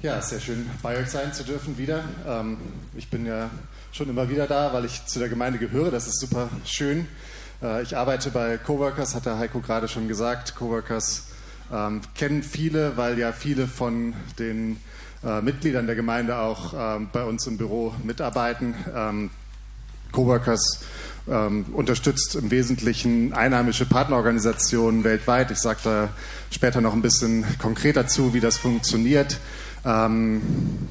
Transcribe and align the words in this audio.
Ja, 0.00 0.22
sehr 0.22 0.38
schön 0.38 0.70
bei 0.80 0.96
euch 0.96 1.08
sein 1.08 1.32
zu 1.32 1.42
dürfen 1.42 1.76
wieder. 1.76 2.04
Ähm, 2.24 2.56
ich 2.96 3.10
bin 3.10 3.26
ja 3.26 3.50
schon 3.90 4.08
immer 4.08 4.30
wieder 4.30 4.46
da, 4.46 4.72
weil 4.72 4.84
ich 4.84 5.04
zu 5.06 5.18
der 5.18 5.28
Gemeinde 5.28 5.58
gehöre. 5.58 5.90
Das 5.90 6.06
ist 6.06 6.20
super 6.20 6.50
schön. 6.64 7.08
Äh, 7.60 7.82
ich 7.82 7.96
arbeite 7.96 8.30
bei 8.30 8.58
Coworkers, 8.58 9.16
hat 9.16 9.26
der 9.26 9.38
Heiko 9.38 9.58
gerade 9.58 9.88
schon 9.88 10.06
gesagt. 10.06 10.54
Coworkers 10.54 11.24
ähm, 11.72 12.00
kennen 12.14 12.44
viele, 12.44 12.96
weil 12.96 13.18
ja 13.18 13.32
viele 13.32 13.66
von 13.66 14.14
den 14.38 14.76
äh, 15.24 15.40
Mitgliedern 15.40 15.86
der 15.86 15.96
Gemeinde 15.96 16.38
auch 16.38 16.74
ähm, 16.76 17.08
bei 17.12 17.24
uns 17.24 17.48
im 17.48 17.58
Büro 17.58 17.92
mitarbeiten. 18.04 18.76
Ähm, 18.94 19.30
Coworkers 20.12 20.84
ähm, 21.26 21.66
unterstützt 21.72 22.36
im 22.36 22.52
Wesentlichen 22.52 23.32
einheimische 23.32 23.84
Partnerorganisationen 23.84 25.02
weltweit. 25.02 25.50
Ich 25.50 25.58
sage 25.58 25.80
da 25.82 26.08
später 26.52 26.80
noch 26.80 26.92
ein 26.92 27.02
bisschen 27.02 27.44
konkreter 27.58 28.06
zu, 28.06 28.32
wie 28.32 28.40
das 28.40 28.58
funktioniert. 28.58 29.38
Ähm, 29.84 30.42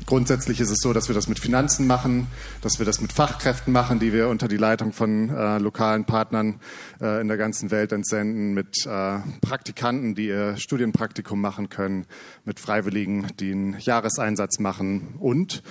grundsätzlich 0.05 0.59
ist 0.59 0.69
es 0.69 0.79
so, 0.79 0.93
dass 0.93 1.07
wir 1.07 1.15
das 1.15 1.27
mit 1.27 1.39
Finanzen 1.39 1.87
machen, 1.87 2.27
dass 2.61 2.79
wir 2.79 2.85
das 2.85 3.01
mit 3.01 3.11
Fachkräften 3.11 3.73
machen, 3.73 3.99
die 3.99 4.13
wir 4.13 4.29
unter 4.29 4.47
die 4.47 4.57
Leitung 4.57 4.93
von 4.93 5.29
äh, 5.29 5.57
lokalen 5.57 6.05
Partnern 6.05 6.59
äh, 7.01 7.21
in 7.21 7.27
der 7.27 7.37
ganzen 7.37 7.71
Welt 7.71 7.91
entsenden, 7.91 8.53
mit 8.53 8.85
äh, 8.85 9.19
Praktikanten, 9.41 10.15
die 10.15 10.27
ihr 10.27 10.57
Studienpraktikum 10.57 11.39
machen 11.39 11.69
können, 11.69 12.05
mit 12.45 12.59
Freiwilligen, 12.59 13.27
die 13.39 13.51
einen 13.51 13.79
Jahreseinsatz 13.79 14.59
machen 14.59 15.15
und 15.19 15.63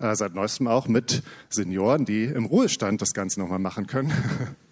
äh, 0.00 0.14
seit 0.16 0.34
neuestem 0.34 0.66
auch 0.66 0.88
mit 0.88 1.22
Senioren, 1.48 2.04
die 2.04 2.24
im 2.24 2.46
Ruhestand 2.46 3.00
das 3.00 3.12
Ganze 3.12 3.40
nochmal 3.40 3.60
machen 3.60 3.86
können. 3.86 4.12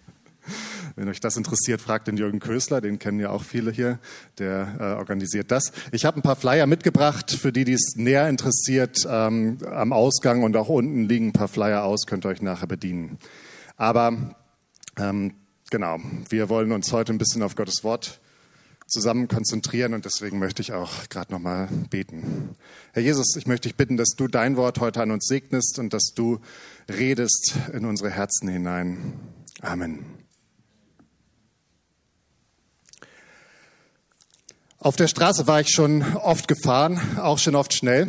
Wenn 0.95 1.09
euch 1.09 1.19
das 1.19 1.37
interessiert, 1.37 1.81
fragt 1.81 2.07
den 2.07 2.17
Jürgen 2.17 2.39
Kösler, 2.39 2.81
den 2.81 2.99
kennen 2.99 3.19
ja 3.19 3.31
auch 3.31 3.43
viele 3.43 3.71
hier, 3.71 3.99
der 4.37 4.75
äh, 4.79 4.83
organisiert 4.99 5.49
das. 5.51 5.71
Ich 5.91 6.05
habe 6.05 6.19
ein 6.19 6.21
paar 6.21 6.35
Flyer 6.35 6.67
mitgebracht, 6.67 7.31
für 7.31 7.51
die, 7.51 7.65
die 7.65 7.73
es 7.73 7.95
näher 7.95 8.29
interessiert. 8.29 9.05
Ähm, 9.07 9.57
am 9.71 9.91
Ausgang 9.93 10.43
und 10.43 10.55
auch 10.55 10.69
unten 10.69 11.05
liegen 11.05 11.29
ein 11.29 11.33
paar 11.33 11.47
Flyer 11.47 11.83
aus, 11.83 12.05
könnt 12.05 12.25
ihr 12.25 12.29
euch 12.29 12.41
nachher 12.41 12.67
bedienen. 12.67 13.17
Aber 13.75 14.35
ähm, 14.97 15.33
genau, 15.69 15.97
wir 16.29 16.49
wollen 16.49 16.71
uns 16.71 16.91
heute 16.91 17.11
ein 17.11 17.17
bisschen 17.17 17.41
auf 17.41 17.55
Gottes 17.55 17.83
Wort 17.83 18.19
zusammen 18.87 19.27
konzentrieren 19.27 19.93
und 19.93 20.05
deswegen 20.05 20.39
möchte 20.39 20.61
ich 20.61 20.73
auch 20.73 21.09
gerade 21.09 21.31
nochmal 21.31 21.67
beten. 21.89 22.55
Herr 22.91 23.01
Jesus, 23.01 23.35
ich 23.35 23.47
möchte 23.47 23.67
dich 23.67 23.75
bitten, 23.75 23.97
dass 23.97 24.09
du 24.09 24.27
dein 24.27 24.55
Wort 24.55 24.79
heute 24.79 25.01
an 25.01 25.11
uns 25.11 25.25
segnest 25.25 25.79
und 25.79 25.93
dass 25.93 26.13
du 26.15 26.39
redest 26.89 27.55
in 27.73 27.85
unsere 27.85 28.11
Herzen 28.11 28.49
hinein. 28.49 29.13
Amen. 29.61 30.22
Auf 34.83 34.97
der 34.97 35.07
Straße 35.07 35.47
war 35.47 35.61
ich 35.61 35.69
schon 35.69 36.03
oft 36.17 36.49
gefahren, 36.49 36.99
auch 37.17 37.39
schon 37.39 37.55
oft 37.55 37.73
schnell. 37.73 38.05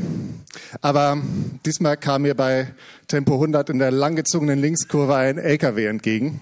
Aber 0.81 1.22
diesmal 1.64 1.97
kam 1.97 2.22
mir 2.22 2.34
bei 2.34 2.75
Tempo 3.06 3.34
100 3.34 3.70
in 3.70 3.78
der 3.78 3.92
langgezogenen 3.92 4.58
Linkskurve 4.58 5.14
ein 5.14 5.39
LKW 5.39 5.86
entgegen. 5.86 6.41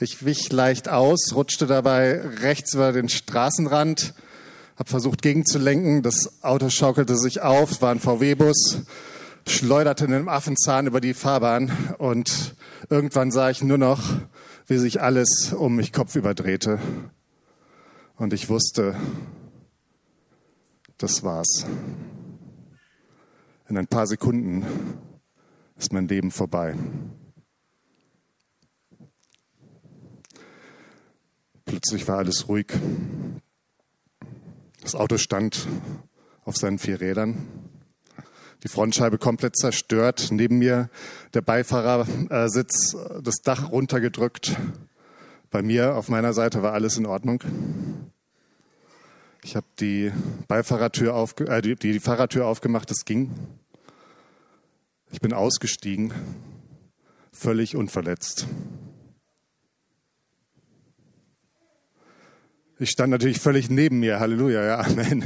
Ich 0.00 0.24
wich 0.24 0.50
leicht 0.50 0.88
aus, 0.88 1.32
rutschte 1.32 1.68
dabei 1.68 2.20
rechts 2.42 2.74
über 2.74 2.90
den 2.90 3.08
Straßenrand, 3.08 4.14
habe 4.76 4.90
versucht 4.90 5.22
gegenzulenken. 5.22 6.02
Das 6.02 6.42
Auto 6.42 6.68
schaukelte 6.68 7.16
sich 7.16 7.40
auf, 7.40 7.80
war 7.80 7.92
ein 7.92 8.00
VW-Bus, 8.00 8.80
schleuderte 9.46 10.06
in 10.06 10.12
einem 10.12 10.28
Affenzahn 10.28 10.88
über 10.88 11.00
die 11.00 11.14
Fahrbahn 11.14 11.70
und 11.98 12.56
irgendwann 12.90 13.30
sah 13.30 13.48
ich 13.48 13.62
nur 13.62 13.78
noch, 13.78 14.02
wie 14.66 14.78
sich 14.78 15.00
alles 15.00 15.52
um 15.56 15.76
mich 15.76 15.92
kopfüber 15.92 16.34
drehte. 16.34 16.80
Und 18.18 18.32
ich 18.32 18.48
wusste, 18.48 18.96
das 20.96 21.22
war's. 21.22 21.64
In 23.68 23.78
ein 23.78 23.86
paar 23.86 24.08
Sekunden 24.08 24.66
ist 25.76 25.92
mein 25.92 26.08
Leben 26.08 26.32
vorbei. 26.32 26.74
Plötzlich 31.64 32.08
war 32.08 32.18
alles 32.18 32.48
ruhig. 32.48 32.66
Das 34.80 34.96
Auto 34.96 35.16
stand 35.16 35.68
auf 36.44 36.56
seinen 36.56 36.80
vier 36.80 37.00
Rädern. 37.00 37.46
Die 38.64 38.68
Frontscheibe 38.68 39.18
komplett 39.18 39.56
zerstört. 39.56 40.30
Neben 40.32 40.58
mir 40.58 40.90
der 41.34 41.42
Beifahrersitz, 41.42 42.96
das 43.22 43.36
Dach 43.44 43.70
runtergedrückt. 43.70 44.56
Bei 45.50 45.62
mir 45.62 45.96
auf 45.96 46.08
meiner 46.08 46.34
Seite 46.34 46.62
war 46.62 46.74
alles 46.74 46.98
in 46.98 47.06
Ordnung. 47.06 47.42
Ich 49.42 49.56
habe 49.56 49.66
die 49.80 50.12
Beifahrertür 50.46 51.14
aufge 51.14 51.46
äh, 51.46 51.62
die, 51.62 51.74
die 51.74 52.00
Fahrertür 52.00 52.46
aufgemacht, 52.46 52.90
es 52.90 53.06
ging. 53.06 53.30
Ich 55.10 55.20
bin 55.20 55.32
ausgestiegen, 55.32 56.12
völlig 57.32 57.76
unverletzt. 57.76 58.46
Ich 62.78 62.90
stand 62.90 63.10
natürlich 63.10 63.40
völlig 63.40 63.70
neben 63.70 64.00
mir, 64.00 64.20
Halleluja, 64.20 64.62
ja, 64.62 64.80
Amen. 64.86 65.24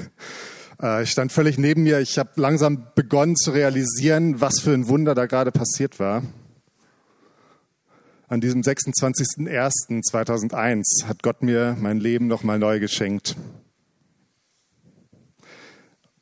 Äh, 0.81 1.03
ich 1.03 1.11
stand 1.11 1.33
völlig 1.33 1.59
neben 1.59 1.83
mir. 1.83 1.99
Ich 1.99 2.17
habe 2.17 2.31
langsam 2.37 2.87
begonnen 2.95 3.35
zu 3.35 3.51
realisieren, 3.51 4.41
was 4.41 4.61
für 4.61 4.73
ein 4.73 4.87
Wunder 4.87 5.17
da 5.17 5.27
gerade 5.27 5.51
passiert 5.51 5.99
war. 5.99 6.23
An 8.33 8.41
diesem 8.41 8.63
26.01.2001 8.63 11.05
hat 11.05 11.23
Gott 11.23 11.43
mir 11.43 11.77
mein 11.79 12.01
Leben 12.01 12.29
nochmal 12.29 12.59
neu 12.59 12.81
geschenkt. 12.81 13.37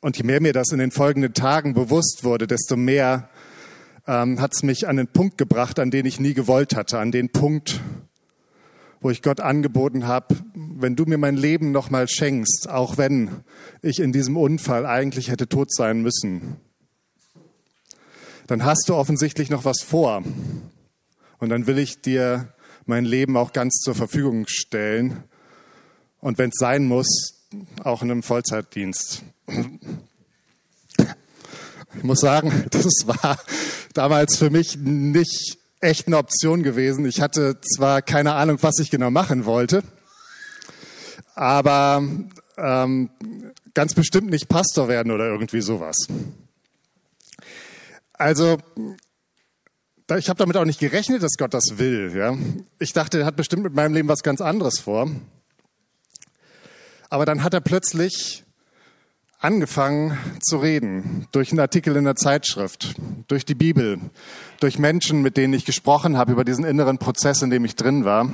Und 0.01 0.17
je 0.17 0.23
mehr 0.23 0.41
mir 0.41 0.51
das 0.51 0.73
in 0.73 0.79
den 0.79 0.91
folgenden 0.91 1.33
Tagen 1.33 1.73
bewusst 1.73 2.25
wurde, 2.25 2.47
desto 2.47 2.75
mehr 2.75 3.29
ähm, 4.07 4.41
hat 4.41 4.53
es 4.53 4.61
mich 4.61 4.89
an 4.89 4.97
den 4.97 5.07
Punkt 5.07 5.37
gebracht, 5.37 5.79
an 5.79 5.89
den 5.89 6.05
ich 6.05 6.19
nie 6.19 6.33
gewollt 6.33 6.75
hatte, 6.75 6.99
an 6.99 7.13
den 7.13 7.29
Punkt, 7.29 7.79
wo 8.99 9.09
ich 9.09 9.21
Gott 9.21 9.39
angeboten 9.39 10.05
habe, 10.05 10.35
wenn 10.53 10.97
du 10.97 11.05
mir 11.05 11.17
mein 11.17 11.37
Leben 11.37 11.71
nochmal 11.71 12.09
schenkst, 12.09 12.69
auch 12.69 12.97
wenn 12.97 13.29
ich 13.81 14.01
in 14.01 14.11
diesem 14.11 14.35
Unfall 14.35 14.85
eigentlich 14.85 15.29
hätte 15.29 15.47
tot 15.47 15.73
sein 15.73 16.01
müssen, 16.01 16.57
dann 18.47 18.65
hast 18.65 18.89
du 18.89 18.95
offensichtlich 18.95 19.49
noch 19.49 19.63
was 19.63 19.81
vor. 19.81 20.23
Und 21.41 21.49
dann 21.49 21.67
will 21.67 21.79
ich 21.79 22.01
dir 22.01 22.53
mein 22.85 23.03
Leben 23.03 23.35
auch 23.35 23.51
ganz 23.51 23.79
zur 23.79 23.95
Verfügung 23.95 24.45
stellen. 24.47 25.23
Und 26.19 26.37
wenn 26.37 26.49
es 26.49 26.59
sein 26.59 26.85
muss, 26.85 27.07
auch 27.83 28.03
in 28.03 28.11
einem 28.11 28.23
Vollzeitdienst. 28.23 29.23
Ich 31.95 32.03
muss 32.03 32.19
sagen, 32.19 32.65
das 32.71 32.85
war 33.05 33.39
damals 33.93 34.37
für 34.37 34.51
mich 34.51 34.77
nicht 34.77 35.57
echt 35.79 36.05
eine 36.05 36.17
Option 36.17 36.61
gewesen. 36.61 37.05
Ich 37.05 37.21
hatte 37.21 37.59
zwar 37.59 38.03
keine 38.03 38.33
Ahnung, 38.33 38.59
was 38.61 38.77
ich 38.77 38.91
genau 38.91 39.09
machen 39.09 39.45
wollte, 39.45 39.83
aber 41.33 42.03
ähm, 42.57 43.09
ganz 43.73 43.95
bestimmt 43.95 44.29
nicht 44.29 44.47
Pastor 44.47 44.87
werden 44.87 45.11
oder 45.11 45.25
irgendwie 45.25 45.61
sowas. 45.61 45.97
Also 48.13 48.59
ich 50.17 50.29
habe 50.29 50.37
damit 50.37 50.57
auch 50.57 50.65
nicht 50.65 50.79
gerechnet, 50.79 51.23
dass 51.23 51.37
Gott 51.37 51.53
das 51.53 51.77
will. 51.77 52.11
Ja? 52.15 52.37
Ich 52.79 52.93
dachte, 52.93 53.19
er 53.19 53.25
hat 53.25 53.35
bestimmt 53.35 53.63
mit 53.63 53.73
meinem 53.73 53.93
Leben 53.93 54.07
was 54.07 54.23
ganz 54.23 54.41
anderes 54.41 54.79
vor. 54.79 55.09
Aber 57.09 57.25
dann 57.25 57.43
hat 57.43 57.53
er 57.53 57.61
plötzlich 57.61 58.43
angefangen 59.39 60.17
zu 60.41 60.57
reden 60.57 61.27
durch 61.31 61.51
einen 61.51 61.59
Artikel 61.59 61.95
in 61.95 62.05
der 62.05 62.15
Zeitschrift, 62.15 62.95
durch 63.27 63.43
die 63.43 63.55
Bibel, 63.55 63.99
durch 64.59 64.77
Menschen, 64.77 65.21
mit 65.21 65.35
denen 65.35 65.53
ich 65.53 65.65
gesprochen 65.65 66.17
habe 66.17 66.31
über 66.31 66.45
diesen 66.45 66.63
inneren 66.63 66.99
Prozess, 66.99 67.41
in 67.41 67.49
dem 67.49 67.65
ich 67.65 67.75
drin 67.75 68.05
war. 68.05 68.29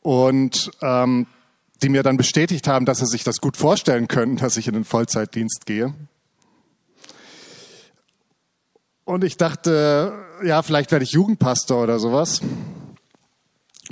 Und 0.00 0.70
ähm, 0.80 1.26
die 1.82 1.88
mir 1.88 2.02
dann 2.02 2.16
bestätigt 2.16 2.68
haben, 2.68 2.86
dass 2.86 2.98
sie 2.98 3.06
sich 3.06 3.24
das 3.24 3.38
gut 3.38 3.56
vorstellen 3.56 4.08
könnten, 4.08 4.36
dass 4.36 4.56
ich 4.56 4.68
in 4.68 4.74
den 4.74 4.84
Vollzeitdienst 4.84 5.66
gehe. 5.66 5.94
Und 9.04 9.24
ich 9.24 9.36
dachte, 9.36 10.12
ja, 10.44 10.62
vielleicht 10.62 10.92
werde 10.92 11.04
ich 11.04 11.12
Jugendpastor 11.12 11.82
oder 11.82 11.98
sowas. 11.98 12.40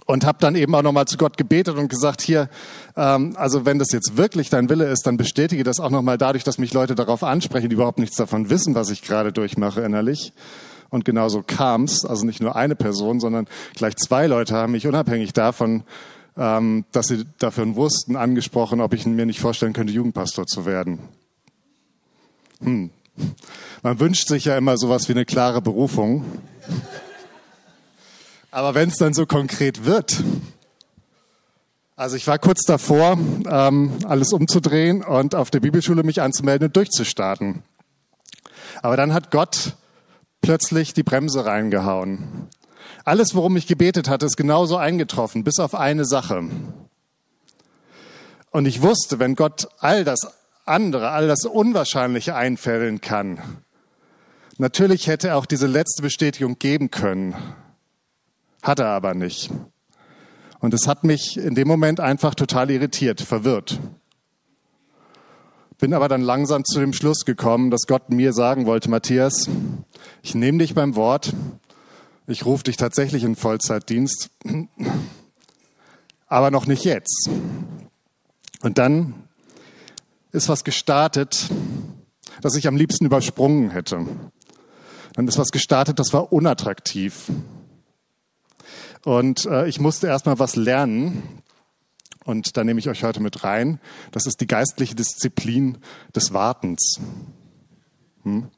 Und 0.07 0.25
habe 0.25 0.39
dann 0.41 0.55
eben 0.55 0.75
auch 0.75 0.83
nochmal 0.83 1.07
zu 1.07 1.17
Gott 1.17 1.37
gebetet 1.37 1.77
und 1.77 1.89
gesagt, 1.89 2.23
hier, 2.23 2.49
ähm, 2.97 3.35
also 3.37 3.67
wenn 3.67 3.79
das 3.79 3.91
jetzt 3.93 4.17
wirklich 4.17 4.49
dein 4.49 4.71
Wille 4.71 4.87
ist, 4.87 5.07
dann 5.07 5.17
bestätige 5.17 5.65
das 5.65 5.81
auch 5.81 5.91
nochmal 5.91 6.19
dadurch, 6.19 6.45
dass 6.45 6.59
mich 6.59 6.73
Leute 6.73 6.95
darauf 6.95 7.25
ansprechen, 7.25 7.69
die 7.69 7.75
überhaupt 7.75 7.99
nichts 7.99 8.17
davon 8.17 8.49
wissen, 8.49 8.75
was 8.75 8.91
ich 8.91 9.03
gerade 9.03 9.33
durchmache 9.33 9.81
innerlich. 9.81 10.33
Und 10.91 11.05
genauso 11.05 11.43
kam's, 11.43 12.05
also 12.05 12.25
nicht 12.25 12.41
nur 12.41 12.57
eine 12.57 12.77
Person, 12.77 13.21
sondern 13.21 13.47
gleich 13.75 13.97
zwei 13.97 14.27
Leute 14.27 14.55
haben 14.55 14.73
mich 14.73 14.87
unabhängig 14.87 15.33
davon, 15.33 15.83
ähm, 16.37 16.85
dass 16.93 17.09
sie 17.09 17.25
davon 17.39 17.77
wussten, 17.77 18.17
angesprochen, 18.17 18.81
ob 18.81 18.95
ich 18.95 19.05
mir 19.05 19.27
nicht 19.27 19.41
vorstellen 19.41 19.73
könnte, 19.73 19.93
Jugendpastor 19.93 20.47
zu 20.47 20.65
werden. 20.65 21.01
Hm, 22.61 22.91
man 23.83 24.01
wünscht 24.01 24.29
sich 24.29 24.47
ja 24.47 24.57
immer 24.57 24.77
sowas 24.79 25.09
wie 25.09 25.13
eine 25.13 25.25
klare 25.25 25.63
Berufung. 25.63 26.25
Aber 28.51 28.75
wenn 28.75 28.89
es 28.89 28.97
dann 28.97 29.15
so 29.15 29.27
konkret 29.27 29.85
wird, 29.85 30.23
Also 32.01 32.15
ich 32.15 32.29
war 32.29 32.39
kurz 32.39 32.63
davor, 32.63 33.19
ähm, 33.51 33.93
alles 34.07 34.33
umzudrehen 34.33 35.03
und 35.03 35.35
auf 35.35 35.51
der 35.51 35.59
Bibelschule 35.59 36.05
mich 36.05 36.23
anzumelden 36.23 36.69
und 36.69 36.77
durchzustarten. 36.77 37.65
Aber 38.83 38.97
dann 38.97 39.13
hat 39.13 39.33
Gott 39.33 39.75
plötzlich 40.41 40.95
die 40.95 41.03
Bremse 41.03 41.45
reingehauen. 41.45 42.47
Alles, 43.05 43.35
worum 43.35 43.57
ich 43.57 43.67
gebetet 43.67 44.09
hatte, 44.09 44.27
ist 44.27 44.37
genauso 44.37 44.77
eingetroffen, 44.77 45.43
bis 45.43 45.59
auf 45.59 45.75
eine 45.75 46.05
Sache. 46.05 46.45
Und 48.53 48.67
ich 48.67 48.81
wusste, 48.81 49.19
wenn 49.19 49.35
Gott 49.35 49.67
all 49.81 50.05
das 50.05 50.38
andere, 50.69 51.11
all 51.11 51.27
das 51.27 51.45
Unwahrscheinliche 51.45 52.35
einfällen 52.35 53.01
kann, 53.01 53.41
natürlich 54.59 55.07
hätte 55.07 55.29
er 55.29 55.37
auch 55.37 55.47
diese 55.47 55.67
letzte 55.67 56.03
Bestätigung 56.03 56.59
geben 56.59 56.91
können. 56.91 57.35
Hat 58.63 58.79
er 58.79 58.89
aber 58.89 59.15
nicht. 59.15 59.51
Und 60.61 60.75
es 60.75 60.89
hat 60.89 61.05
mich 61.05 61.37
in 61.37 61.55
dem 61.55 61.69
Moment 61.69 62.01
einfach 62.01 62.35
total 62.35 62.71
irritiert, 62.71 63.21
verwirrt. 63.21 63.79
Bin 65.79 65.95
aber 65.95 66.09
dann 66.09 66.23
langsam 66.23 66.65
zu 66.65 66.81
dem 66.81 66.93
Schluss 66.93 67.25
gekommen, 67.25 67.71
dass 67.71 67.83
Gott 67.87 68.11
mir 68.11 68.33
sagen 68.33 68.67
wollte, 68.67 68.91
Matthias, 68.91 69.49
ich 70.23 70.35
nehme 70.35 70.59
dich 70.59 70.75
beim 70.75 70.97
Wort, 70.97 71.33
ich 72.27 72.45
rufe 72.45 72.65
dich 72.65 72.77
tatsächlich 72.77 73.23
in 73.23 73.37
Vollzeitdienst, 73.37 74.31
aber 76.27 76.51
noch 76.51 76.67
nicht 76.67 76.85
jetzt. 76.85 77.31
Und 78.61 78.79
dann 78.79 79.28
ist 80.33 80.49
was 80.49 80.65
gestartet, 80.65 81.49
das 82.41 82.55
ich 82.55 82.69
am 82.69 82.77
liebsten 82.77 83.07
übersprungen 83.07 83.71
hätte. 83.71 84.07
Dann 85.15 85.29
ist 85.29 85.39
was 85.39 85.51
gestartet, 85.51 85.99
das 85.99 86.13
war 86.13 86.33
unattraktiv. 86.33 87.31
Und 89.05 89.47
äh, 89.47 89.67
ich 89.69 89.81
musste 89.81 90.07
erstmal 90.07 90.39
was 90.39 90.57
lernen. 90.57 91.43
Und 92.25 92.57
da 92.57 92.65
nehme 92.65 92.79
ich 92.79 92.89
euch 92.89 93.05
heute 93.05 93.21
mit 93.21 93.43
rein. 93.43 93.81
Das 94.13 94.27
ist 94.27 94.41
die 94.41 94.47
geistliche 94.47 94.95
Disziplin 94.95 95.79
des 96.15 96.33
Wartens. 96.35 97.01
Hm? 98.23 98.49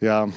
Ja. 0.00 0.28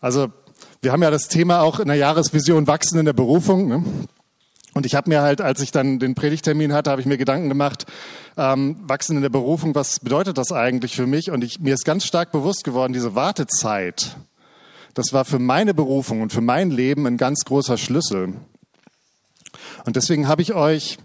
Also, 0.00 0.32
wir 0.80 0.92
haben 0.92 1.02
ja 1.02 1.10
das 1.10 1.28
Thema 1.28 1.60
auch 1.60 1.78
in 1.78 1.88
der 1.88 1.96
Jahresvision 1.96 2.66
Wachsen 2.66 2.98
in 2.98 3.04
der 3.04 3.12
Berufung. 3.12 3.68
Ne? 3.68 3.84
Und 4.74 4.86
ich 4.86 4.96
habe 4.96 5.08
mir 5.08 5.22
halt, 5.22 5.40
als 5.40 5.60
ich 5.60 5.70
dann 5.70 6.00
den 6.00 6.16
Predigtermin 6.16 6.72
hatte, 6.72 6.90
habe 6.90 7.00
ich 7.00 7.06
mir 7.06 7.16
Gedanken 7.16 7.48
gemacht, 7.48 7.86
ähm, 8.36 8.76
Wachsen 8.82 9.16
in 9.16 9.22
der 9.22 9.30
Berufung, 9.30 9.74
was 9.76 10.00
bedeutet 10.00 10.36
das 10.36 10.50
eigentlich 10.50 10.96
für 10.96 11.06
mich? 11.06 11.30
Und 11.30 11.44
ich, 11.44 11.60
mir 11.60 11.74
ist 11.74 11.84
ganz 11.84 12.04
stark 12.04 12.32
bewusst 12.32 12.64
geworden, 12.64 12.92
diese 12.92 13.14
Wartezeit, 13.14 14.16
das 14.94 15.12
war 15.12 15.24
für 15.24 15.38
meine 15.38 15.74
Berufung 15.74 16.22
und 16.22 16.32
für 16.32 16.40
mein 16.40 16.70
Leben 16.70 17.06
ein 17.06 17.16
ganz 17.16 17.44
großer 17.44 17.78
Schlüssel. 17.78 18.34
Und 19.84 19.96
deswegen 19.96 20.26
habe 20.26 20.42
ich 20.42 20.54
euch, 20.54 20.98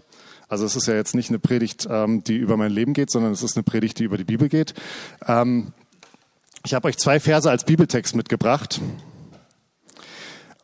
also 0.48 0.64
es 0.64 0.74
ist 0.74 0.86
ja 0.86 0.94
jetzt 0.94 1.14
nicht 1.14 1.28
eine 1.28 1.38
Predigt, 1.38 1.86
ähm, 1.88 2.24
die 2.24 2.36
über 2.36 2.56
mein 2.56 2.72
Leben 2.72 2.92
geht, 2.92 3.10
sondern 3.10 3.32
es 3.32 3.42
ist 3.42 3.56
eine 3.56 3.62
Predigt, 3.62 4.00
die 4.00 4.04
über 4.04 4.18
die 4.18 4.24
Bibel 4.24 4.48
geht. 4.48 4.74
Ähm, 5.26 5.72
ich 6.64 6.74
habe 6.74 6.88
euch 6.88 6.98
zwei 6.98 7.20
Verse 7.20 7.48
als 7.48 7.64
Bibeltext 7.64 8.16
mitgebracht. 8.16 8.80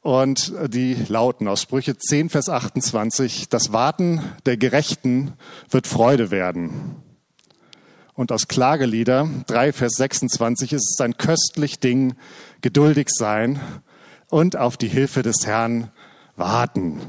Und 0.06 0.52
die 0.68 0.94
lauten 1.08 1.48
aus 1.48 1.60
Sprüche 1.60 1.98
10, 1.98 2.30
Vers 2.30 2.48
28, 2.48 3.48
das 3.48 3.72
Warten 3.72 4.22
der 4.44 4.56
Gerechten 4.56 5.32
wird 5.68 5.88
Freude 5.88 6.30
werden. 6.30 6.94
Und 8.14 8.30
aus 8.30 8.46
Klagelieder 8.46 9.28
3, 9.48 9.72
Vers 9.72 9.94
26 9.94 10.74
ist 10.74 10.92
es 10.92 11.00
ein 11.00 11.16
köstlich 11.16 11.80
Ding, 11.80 12.14
geduldig 12.60 13.08
sein 13.08 13.58
und 14.30 14.54
auf 14.54 14.76
die 14.76 14.86
Hilfe 14.86 15.24
des 15.24 15.44
Herrn 15.44 15.90
warten. 16.36 17.00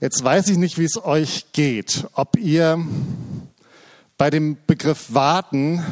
Jetzt 0.00 0.22
weiß 0.22 0.50
ich 0.50 0.56
nicht, 0.56 0.78
wie 0.78 0.84
es 0.84 1.04
euch 1.04 1.46
geht, 1.50 2.06
ob 2.12 2.36
ihr 2.38 2.78
bei 4.16 4.30
dem 4.30 4.56
Begriff 4.68 5.12
warten 5.14 5.84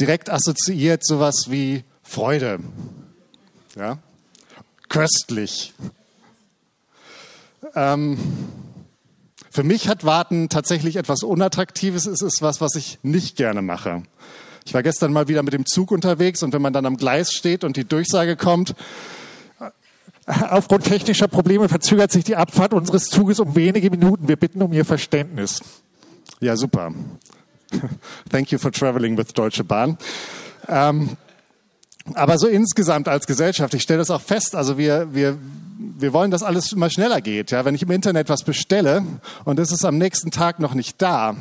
direkt 0.00 0.30
assoziiert 0.30 1.06
sowas 1.06 1.44
wie 1.48 1.84
Freude. 2.02 2.58
Ja? 3.76 3.98
Köstlich. 4.88 5.72
Ähm, 7.74 8.18
für 9.50 9.62
mich 9.62 9.88
hat 9.88 10.04
Warten 10.04 10.48
tatsächlich 10.48 10.96
etwas 10.96 11.22
Unattraktives. 11.22 12.06
Es 12.06 12.22
ist 12.22 12.42
was, 12.42 12.60
was 12.60 12.74
ich 12.74 12.98
nicht 13.02 13.36
gerne 13.36 13.62
mache. 13.62 14.02
Ich 14.64 14.74
war 14.74 14.82
gestern 14.82 15.12
mal 15.12 15.28
wieder 15.28 15.42
mit 15.42 15.52
dem 15.52 15.66
Zug 15.66 15.90
unterwegs 15.90 16.42
und 16.42 16.52
wenn 16.52 16.62
man 16.62 16.72
dann 16.72 16.86
am 16.86 16.96
Gleis 16.96 17.32
steht 17.32 17.64
und 17.64 17.76
die 17.76 17.84
Durchsage 17.84 18.36
kommt, 18.36 18.74
aufgrund 20.26 20.84
technischer 20.84 21.28
Probleme 21.28 21.68
verzögert 21.68 22.12
sich 22.12 22.24
die 22.24 22.36
Abfahrt 22.36 22.72
unseres 22.72 23.06
Zuges 23.06 23.40
um 23.40 23.56
wenige 23.56 23.90
Minuten. 23.90 24.28
Wir 24.28 24.36
bitten 24.36 24.62
um 24.62 24.72
Ihr 24.72 24.84
Verständnis. 24.84 25.60
Ja, 26.40 26.56
super. 26.56 26.92
Thank 28.30 28.52
you 28.52 28.58
for 28.58 28.70
traveling 28.70 29.16
with 29.16 29.28
Deutsche 29.34 29.64
Bahn. 29.64 29.98
Ähm, 30.68 31.16
aber 32.14 32.38
so 32.38 32.48
insgesamt 32.48 33.08
als 33.08 33.26
Gesellschaft, 33.26 33.74
ich 33.74 33.82
stelle 33.82 33.98
das 33.98 34.10
auch 34.10 34.20
fest, 34.20 34.54
also 34.54 34.76
wir, 34.76 35.14
wir, 35.14 35.38
wir 35.78 36.12
wollen, 36.12 36.30
dass 36.30 36.42
alles 36.42 36.72
immer 36.72 36.90
schneller 36.90 37.20
geht. 37.20 37.50
Ja, 37.50 37.64
wenn 37.64 37.74
ich 37.74 37.82
im 37.82 37.90
Internet 37.90 38.28
was 38.28 38.42
bestelle 38.42 39.04
und 39.44 39.58
es 39.58 39.70
ist 39.70 39.84
am 39.84 39.98
nächsten 39.98 40.30
Tag 40.30 40.58
noch 40.58 40.74
nicht 40.74 41.00
da, 41.00 41.36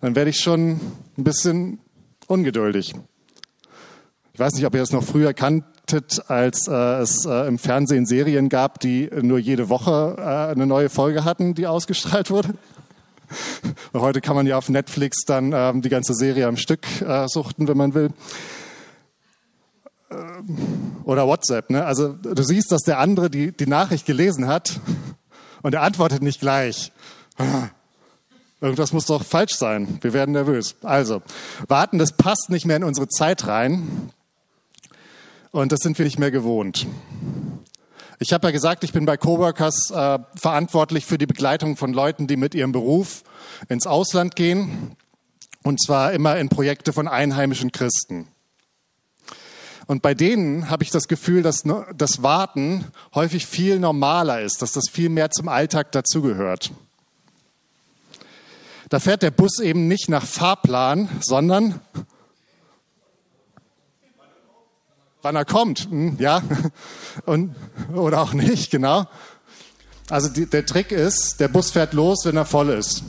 dann 0.00 0.14
werde 0.14 0.30
ich 0.30 0.40
schon 0.40 0.80
ein 1.18 1.24
bisschen 1.24 1.78
ungeduldig. 2.26 2.94
Ich 4.34 4.40
weiß 4.40 4.54
nicht, 4.54 4.66
ob 4.66 4.74
ihr 4.74 4.80
das 4.80 4.92
noch 4.92 5.04
früher 5.04 5.34
kanntet, 5.34 6.22
als 6.28 6.68
äh, 6.68 7.00
es 7.00 7.26
äh, 7.26 7.46
im 7.46 7.58
Fernsehen 7.58 8.06
Serien 8.06 8.48
gab, 8.48 8.80
die 8.80 9.10
nur 9.20 9.38
jede 9.38 9.68
Woche 9.68 10.16
äh, 10.18 10.52
eine 10.52 10.66
neue 10.66 10.88
Folge 10.88 11.24
hatten, 11.24 11.54
die 11.54 11.66
ausgestrahlt 11.66 12.30
wurde. 12.30 12.54
Heute 13.92 14.20
kann 14.20 14.36
man 14.36 14.46
ja 14.46 14.56
auf 14.56 14.68
Netflix 14.68 15.24
dann 15.26 15.52
ähm, 15.52 15.82
die 15.82 15.88
ganze 15.88 16.14
Serie 16.14 16.46
am 16.46 16.56
Stück 16.56 16.86
äh, 17.02 17.26
suchten, 17.28 17.68
wenn 17.68 17.76
man 17.76 17.94
will 17.94 18.10
oder 21.04 21.26
WhatsApp. 21.26 21.70
Ne? 21.70 21.84
Also 21.84 22.12
du 22.12 22.42
siehst, 22.42 22.72
dass 22.72 22.82
der 22.82 22.98
andere 22.98 23.30
die, 23.30 23.52
die 23.52 23.66
Nachricht 23.66 24.06
gelesen 24.06 24.46
hat 24.46 24.80
und 25.62 25.74
er 25.74 25.82
antwortet 25.82 26.22
nicht 26.22 26.40
gleich. 26.40 26.92
Irgendwas 28.60 28.92
muss 28.92 29.06
doch 29.06 29.24
falsch 29.24 29.54
sein. 29.54 29.98
Wir 30.02 30.12
werden 30.12 30.32
nervös. 30.32 30.76
Also, 30.82 31.20
warten, 31.66 31.98
das 31.98 32.12
passt 32.12 32.48
nicht 32.48 32.64
mehr 32.64 32.76
in 32.76 32.84
unsere 32.84 33.08
Zeit 33.08 33.48
rein. 33.48 34.12
Und 35.50 35.72
das 35.72 35.80
sind 35.80 35.98
wir 35.98 36.04
nicht 36.04 36.20
mehr 36.20 36.30
gewohnt. 36.30 36.86
Ich 38.20 38.32
habe 38.32 38.46
ja 38.46 38.52
gesagt, 38.52 38.84
ich 38.84 38.92
bin 38.92 39.04
bei 39.04 39.16
Coworkers 39.16 39.90
äh, 39.90 40.20
verantwortlich 40.36 41.06
für 41.06 41.18
die 41.18 41.26
Begleitung 41.26 41.76
von 41.76 41.92
Leuten, 41.92 42.28
die 42.28 42.36
mit 42.36 42.54
ihrem 42.54 42.70
Beruf 42.70 43.24
ins 43.68 43.88
Ausland 43.88 44.36
gehen. 44.36 44.96
Und 45.64 45.82
zwar 45.82 46.12
immer 46.12 46.38
in 46.38 46.48
Projekte 46.48 46.92
von 46.92 47.08
einheimischen 47.08 47.72
Christen. 47.72 48.28
Und 49.86 50.02
bei 50.02 50.14
denen 50.14 50.70
habe 50.70 50.84
ich 50.84 50.90
das 50.90 51.08
Gefühl, 51.08 51.42
dass 51.42 51.64
das 51.96 52.22
Warten 52.22 52.84
häufig 53.14 53.46
viel 53.46 53.78
normaler 53.78 54.40
ist, 54.40 54.62
dass 54.62 54.72
das 54.72 54.84
viel 54.90 55.08
mehr 55.08 55.30
zum 55.30 55.48
Alltag 55.48 55.92
dazugehört. 55.92 56.72
Da 58.88 59.00
fährt 59.00 59.22
der 59.22 59.30
Bus 59.30 59.58
eben 59.58 59.88
nicht 59.88 60.08
nach 60.08 60.24
Fahrplan, 60.24 61.08
sondern 61.20 61.80
wann 65.22 65.36
er 65.36 65.44
kommt, 65.44 65.88
hm, 65.88 66.16
ja, 66.18 66.42
und, 67.24 67.54
oder 67.94 68.20
auch 68.20 68.34
nicht, 68.34 68.70
genau. 68.70 69.06
Also 70.10 70.28
die, 70.28 70.46
der 70.46 70.66
Trick 70.66 70.92
ist, 70.92 71.40
der 71.40 71.48
Bus 71.48 71.70
fährt 71.70 71.94
los, 71.94 72.24
wenn 72.24 72.36
er 72.36 72.44
voll 72.44 72.68
ist. 72.70 73.02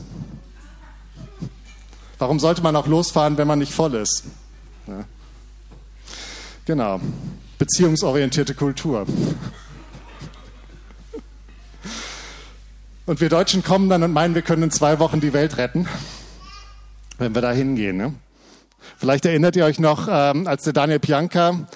Warum 2.18 2.40
sollte 2.40 2.62
man 2.62 2.76
auch 2.76 2.88
losfahren, 2.88 3.38
wenn 3.38 3.48
man 3.48 3.60
nicht 3.60 3.74
voll 3.74 3.96
ist? 3.96 4.24
Ja. 4.88 5.04
Genau. 6.66 7.02
Beziehungsorientierte 7.58 8.54
Kultur. 8.54 9.06
Und 13.06 13.20
wir 13.20 13.28
Deutschen 13.28 13.64
kommen 13.64 13.90
dann 13.90 14.02
und 14.04 14.14
meinen, 14.14 14.34
wir 14.34 14.44
können 14.44 14.64
in 14.64 14.72
zwei 14.72 15.00
Wochen 15.00 15.20
die 15.20 15.34
Welt 15.34 15.58
retten, 15.58 15.88
wenn 17.18 17.36
wir 17.36 17.42
da 17.42 17.52
hingehen. 17.52 17.98
Ne? 17.98 18.14
Vielleicht 18.98 19.26
erinnert 19.26 19.58
ihr 19.58 19.66
euch 19.66 19.78
noch, 19.78 20.08
ähm, 20.10 20.48
als 20.48 20.64
der 20.64 20.72
Daniel 20.72 21.00
Pianka 21.00 21.68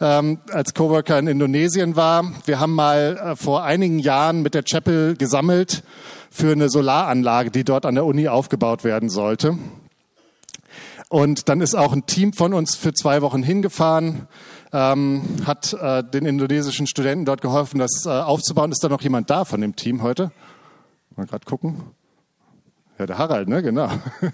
ähm, 0.00 0.38
als 0.52 0.74
Coworker 0.74 1.18
in 1.18 1.26
Indonesien 1.26 1.96
war. 1.96 2.30
Wir 2.44 2.60
haben 2.60 2.74
mal 2.74 3.16
äh, 3.16 3.36
vor 3.36 3.64
einigen 3.64 3.98
Jahren 3.98 4.42
mit 4.42 4.52
der 4.52 4.62
Chapel 4.62 5.16
gesammelt 5.16 5.82
für 6.30 6.52
eine 6.52 6.68
Solaranlage, 6.68 7.50
die 7.50 7.64
dort 7.64 7.86
an 7.86 7.94
der 7.94 8.04
Uni 8.04 8.28
aufgebaut 8.28 8.84
werden 8.84 9.08
sollte. 9.08 9.56
Und 11.08 11.48
dann 11.48 11.60
ist 11.60 11.74
auch 11.74 11.92
ein 11.92 12.06
Team 12.06 12.32
von 12.32 12.54
uns 12.54 12.74
für 12.74 12.92
zwei 12.92 13.22
Wochen 13.22 13.42
hingefahren, 13.42 14.26
ähm, 14.72 15.22
hat 15.44 15.72
äh, 15.74 16.02
den 16.02 16.26
indonesischen 16.26 16.86
Studenten 16.86 17.24
dort 17.24 17.40
geholfen, 17.40 17.78
das 17.78 18.04
äh, 18.06 18.10
aufzubauen. 18.10 18.72
Ist 18.72 18.82
da 18.82 18.88
noch 18.88 19.02
jemand 19.02 19.30
da 19.30 19.44
von 19.44 19.60
dem 19.60 19.76
Team 19.76 20.02
heute? 20.02 20.32
Mal 21.16 21.26
gerade 21.26 21.44
gucken. 21.44 21.82
Ja, 22.98 23.06
der 23.06 23.18
Harald, 23.18 23.48
ne? 23.48 23.62
Genau. 23.62 23.88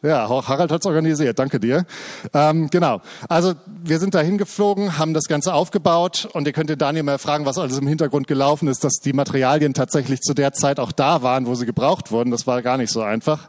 Ja, 0.00 0.28
Harald 0.28 0.70
hat's 0.70 0.86
organisiert, 0.86 1.40
danke 1.40 1.58
dir. 1.58 1.84
Ähm, 2.32 2.70
genau, 2.70 3.00
also 3.28 3.54
wir 3.66 3.98
sind 3.98 4.14
da 4.14 4.20
hingeflogen, 4.20 4.96
haben 4.96 5.12
das 5.12 5.24
Ganze 5.24 5.52
aufgebaut 5.52 6.28
und 6.34 6.46
ihr 6.46 6.52
könnt 6.52 6.70
den 6.70 6.78
Daniel 6.78 7.02
mal 7.02 7.18
fragen, 7.18 7.46
was 7.46 7.58
alles 7.58 7.78
im 7.78 7.88
Hintergrund 7.88 8.28
gelaufen 8.28 8.68
ist, 8.68 8.84
dass 8.84 9.00
die 9.00 9.12
Materialien 9.12 9.74
tatsächlich 9.74 10.20
zu 10.20 10.34
der 10.34 10.52
Zeit 10.52 10.78
auch 10.78 10.92
da 10.92 11.22
waren, 11.22 11.46
wo 11.46 11.56
sie 11.56 11.66
gebraucht 11.66 12.12
wurden. 12.12 12.30
Das 12.30 12.46
war 12.46 12.62
gar 12.62 12.76
nicht 12.76 12.92
so 12.92 13.02
einfach. 13.02 13.48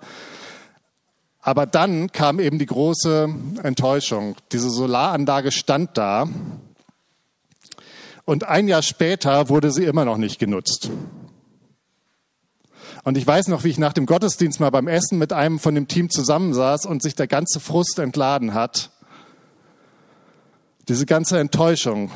Aber 1.49 1.65
dann 1.65 2.11
kam 2.11 2.39
eben 2.39 2.59
die 2.59 2.67
große 2.67 3.27
Enttäuschung. 3.63 4.35
Diese 4.51 4.69
Solaranlage 4.69 5.51
stand 5.51 5.97
da 5.97 6.29
und 8.23 8.43
ein 8.43 8.67
Jahr 8.67 8.83
später 8.83 9.49
wurde 9.49 9.71
sie 9.71 9.85
immer 9.85 10.05
noch 10.05 10.17
nicht 10.17 10.37
genutzt. 10.37 10.91
Und 13.03 13.17
ich 13.17 13.25
weiß 13.25 13.47
noch, 13.47 13.63
wie 13.63 13.69
ich 13.69 13.79
nach 13.79 13.93
dem 13.93 14.05
Gottesdienst 14.05 14.59
mal 14.59 14.69
beim 14.69 14.87
Essen 14.87 15.17
mit 15.17 15.33
einem 15.33 15.57
von 15.57 15.73
dem 15.73 15.87
Team 15.87 16.11
zusammensaß 16.11 16.85
und 16.85 17.01
sich 17.01 17.15
der 17.15 17.25
ganze 17.25 17.59
Frust 17.59 17.97
entladen 17.97 18.53
hat. 18.53 18.91
Diese 20.87 21.07
ganze 21.07 21.39
Enttäuschung. 21.39 22.11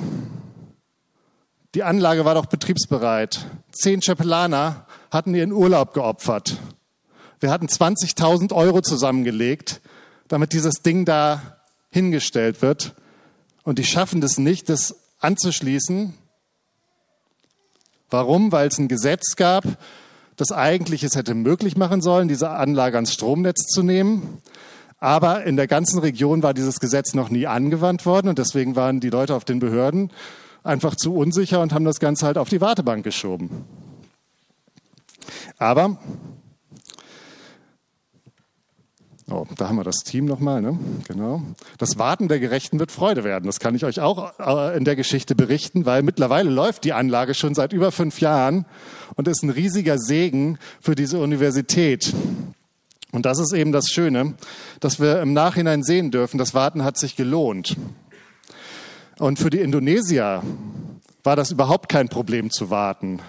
Die 1.73 1.81
Anlage 1.81 2.23
war 2.23 2.35
doch 2.35 2.45
betriebsbereit. 2.45 3.47
Zehn 3.71 3.99
Chapelaner 4.03 4.85
hatten 5.09 5.33
ihren 5.33 5.53
Urlaub 5.53 5.95
geopfert. 5.95 6.59
Wir 7.43 7.51
hatten 7.51 7.67
20.000 7.67 8.53
Euro 8.53 8.79
zusammengelegt, 8.79 9.81
damit 10.29 10.53
dieses 10.53 10.75
Ding 10.75 11.03
da 11.03 11.57
hingestellt 11.89 12.61
wird. 12.61 12.95
Und 13.63 13.79
die 13.79 13.83
schaffen 13.83 14.21
das 14.21 14.37
nicht, 14.37 14.69
das 14.69 14.95
anzuschließen. 15.19 16.13
Warum? 18.09 18.53
Weil 18.53 18.69
es 18.69 18.77
ein 18.77 18.87
Gesetz 18.87 19.35
gab, 19.35 19.65
das 20.37 20.53
eigentlich 20.53 21.03
es 21.03 21.17
hätte 21.17 21.35
möglich 21.35 21.75
machen 21.75 22.01
sollen, 22.01 22.29
diese 22.29 22.49
Anlage 22.49 22.95
ans 22.95 23.11
Stromnetz 23.11 23.67
zu 23.67 23.83
nehmen. 23.83 24.41
Aber 24.99 25.43
in 25.43 25.57
der 25.57 25.67
ganzen 25.67 25.99
Region 25.99 26.43
war 26.43 26.53
dieses 26.53 26.79
Gesetz 26.79 27.13
noch 27.13 27.27
nie 27.27 27.45
angewandt 27.45 28.05
worden 28.05 28.29
und 28.29 28.39
deswegen 28.39 28.77
waren 28.77 29.01
die 29.01 29.09
Leute 29.09 29.35
auf 29.35 29.43
den 29.43 29.59
Behörden 29.59 30.13
einfach 30.63 30.95
zu 30.95 31.13
unsicher 31.13 31.59
und 31.59 31.73
haben 31.73 31.83
das 31.83 31.99
Ganze 31.99 32.25
halt 32.25 32.37
auf 32.37 32.47
die 32.47 32.61
Wartebank 32.61 33.03
geschoben. 33.03 33.65
Aber 35.57 35.97
Oh, 39.33 39.47
da 39.57 39.67
haben 39.67 39.77
wir 39.77 39.83
das 39.83 40.03
Team 40.03 40.25
nochmal, 40.25 40.61
ne? 40.61 40.77
Genau. 41.07 41.41
Das 41.79 41.97
Warten 41.97 42.27
der 42.27 42.39
Gerechten 42.39 42.77
wird 42.77 42.91
Freude 42.91 43.23
werden. 43.23 43.47
Das 43.47 43.59
kann 43.59 43.73
ich 43.73 43.83
euch 43.83 43.99
auch 43.99 44.37
äh, 44.37 44.77
in 44.77 44.85
der 44.85 44.95
Geschichte 44.95 45.33
berichten, 45.33 45.87
weil 45.87 46.03
mittlerweile 46.03 46.51
läuft 46.51 46.83
die 46.83 46.93
Anlage 46.93 47.33
schon 47.33 47.55
seit 47.55 47.73
über 47.73 47.91
fünf 47.91 48.21
Jahren 48.21 48.67
und 49.15 49.27
ist 49.27 49.41
ein 49.41 49.49
riesiger 49.49 49.97
Segen 49.97 50.59
für 50.79 50.93
diese 50.93 51.17
Universität. 51.17 52.13
Und 53.11 53.25
das 53.25 53.39
ist 53.39 53.53
eben 53.53 53.71
das 53.71 53.87
Schöne, 53.87 54.35
dass 54.79 54.99
wir 54.99 55.19
im 55.19 55.33
Nachhinein 55.33 55.81
sehen 55.81 56.11
dürfen, 56.11 56.37
das 56.37 56.53
Warten 56.53 56.83
hat 56.83 56.99
sich 56.99 57.15
gelohnt. 57.15 57.75
Und 59.17 59.39
für 59.39 59.49
die 59.49 59.61
Indonesier 59.61 60.43
war 61.23 61.35
das 61.35 61.49
überhaupt 61.49 61.89
kein 61.89 62.07
Problem 62.07 62.51
zu 62.51 62.69
warten. 62.69 63.19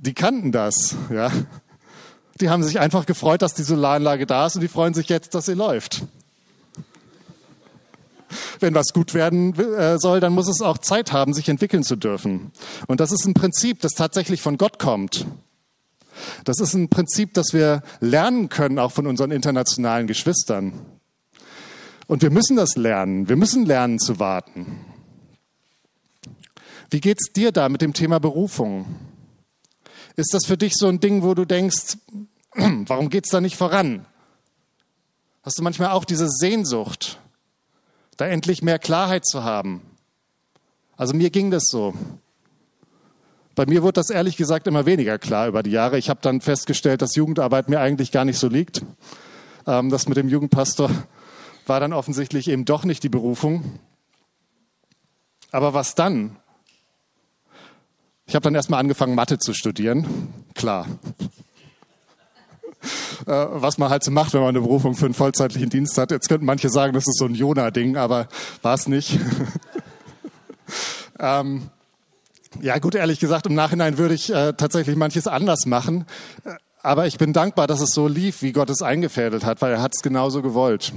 Die 0.00 0.14
kannten 0.14 0.50
das, 0.50 0.96
ja. 1.12 1.30
Die 2.40 2.50
haben 2.50 2.62
sich 2.62 2.80
einfach 2.80 3.06
gefreut, 3.06 3.42
dass 3.42 3.54
die 3.54 3.62
Solaranlage 3.62 4.26
da 4.26 4.46
ist 4.46 4.56
und 4.56 4.60
die 4.60 4.68
freuen 4.68 4.94
sich 4.94 5.08
jetzt, 5.08 5.34
dass 5.34 5.46
sie 5.46 5.54
läuft. 5.54 6.02
Wenn 8.60 8.74
was 8.74 8.88
gut 8.92 9.14
werden 9.14 9.58
äh, 9.58 9.98
soll, 9.98 10.20
dann 10.20 10.32
muss 10.32 10.48
es 10.48 10.60
auch 10.60 10.78
Zeit 10.78 11.12
haben, 11.12 11.32
sich 11.32 11.48
entwickeln 11.48 11.82
zu 11.82 11.96
dürfen. 11.96 12.52
Und 12.86 13.00
das 13.00 13.12
ist 13.12 13.24
ein 13.26 13.34
Prinzip, 13.34 13.80
das 13.80 13.92
tatsächlich 13.92 14.42
von 14.42 14.58
Gott 14.58 14.78
kommt. 14.78 15.26
Das 16.44 16.60
ist 16.60 16.74
ein 16.74 16.88
Prinzip, 16.88 17.34
das 17.34 17.52
wir 17.52 17.82
lernen 18.00 18.48
können, 18.48 18.78
auch 18.78 18.92
von 18.92 19.06
unseren 19.06 19.30
internationalen 19.30 20.06
Geschwistern. 20.06 20.72
Und 22.06 22.22
wir 22.22 22.30
müssen 22.30 22.56
das 22.56 22.76
lernen. 22.76 23.28
Wir 23.28 23.36
müssen 23.36 23.66
lernen 23.66 23.98
zu 23.98 24.18
warten. 24.18 24.80
Wie 26.90 27.00
geht's 27.00 27.32
dir 27.32 27.52
da 27.52 27.68
mit 27.68 27.82
dem 27.82 27.92
Thema 27.92 28.20
Berufung? 28.20 28.86
Ist 30.16 30.32
das 30.32 30.46
für 30.46 30.56
dich 30.56 30.74
so 30.76 30.88
ein 30.88 30.98
Ding, 30.98 31.22
wo 31.22 31.34
du 31.34 31.44
denkst, 31.44 31.98
warum 32.54 33.10
geht's 33.10 33.28
da 33.28 33.40
nicht 33.40 33.56
voran? 33.56 34.06
Hast 35.42 35.58
du 35.58 35.62
manchmal 35.62 35.90
auch 35.90 36.06
diese 36.06 36.28
Sehnsucht, 36.28 37.20
da 38.16 38.26
endlich 38.26 38.62
mehr 38.62 38.78
Klarheit 38.78 39.26
zu 39.26 39.44
haben? 39.44 39.82
Also 40.96 41.14
mir 41.14 41.30
ging 41.30 41.50
das 41.50 41.64
so. 41.66 41.94
Bei 43.54 43.66
mir 43.66 43.82
wurde 43.82 43.94
das 43.94 44.10
ehrlich 44.10 44.36
gesagt 44.36 44.66
immer 44.66 44.86
weniger 44.86 45.18
klar 45.18 45.48
über 45.48 45.62
die 45.62 45.70
Jahre. 45.70 45.98
Ich 45.98 46.08
habe 46.08 46.20
dann 46.22 46.40
festgestellt, 46.40 47.02
dass 47.02 47.14
Jugendarbeit 47.14 47.68
mir 47.68 47.80
eigentlich 47.80 48.10
gar 48.10 48.24
nicht 48.24 48.38
so 48.38 48.48
liegt. 48.48 48.82
Ähm, 49.66 49.90
das 49.90 50.08
mit 50.08 50.16
dem 50.16 50.28
Jugendpastor 50.28 50.90
war 51.66 51.80
dann 51.80 51.92
offensichtlich 51.92 52.48
eben 52.48 52.64
doch 52.64 52.84
nicht 52.84 53.02
die 53.02 53.08
Berufung. 53.08 53.78
Aber 55.52 55.74
was 55.74 55.94
dann? 55.94 56.36
Ich 58.26 58.34
habe 58.34 58.42
dann 58.42 58.54
erstmal 58.56 58.80
angefangen, 58.80 59.14
Mathe 59.14 59.38
zu 59.38 59.54
studieren. 59.54 60.32
Klar. 60.54 60.86
Äh, 63.26 63.46
was 63.50 63.78
man 63.78 63.88
halt 63.88 64.02
so 64.02 64.10
macht, 64.10 64.34
wenn 64.34 64.40
man 64.40 64.50
eine 64.50 64.60
Berufung 64.60 64.94
für 64.94 65.04
einen 65.04 65.14
vollzeitlichen 65.14 65.70
Dienst 65.70 65.96
hat. 65.96 66.10
Jetzt 66.10 66.28
könnten 66.28 66.44
manche 66.44 66.68
sagen, 66.68 66.92
das 66.92 67.06
ist 67.06 67.18
so 67.18 67.26
ein 67.26 67.34
Jona-Ding, 67.34 67.96
aber 67.96 68.28
war 68.62 68.74
es 68.74 68.88
nicht. 68.88 69.18
ähm, 71.20 71.70
ja, 72.60 72.78
gut, 72.78 72.94
ehrlich 72.96 73.20
gesagt, 73.20 73.46
im 73.46 73.54
Nachhinein 73.54 73.96
würde 73.96 74.14
ich 74.14 74.32
äh, 74.32 74.54
tatsächlich 74.54 74.96
manches 74.96 75.26
anders 75.28 75.66
machen. 75.66 76.04
Äh, 76.44 76.54
aber 76.82 77.06
ich 77.06 77.18
bin 77.18 77.32
dankbar, 77.32 77.66
dass 77.66 77.80
es 77.80 77.90
so 77.90 78.08
lief, 78.08 78.42
wie 78.42 78.52
Gott 78.52 78.70
es 78.70 78.82
eingefädelt 78.82 79.44
hat, 79.44 79.62
weil 79.62 79.72
er 79.72 79.82
hat 79.82 79.92
es 79.94 80.02
genauso 80.02 80.42
gewollt. 80.42 80.92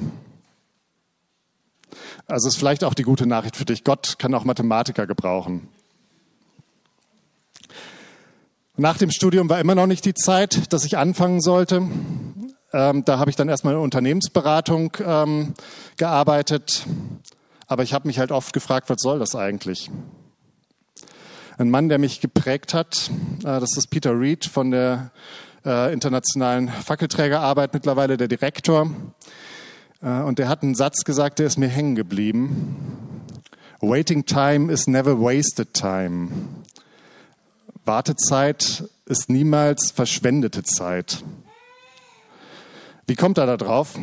Also 2.27 2.47
ist 2.47 2.57
vielleicht 2.57 2.83
auch 2.83 2.93
die 2.93 3.03
gute 3.03 3.25
Nachricht 3.25 3.55
für 3.55 3.65
dich. 3.65 3.83
Gott 3.83 4.17
kann 4.19 4.33
auch 4.35 4.45
Mathematiker 4.45 5.07
gebrauchen. 5.07 5.67
Nach 8.79 8.97
dem 8.97 9.11
Studium 9.11 9.49
war 9.49 9.59
immer 9.59 9.75
noch 9.75 9.87
nicht 9.87 10.05
die 10.05 10.13
Zeit, 10.13 10.71
dass 10.71 10.85
ich 10.85 10.97
anfangen 10.97 11.41
sollte. 11.41 11.85
Ähm, 12.71 13.03
da 13.03 13.19
habe 13.19 13.29
ich 13.29 13.35
dann 13.35 13.49
erstmal 13.49 13.73
in 13.73 13.81
Unternehmensberatung 13.81 14.95
ähm, 15.05 15.53
gearbeitet. 15.97 16.85
Aber 17.67 17.83
ich 17.83 17.93
habe 17.93 18.07
mich 18.07 18.19
halt 18.19 18.31
oft 18.31 18.53
gefragt, 18.53 18.89
was 18.89 19.01
soll 19.01 19.19
das 19.19 19.35
eigentlich? 19.35 19.91
Ein 21.57 21.69
Mann, 21.69 21.89
der 21.89 21.97
mich 21.97 22.21
geprägt 22.21 22.73
hat, 22.73 23.11
äh, 23.39 23.59
das 23.59 23.75
ist 23.75 23.87
Peter 23.87 24.17
Reed 24.17 24.45
von 24.45 24.71
der 24.71 25.11
äh, 25.65 25.91
internationalen 25.91 26.69
Fackelträgerarbeit, 26.69 27.73
mittlerweile 27.73 28.15
der 28.15 28.29
Direktor. 28.29 28.89
Äh, 30.01 30.21
und 30.21 30.39
der 30.39 30.47
hat 30.47 30.63
einen 30.63 30.75
Satz 30.75 31.03
gesagt, 31.03 31.39
der 31.39 31.47
ist 31.47 31.57
mir 31.57 31.67
hängen 31.67 31.95
geblieben. 31.95 32.77
Waiting 33.81 34.25
time 34.25 34.71
is 34.71 34.87
never 34.87 35.19
wasted 35.19 35.73
time. 35.73 36.29
Wartezeit 37.89 38.83
ist 39.07 39.31
niemals 39.31 39.89
verschwendete 39.89 40.61
Zeit. 40.61 41.23
Wie 43.07 43.15
kommt 43.15 43.39
er 43.39 43.47
da 43.47 43.57
drauf? 43.57 43.97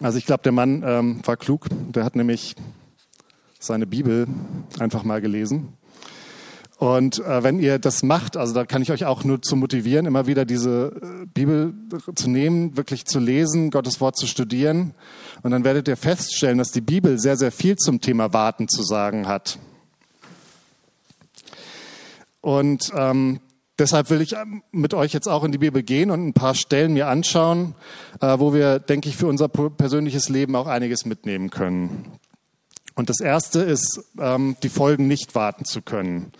Also 0.00 0.18
ich 0.18 0.26
glaube, 0.26 0.42
der 0.42 0.50
Mann 0.50 0.82
ähm, 0.84 1.20
war 1.24 1.36
klug. 1.36 1.68
Der 1.70 2.02
hat 2.02 2.16
nämlich 2.16 2.56
seine 3.60 3.86
Bibel 3.86 4.26
einfach 4.80 5.04
mal 5.04 5.20
gelesen. 5.20 5.74
Und 6.76 7.20
äh, 7.20 7.44
wenn 7.44 7.60
ihr 7.60 7.78
das 7.78 8.02
macht, 8.02 8.36
also 8.36 8.52
da 8.52 8.64
kann 8.64 8.82
ich 8.82 8.90
euch 8.90 9.04
auch 9.04 9.22
nur 9.22 9.40
zu 9.40 9.54
motivieren, 9.54 10.04
immer 10.04 10.26
wieder 10.26 10.44
diese 10.44 11.00
äh, 11.00 11.26
Bibel 11.26 11.74
zu 12.16 12.28
nehmen, 12.28 12.76
wirklich 12.76 13.04
zu 13.04 13.20
lesen, 13.20 13.70
Gottes 13.70 14.00
Wort 14.00 14.16
zu 14.16 14.26
studieren. 14.26 14.94
Und 15.44 15.52
dann 15.52 15.62
werdet 15.62 15.86
ihr 15.86 15.96
feststellen, 15.96 16.58
dass 16.58 16.72
die 16.72 16.80
Bibel 16.80 17.20
sehr, 17.20 17.36
sehr 17.36 17.52
viel 17.52 17.76
zum 17.76 18.00
Thema 18.00 18.32
Warten 18.32 18.66
zu 18.66 18.82
sagen 18.82 19.28
hat. 19.28 19.60
Und 22.44 22.92
ähm, 22.94 23.40
deshalb 23.78 24.10
will 24.10 24.20
ich 24.20 24.34
ähm, 24.34 24.62
mit 24.70 24.92
euch 24.92 25.14
jetzt 25.14 25.28
auch 25.28 25.44
in 25.44 25.52
die 25.52 25.56
Bibel 25.56 25.82
gehen 25.82 26.10
und 26.10 26.26
ein 26.26 26.34
paar 26.34 26.54
Stellen 26.54 26.92
mir 26.92 27.08
anschauen, 27.08 27.74
äh, 28.20 28.38
wo 28.38 28.52
wir, 28.52 28.80
denke 28.80 29.08
ich, 29.08 29.16
für 29.16 29.28
unser 29.28 29.48
persönliches 29.48 30.28
Leben 30.28 30.54
auch 30.54 30.66
einiges 30.66 31.06
mitnehmen 31.06 31.48
können. 31.48 32.18
Und 32.96 33.08
das 33.08 33.20
erste 33.20 33.60
ist, 33.60 33.98
ähm, 34.18 34.56
die 34.62 34.68
Folgen 34.68 35.08
nicht 35.08 35.34
warten 35.34 35.64
zu 35.64 35.80
können. 35.80 36.32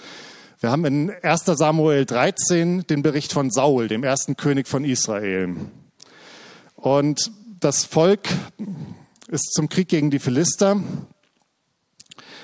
Wir 0.61 0.70
haben 0.70 0.84
in 0.84 1.11
1 1.11 1.46
Samuel 1.46 2.04
13 2.04 2.87
den 2.87 3.00
Bericht 3.00 3.32
von 3.32 3.50
Saul, 3.50 3.88
dem 3.88 4.04
ersten 4.04 4.37
König 4.37 4.68
von 4.68 4.84
Israel. 4.84 5.56
Und 6.76 7.32
das 7.61 7.87
Volk 7.87 8.28
ist 9.28 9.54
zum 9.54 9.70
Krieg 9.70 9.88
gegen 9.88 10.11
die 10.11 10.18
Philister 10.18 10.82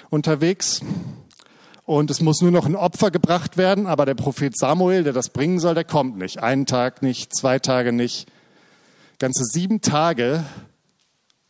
unterwegs. 0.08 0.80
Und 1.90 2.08
es 2.08 2.20
muss 2.20 2.40
nur 2.40 2.52
noch 2.52 2.66
ein 2.66 2.76
Opfer 2.76 3.10
gebracht 3.10 3.56
werden, 3.56 3.88
aber 3.88 4.06
der 4.06 4.14
Prophet 4.14 4.56
Samuel, 4.56 5.02
der 5.02 5.12
das 5.12 5.30
bringen 5.30 5.58
soll, 5.58 5.74
der 5.74 5.82
kommt 5.82 6.18
nicht. 6.18 6.40
Einen 6.40 6.64
Tag 6.64 7.02
nicht, 7.02 7.34
zwei 7.34 7.58
Tage 7.58 7.90
nicht. 7.90 8.28
Ganze 9.18 9.42
sieben 9.42 9.80
Tage, 9.80 10.44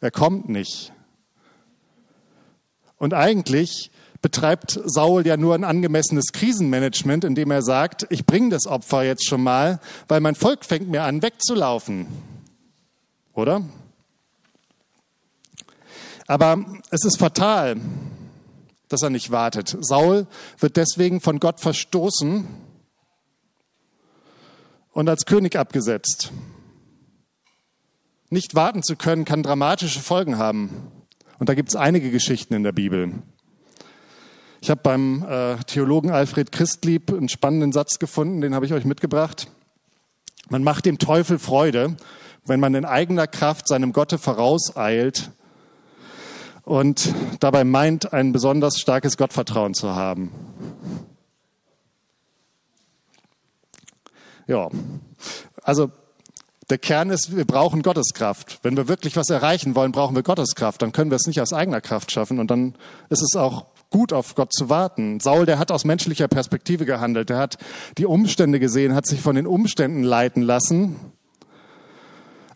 er 0.00 0.10
kommt 0.10 0.48
nicht. 0.48 0.94
Und 2.96 3.12
eigentlich 3.12 3.90
betreibt 4.22 4.80
Saul 4.86 5.26
ja 5.26 5.36
nur 5.36 5.54
ein 5.54 5.62
angemessenes 5.62 6.32
Krisenmanagement, 6.32 7.24
indem 7.24 7.50
er 7.50 7.60
sagt, 7.60 8.06
ich 8.08 8.24
bringe 8.24 8.48
das 8.48 8.66
Opfer 8.66 9.02
jetzt 9.02 9.28
schon 9.28 9.42
mal, 9.42 9.78
weil 10.08 10.22
mein 10.22 10.36
Volk 10.36 10.64
fängt 10.64 10.88
mir 10.88 11.02
an 11.02 11.20
wegzulaufen. 11.20 12.06
Oder? 13.34 13.60
Aber 16.26 16.64
es 16.90 17.04
ist 17.04 17.18
fatal, 17.18 17.76
dass 18.90 19.02
er 19.02 19.10
nicht 19.10 19.30
wartet. 19.30 19.76
Saul 19.80 20.26
wird 20.58 20.76
deswegen 20.76 21.20
von 21.20 21.40
Gott 21.40 21.60
verstoßen 21.60 22.46
und 24.92 25.08
als 25.08 25.24
König 25.24 25.56
abgesetzt. 25.56 26.32
Nicht 28.28 28.54
warten 28.54 28.82
zu 28.82 28.96
können, 28.96 29.24
kann 29.24 29.42
dramatische 29.42 30.00
Folgen 30.00 30.38
haben. 30.38 30.92
Und 31.38 31.48
da 31.48 31.54
gibt 31.54 31.70
es 31.70 31.76
einige 31.76 32.10
Geschichten 32.10 32.52
in 32.52 32.64
der 32.64 32.72
Bibel. 32.72 33.14
Ich 34.60 34.70
habe 34.70 34.82
beim 34.82 35.24
äh, 35.26 35.56
Theologen 35.64 36.10
Alfred 36.10 36.52
Christlieb 36.52 37.10
einen 37.10 37.28
spannenden 37.28 37.72
Satz 37.72 37.98
gefunden, 37.98 38.40
den 38.40 38.54
habe 38.54 38.66
ich 38.66 38.74
euch 38.74 38.84
mitgebracht. 38.84 39.48
Man 40.50 40.62
macht 40.62 40.84
dem 40.84 40.98
Teufel 40.98 41.38
Freude, 41.38 41.96
wenn 42.44 42.60
man 42.60 42.74
in 42.74 42.84
eigener 42.84 43.26
Kraft 43.26 43.68
seinem 43.68 43.92
Gotte 43.92 44.18
vorauseilt 44.18 45.30
und 46.70 47.12
dabei 47.40 47.64
meint, 47.64 48.12
ein 48.12 48.30
besonders 48.30 48.78
starkes 48.78 49.16
Gottvertrauen 49.16 49.74
zu 49.74 49.96
haben. 49.96 50.30
Ja, 54.46 54.68
also 55.62 55.90
der 56.70 56.78
Kern 56.78 57.10
ist, 57.10 57.36
wir 57.36 57.44
brauchen 57.44 57.82
Gotteskraft. 57.82 58.60
Wenn 58.62 58.76
wir 58.76 58.86
wirklich 58.86 59.16
was 59.16 59.30
erreichen 59.30 59.74
wollen, 59.74 59.90
brauchen 59.90 60.14
wir 60.14 60.22
Gotteskraft. 60.22 60.80
Dann 60.80 60.92
können 60.92 61.10
wir 61.10 61.16
es 61.16 61.26
nicht 61.26 61.40
aus 61.40 61.52
eigener 61.52 61.80
Kraft 61.80 62.12
schaffen 62.12 62.38
und 62.38 62.52
dann 62.52 62.76
ist 63.08 63.22
es 63.22 63.34
auch 63.34 63.66
gut 63.90 64.12
auf 64.12 64.36
Gott 64.36 64.52
zu 64.52 64.68
warten. 64.68 65.18
Saul, 65.18 65.46
der 65.46 65.58
hat 65.58 65.72
aus 65.72 65.84
menschlicher 65.84 66.28
Perspektive 66.28 66.84
gehandelt. 66.86 67.30
Der 67.30 67.38
hat 67.38 67.58
die 67.98 68.06
Umstände 68.06 68.60
gesehen, 68.60 68.94
hat 68.94 69.06
sich 69.06 69.20
von 69.20 69.34
den 69.34 69.48
Umständen 69.48 70.04
leiten 70.04 70.42
lassen. 70.42 70.94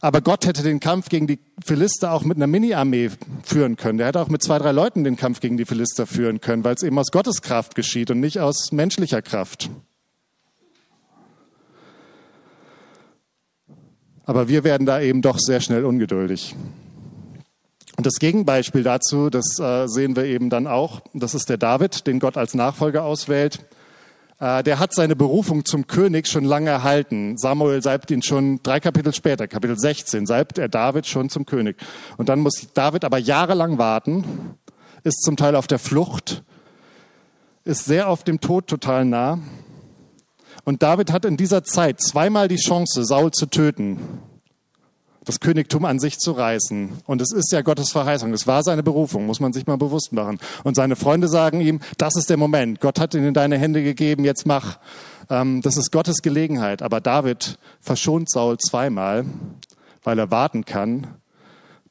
Aber 0.05 0.21
Gott 0.21 0.45
hätte 0.45 0.63
den 0.63 0.81
Kampf 0.81 1.09
gegen 1.09 1.27
die 1.27 1.39
Philister 1.65 2.13
auch 2.13 2.25
mit 2.25 2.37
einer 2.37 2.47
Mini-Armee 2.47 3.09
führen 3.43 3.77
können. 3.77 3.97
Der 3.97 4.09
hätte 4.09 4.21
auch 4.21 4.29
mit 4.29 4.43
zwei, 4.43 4.59
drei 4.59 4.71
Leuten 4.71 5.03
den 5.03 5.17
Kampf 5.17 5.41
gegen 5.41 5.57
die 5.57 5.65
Philister 5.65 6.07
führen 6.07 6.43
können, 6.43 6.63
weil 6.63 6.75
es 6.75 6.83
eben 6.83 6.99
aus 6.99 7.11
Gottes 7.11 7.41
Kraft 7.41 7.75
geschieht 7.75 8.11
und 8.11 8.21
nicht 8.21 8.39
aus 8.39 8.71
menschlicher 8.71 9.23
Kraft. 9.23 9.71
Aber 14.27 14.47
wir 14.47 14.63
werden 14.63 14.85
da 14.85 15.01
eben 15.01 15.23
doch 15.23 15.39
sehr 15.39 15.63
schnell 15.63 15.87
ungeduldig. 15.87 16.55
Und 17.97 18.05
das 18.05 18.17
Gegenbeispiel 18.21 18.83
dazu, 18.83 19.31
das 19.31 19.59
äh, 19.59 19.87
sehen 19.87 20.17
wir 20.17 20.25
eben 20.25 20.51
dann 20.51 20.67
auch, 20.67 21.01
das 21.15 21.35
ist 21.35 21.49
der 21.49 21.57
David, 21.57 22.07
den 22.07 22.19
Gott 22.19 22.37
als 22.37 22.53
Nachfolger 22.53 23.05
auswählt. 23.05 23.65
Äh, 24.45 24.63
der 24.63 24.79
hat 24.79 24.93
seine 24.93 25.17
Berufung 25.17 25.65
zum 25.65 25.87
König 25.87 26.27
schon 26.27 26.45
lange 26.45 26.69
erhalten. 26.69 27.39
Samuel 27.39 27.83
salbt 27.83 28.11
ihn 28.11 28.21
schon 28.21 28.61
drei 28.63 28.79
Kapitel 28.79 29.15
später, 29.15 29.49
Kapitel 29.49 29.79
16, 29.79 30.27
salbt 30.27 30.59
er 30.59 30.69
David 30.69 31.07
schon 31.07 31.31
zum 31.31 31.47
König. 31.47 31.79
Und 32.19 32.29
dann 32.29 32.41
muss 32.41 32.69
David 32.75 33.05
aber 33.05 33.17
jahrelang 33.17 33.79
warten, 33.79 34.59
ist 35.03 35.23
zum 35.23 35.39
Teil 35.39 35.57
auf 35.57 35.67
der 35.67 35.79
Flucht, 35.79 36.45
ist 37.65 37.87
sehr 37.87 38.11
auf 38.11 38.23
dem 38.23 38.39
Tod 38.39 38.67
total 38.67 39.07
nah. 39.07 39.39
Und 40.65 40.83
David 40.83 41.11
hat 41.11 41.25
in 41.25 41.39
dieser 41.39 41.65
Zeit 41.65 42.03
zweimal 42.03 42.47
die 42.47 42.57
Chance, 42.57 43.07
Saul 43.07 43.31
zu 43.31 43.47
töten 43.47 43.99
das 45.25 45.41
Königtum 45.41 45.85
an 45.85 45.99
sich 45.99 46.19
zu 46.19 46.33
reißen. 46.33 46.91
Und 47.07 47.21
es 47.21 47.33
ist 47.33 47.53
ja 47.53 47.63
Gottes 47.63 47.91
Verheißung. 47.91 48.33
Es 48.33 48.47
war 48.47 48.63
seine 48.63 48.83
Berufung, 48.83 49.27
muss 49.27 49.41
man 49.41 49.53
sich 49.53 49.67
mal 49.67 49.77
bewusst 49.77 50.13
machen. 50.13 50.39
Und 50.63 50.77
seine 50.77 50.97
Freunde 50.97 51.29
sagen 51.29 51.61
ihm, 51.61 51.81
das 51.99 52.17
ist 52.17 52.31
der 52.31 52.37
Moment. 52.37 52.81
Gott 52.81 53.01
hat 53.01 53.15
ihn 53.15 53.25
in 53.25 53.35
deine 53.35 53.59
Hände 53.59 53.83
gegeben, 53.83 54.25
jetzt 54.25 54.47
mach. 54.47 54.79
Ähm, 55.31 55.63
das 55.63 55.77
ist 55.77 55.91
Gottes 55.93 56.23
Gelegenheit. 56.23 56.83
Aber 56.83 57.01
David 57.01 57.59
verschont 57.81 58.31
Saul 58.31 58.59
zweimal, 58.59 59.25
weil 60.03 60.19
er 60.19 60.31
warten 60.31 60.65
kann, 60.65 61.07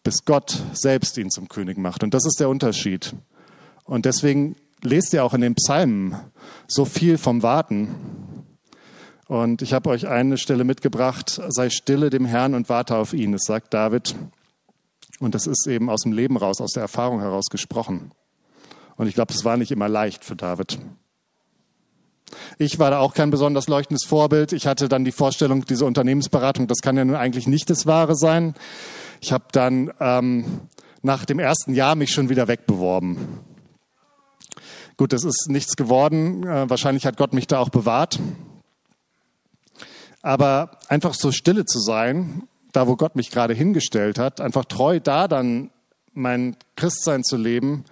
bis 0.03 0.25
Gott 0.25 0.61
selbst 0.73 1.17
ihn 1.17 1.31
zum 1.31 1.47
König 1.47 1.77
macht. 1.77 2.03
Und 2.03 2.13
das 2.13 2.25
ist 2.25 2.39
der 2.39 2.49
Unterschied. 2.49 3.15
Und 3.85 4.05
deswegen 4.05 4.55
lest 4.81 5.13
ihr 5.13 5.23
auch 5.23 5.33
in 5.33 5.41
den 5.41 5.55
Psalmen 5.55 6.15
so 6.67 6.85
viel 6.85 7.17
vom 7.17 7.41
Warten. 7.41 7.95
Und 9.33 9.63
ich 9.63 9.73
habe 9.73 9.89
euch 9.89 10.07
eine 10.07 10.37
Stelle 10.37 10.63
mitgebracht, 10.63 11.41
sei 11.47 11.71
stille 11.71 12.11
dem 12.11 12.23
Herrn 12.23 12.53
und 12.53 12.69
warte 12.69 12.95
auf 12.95 13.15
ihn, 13.15 13.31
das 13.31 13.41
sagt 13.47 13.73
David. 13.73 14.13
Und 15.19 15.33
das 15.33 15.47
ist 15.47 15.65
eben 15.65 15.89
aus 15.89 16.01
dem 16.01 16.11
Leben 16.11 16.37
raus, 16.37 16.61
aus 16.61 16.73
der 16.73 16.83
Erfahrung 16.83 17.19
heraus 17.19 17.45
gesprochen. 17.49 18.11
Und 18.95 19.07
ich 19.07 19.15
glaube, 19.15 19.33
es 19.33 19.43
war 19.43 19.57
nicht 19.57 19.71
immer 19.71 19.89
leicht 19.89 20.23
für 20.23 20.35
David. 20.35 20.77
Ich 22.59 22.77
war 22.77 22.91
da 22.91 22.99
auch 22.99 23.15
kein 23.15 23.31
besonders 23.31 23.67
leuchtendes 23.67 24.05
Vorbild. 24.05 24.53
Ich 24.53 24.67
hatte 24.67 24.87
dann 24.87 25.03
die 25.03 25.11
Vorstellung, 25.11 25.65
diese 25.65 25.85
Unternehmensberatung, 25.85 26.67
das 26.67 26.81
kann 26.83 26.95
ja 26.95 27.03
nun 27.03 27.15
eigentlich 27.15 27.47
nicht 27.47 27.71
das 27.71 27.87
Wahre 27.87 28.15
sein. 28.15 28.53
Ich 29.19 29.33
habe 29.33 29.45
dann 29.51 29.91
ähm, 29.99 30.45
nach 31.01 31.25
dem 31.25 31.39
ersten 31.39 31.73
Jahr 31.73 31.95
mich 31.95 32.11
schon 32.11 32.29
wieder 32.29 32.47
wegbeworben. 32.47 33.17
Gut, 34.95 35.11
das 35.11 35.23
ist 35.23 35.47
nichts 35.49 35.75
geworden. 35.75 36.45
Äh, 36.45 36.69
wahrscheinlich 36.69 37.07
hat 37.07 37.17
Gott 37.17 37.33
mich 37.33 37.47
da 37.47 37.57
auch 37.57 37.69
bewahrt. 37.69 38.19
Aber 40.23 40.79
einfach 40.87 41.13
so 41.13 41.31
stille 41.31 41.65
zu 41.65 41.79
sein, 41.79 42.47
da 42.71 42.87
wo 42.87 42.95
Gott 42.95 43.15
mich 43.15 43.29
gerade 43.29 43.53
hingestellt 43.53 44.17
hat, 44.17 44.41
einfach 44.41 44.65
treu 44.65 44.99
da 44.99 45.27
dann 45.27 45.69
mein 46.13 46.55
Christsein 46.75 47.23
zu 47.23 47.37
leben, 47.37 47.85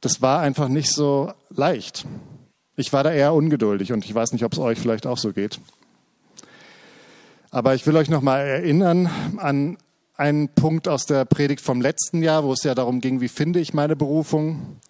das 0.00 0.20
war 0.20 0.40
einfach 0.40 0.68
nicht 0.68 0.92
so 0.92 1.32
leicht. 1.48 2.04
Ich 2.76 2.92
war 2.92 3.04
da 3.04 3.12
eher 3.12 3.32
ungeduldig 3.32 3.92
und 3.92 4.04
ich 4.04 4.14
weiß 4.14 4.32
nicht, 4.32 4.44
ob 4.44 4.52
es 4.52 4.58
euch 4.58 4.78
vielleicht 4.78 5.06
auch 5.06 5.16
so 5.16 5.32
geht. 5.32 5.60
Aber 7.50 7.74
ich 7.74 7.86
will 7.86 7.96
euch 7.96 8.10
noch 8.10 8.20
mal 8.20 8.40
erinnern 8.40 9.08
an 9.38 9.78
einen 10.16 10.48
Punkt 10.48 10.88
aus 10.88 11.06
der 11.06 11.24
Predigt 11.24 11.60
vom 11.60 11.80
letzten 11.80 12.22
Jahr, 12.22 12.44
wo 12.44 12.52
es 12.52 12.64
ja 12.64 12.74
darum 12.74 13.00
ging, 13.00 13.20
wie 13.20 13.28
finde 13.28 13.60
ich 13.60 13.72
meine 13.72 13.94
Berufung 13.94 14.80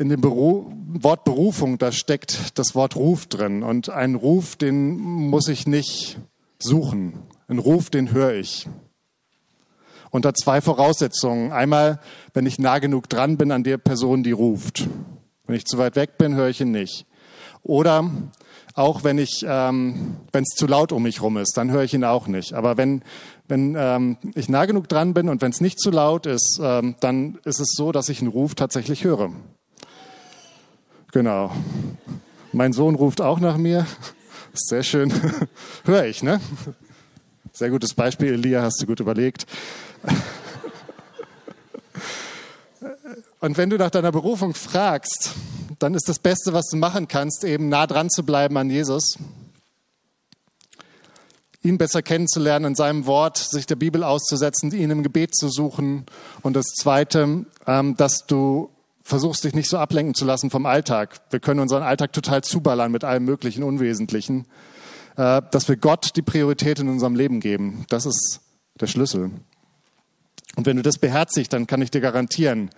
in 0.00 0.08
dem 0.08 0.22
Beru 0.22 0.72
Wort 0.92 1.24
Berufung, 1.24 1.76
da 1.76 1.92
steckt 1.92 2.58
das 2.58 2.74
Wort 2.74 2.96
Ruf 2.96 3.26
drin. 3.26 3.62
Und 3.62 3.90
einen 3.90 4.14
Ruf, 4.14 4.56
den 4.56 4.96
muss 4.98 5.46
ich 5.46 5.66
nicht 5.66 6.18
suchen. 6.58 7.22
Ein 7.48 7.58
Ruf, 7.58 7.90
den 7.90 8.10
höre 8.10 8.32
ich. 8.32 8.66
Unter 10.10 10.32
zwei 10.32 10.62
Voraussetzungen. 10.62 11.52
Einmal, 11.52 12.00
wenn 12.32 12.46
ich 12.46 12.58
nah 12.58 12.78
genug 12.78 13.10
dran 13.10 13.36
bin 13.36 13.52
an 13.52 13.62
der 13.62 13.76
Person, 13.76 14.22
die 14.22 14.32
ruft. 14.32 14.88
Wenn 15.46 15.56
ich 15.56 15.66
zu 15.66 15.76
weit 15.76 15.96
weg 15.96 16.16
bin, 16.16 16.34
höre 16.34 16.48
ich 16.48 16.62
ihn 16.62 16.72
nicht. 16.72 17.06
Oder 17.62 18.10
auch 18.74 19.04
wenn 19.04 19.18
ich, 19.18 19.44
ähm, 19.46 20.16
wenn 20.32 20.44
es 20.44 20.56
zu 20.56 20.66
laut 20.66 20.92
um 20.92 21.02
mich 21.02 21.20
rum 21.20 21.36
ist, 21.36 21.58
dann 21.58 21.70
höre 21.70 21.84
ich 21.84 21.92
ihn 21.92 22.04
auch 22.04 22.26
nicht. 22.26 22.54
Aber 22.54 22.78
wenn, 22.78 23.02
wenn 23.48 23.76
ähm, 23.78 24.16
ich 24.34 24.48
nah 24.48 24.64
genug 24.64 24.88
dran 24.88 25.12
bin 25.12 25.28
und 25.28 25.42
wenn 25.42 25.52
es 25.52 25.60
nicht 25.60 25.78
zu 25.78 25.90
laut 25.90 26.24
ist, 26.24 26.58
ähm, 26.62 26.96
dann 27.00 27.38
ist 27.44 27.60
es 27.60 27.74
so, 27.76 27.92
dass 27.92 28.08
ich 28.08 28.22
einen 28.22 28.30
Ruf 28.30 28.54
tatsächlich 28.54 29.04
höre. 29.04 29.30
Genau. 31.12 31.50
Mein 32.52 32.72
Sohn 32.72 32.94
ruft 32.94 33.20
auch 33.20 33.40
nach 33.40 33.56
mir. 33.56 33.86
Sehr 34.52 34.82
schön. 34.84 35.12
Hör 35.84 36.04
ich, 36.04 36.22
ne? 36.22 36.40
Sehr 37.52 37.70
gutes 37.70 37.94
Beispiel, 37.94 38.34
Elia, 38.34 38.62
hast 38.62 38.80
du 38.80 38.86
gut 38.86 39.00
überlegt. 39.00 39.46
Und 43.40 43.56
wenn 43.56 43.70
du 43.70 43.76
nach 43.76 43.90
deiner 43.90 44.12
Berufung 44.12 44.54
fragst, 44.54 45.34
dann 45.78 45.94
ist 45.94 46.08
das 46.08 46.18
Beste, 46.18 46.52
was 46.52 46.68
du 46.68 46.76
machen 46.76 47.08
kannst, 47.08 47.42
eben 47.42 47.68
nah 47.68 47.86
dran 47.86 48.08
zu 48.10 48.22
bleiben 48.22 48.56
an 48.56 48.70
Jesus, 48.70 49.18
ihn 51.62 51.76
besser 51.76 52.02
kennenzulernen, 52.02 52.66
in 52.66 52.74
seinem 52.74 53.06
Wort 53.06 53.38
sich 53.38 53.66
der 53.66 53.76
Bibel 53.76 54.04
auszusetzen, 54.04 54.72
ihn 54.72 54.90
im 54.90 55.02
Gebet 55.02 55.34
zu 55.34 55.48
suchen. 55.48 56.06
Und 56.42 56.54
das 56.54 56.66
Zweite, 56.66 57.46
ähm, 57.66 57.96
dass 57.96 58.26
du 58.26 58.70
versuchst 59.02 59.44
dich 59.44 59.54
nicht 59.54 59.68
so 59.68 59.78
ablenken 59.78 60.14
zu 60.14 60.24
lassen 60.24 60.50
vom 60.50 60.66
Alltag. 60.66 61.20
Wir 61.30 61.40
können 61.40 61.60
unseren 61.60 61.82
Alltag 61.82 62.12
total 62.12 62.42
zuballern 62.42 62.92
mit 62.92 63.04
allem 63.04 63.24
möglichen 63.24 63.62
Unwesentlichen. 63.62 64.46
Äh, 65.16 65.42
dass 65.50 65.68
wir 65.68 65.76
Gott 65.76 66.16
die 66.16 66.22
Priorität 66.22 66.78
in 66.78 66.88
unserem 66.88 67.14
Leben 67.14 67.40
geben. 67.40 67.84
Das 67.88 68.06
ist 68.06 68.40
der 68.80 68.86
Schlüssel. 68.86 69.30
Und 70.56 70.66
wenn 70.66 70.76
du 70.76 70.82
das 70.82 70.98
beherzigst, 70.98 71.52
dann 71.52 71.66
kann 71.66 71.82
ich 71.82 71.90
dir 71.90 72.00
garantieren, 72.00 72.70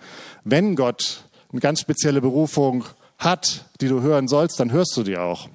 wenn 0.43 0.75
Gott 0.75 1.23
eine 1.51 1.61
ganz 1.61 1.79
spezielle 1.79 2.21
Berufung 2.21 2.85
hat, 3.17 3.65
die 3.81 3.87
du 3.87 4.01
hören 4.01 4.27
sollst, 4.27 4.59
dann 4.59 4.71
hörst 4.71 4.95
du 4.97 5.03
die 5.03 5.17
auch. 5.17 5.47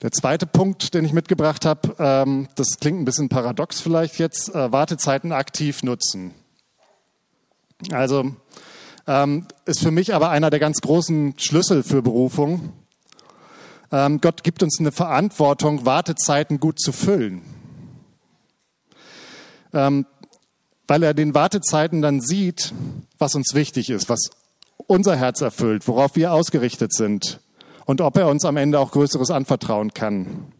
Der 0.00 0.12
zweite 0.12 0.46
Punkt, 0.46 0.94
den 0.94 1.04
ich 1.04 1.12
mitgebracht 1.12 1.64
habe, 1.64 1.94
ähm, 1.98 2.48
das 2.54 2.78
klingt 2.80 3.00
ein 3.00 3.04
bisschen 3.04 3.28
paradox 3.28 3.80
vielleicht 3.80 4.18
jetzt, 4.18 4.54
äh, 4.54 4.70
Wartezeiten 4.70 5.32
aktiv 5.32 5.82
nutzen. 5.82 6.32
Also 7.92 8.32
ähm, 9.06 9.46
ist 9.64 9.80
für 9.80 9.90
mich 9.90 10.14
aber 10.14 10.30
einer 10.30 10.50
der 10.50 10.58
ganz 10.58 10.80
großen 10.80 11.34
Schlüssel 11.38 11.82
für 11.82 12.02
Berufung. 12.02 12.72
Ähm, 13.90 14.20
Gott 14.20 14.44
gibt 14.44 14.62
uns 14.62 14.78
eine 14.80 14.92
Verantwortung, 14.92 15.86
Wartezeiten 15.86 16.60
gut 16.60 16.80
zu 16.80 16.92
füllen. 16.92 17.42
Ähm, 19.72 20.06
weil 20.86 21.02
er 21.02 21.14
den 21.14 21.34
Wartezeiten 21.34 22.02
dann 22.02 22.20
sieht, 22.20 22.72
was 23.18 23.34
uns 23.34 23.54
wichtig 23.54 23.90
ist, 23.90 24.08
was 24.08 24.30
unser 24.86 25.16
Herz 25.16 25.40
erfüllt, 25.40 25.86
worauf 25.86 26.16
wir 26.16 26.32
ausgerichtet 26.32 26.92
sind 26.94 27.40
und 27.84 28.00
ob 28.00 28.16
er 28.16 28.28
uns 28.28 28.44
am 28.44 28.56
Ende 28.56 28.78
auch 28.78 28.90
Größeres 28.92 29.30
anvertrauen 29.30 29.92
kann. 29.92 30.52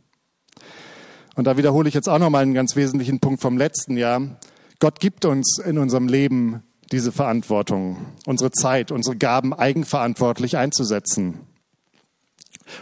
Und 1.34 1.46
da 1.46 1.56
wiederhole 1.56 1.88
ich 1.88 1.94
jetzt 1.94 2.08
auch 2.08 2.18
nochmal 2.18 2.42
einen 2.42 2.54
ganz 2.54 2.76
wesentlichen 2.76 3.20
Punkt 3.20 3.40
vom 3.40 3.56
letzten 3.56 3.96
Jahr. 3.96 4.38
Gott 4.80 5.00
gibt 5.00 5.24
uns 5.24 5.58
in 5.58 5.78
unserem 5.78 6.08
Leben 6.08 6.62
diese 6.92 7.12
Verantwortung, 7.12 7.98
unsere 8.26 8.50
Zeit, 8.50 8.90
unsere 8.90 9.16
Gaben 9.16 9.52
eigenverantwortlich 9.52 10.56
einzusetzen. 10.56 11.40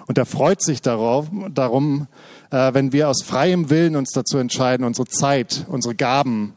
Und 0.06 0.18
er 0.18 0.26
freut 0.26 0.62
sich 0.62 0.82
darauf, 0.82 1.28
darum, 1.50 2.08
äh, 2.50 2.74
wenn 2.74 2.92
wir 2.92 3.08
aus 3.08 3.22
freiem 3.22 3.70
Willen 3.70 3.96
uns 3.96 4.10
dazu 4.10 4.38
entscheiden, 4.38 4.84
unsere 4.84 5.06
Zeit, 5.06 5.64
unsere 5.68 5.94
Gaben, 5.94 6.56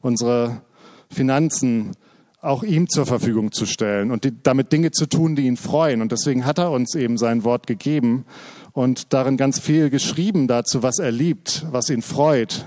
unsere 0.00 0.62
Finanzen 1.10 1.92
auch 2.40 2.62
ihm 2.62 2.88
zur 2.88 3.06
Verfügung 3.06 3.52
zu 3.52 3.66
stellen 3.66 4.10
und 4.10 4.24
die, 4.24 4.42
damit 4.42 4.72
Dinge 4.72 4.92
zu 4.92 5.06
tun, 5.06 5.36
die 5.36 5.46
ihn 5.46 5.56
freuen. 5.56 6.00
Und 6.00 6.12
deswegen 6.12 6.46
hat 6.46 6.58
er 6.58 6.70
uns 6.70 6.94
eben 6.94 7.18
sein 7.18 7.44
Wort 7.44 7.66
gegeben 7.66 8.24
und 8.72 9.12
darin 9.12 9.36
ganz 9.36 9.58
viel 9.58 9.90
geschrieben 9.90 10.46
dazu, 10.46 10.82
was 10.82 10.98
er 10.98 11.10
liebt, 11.10 11.66
was 11.70 11.90
ihn 11.90 12.02
freut. 12.02 12.66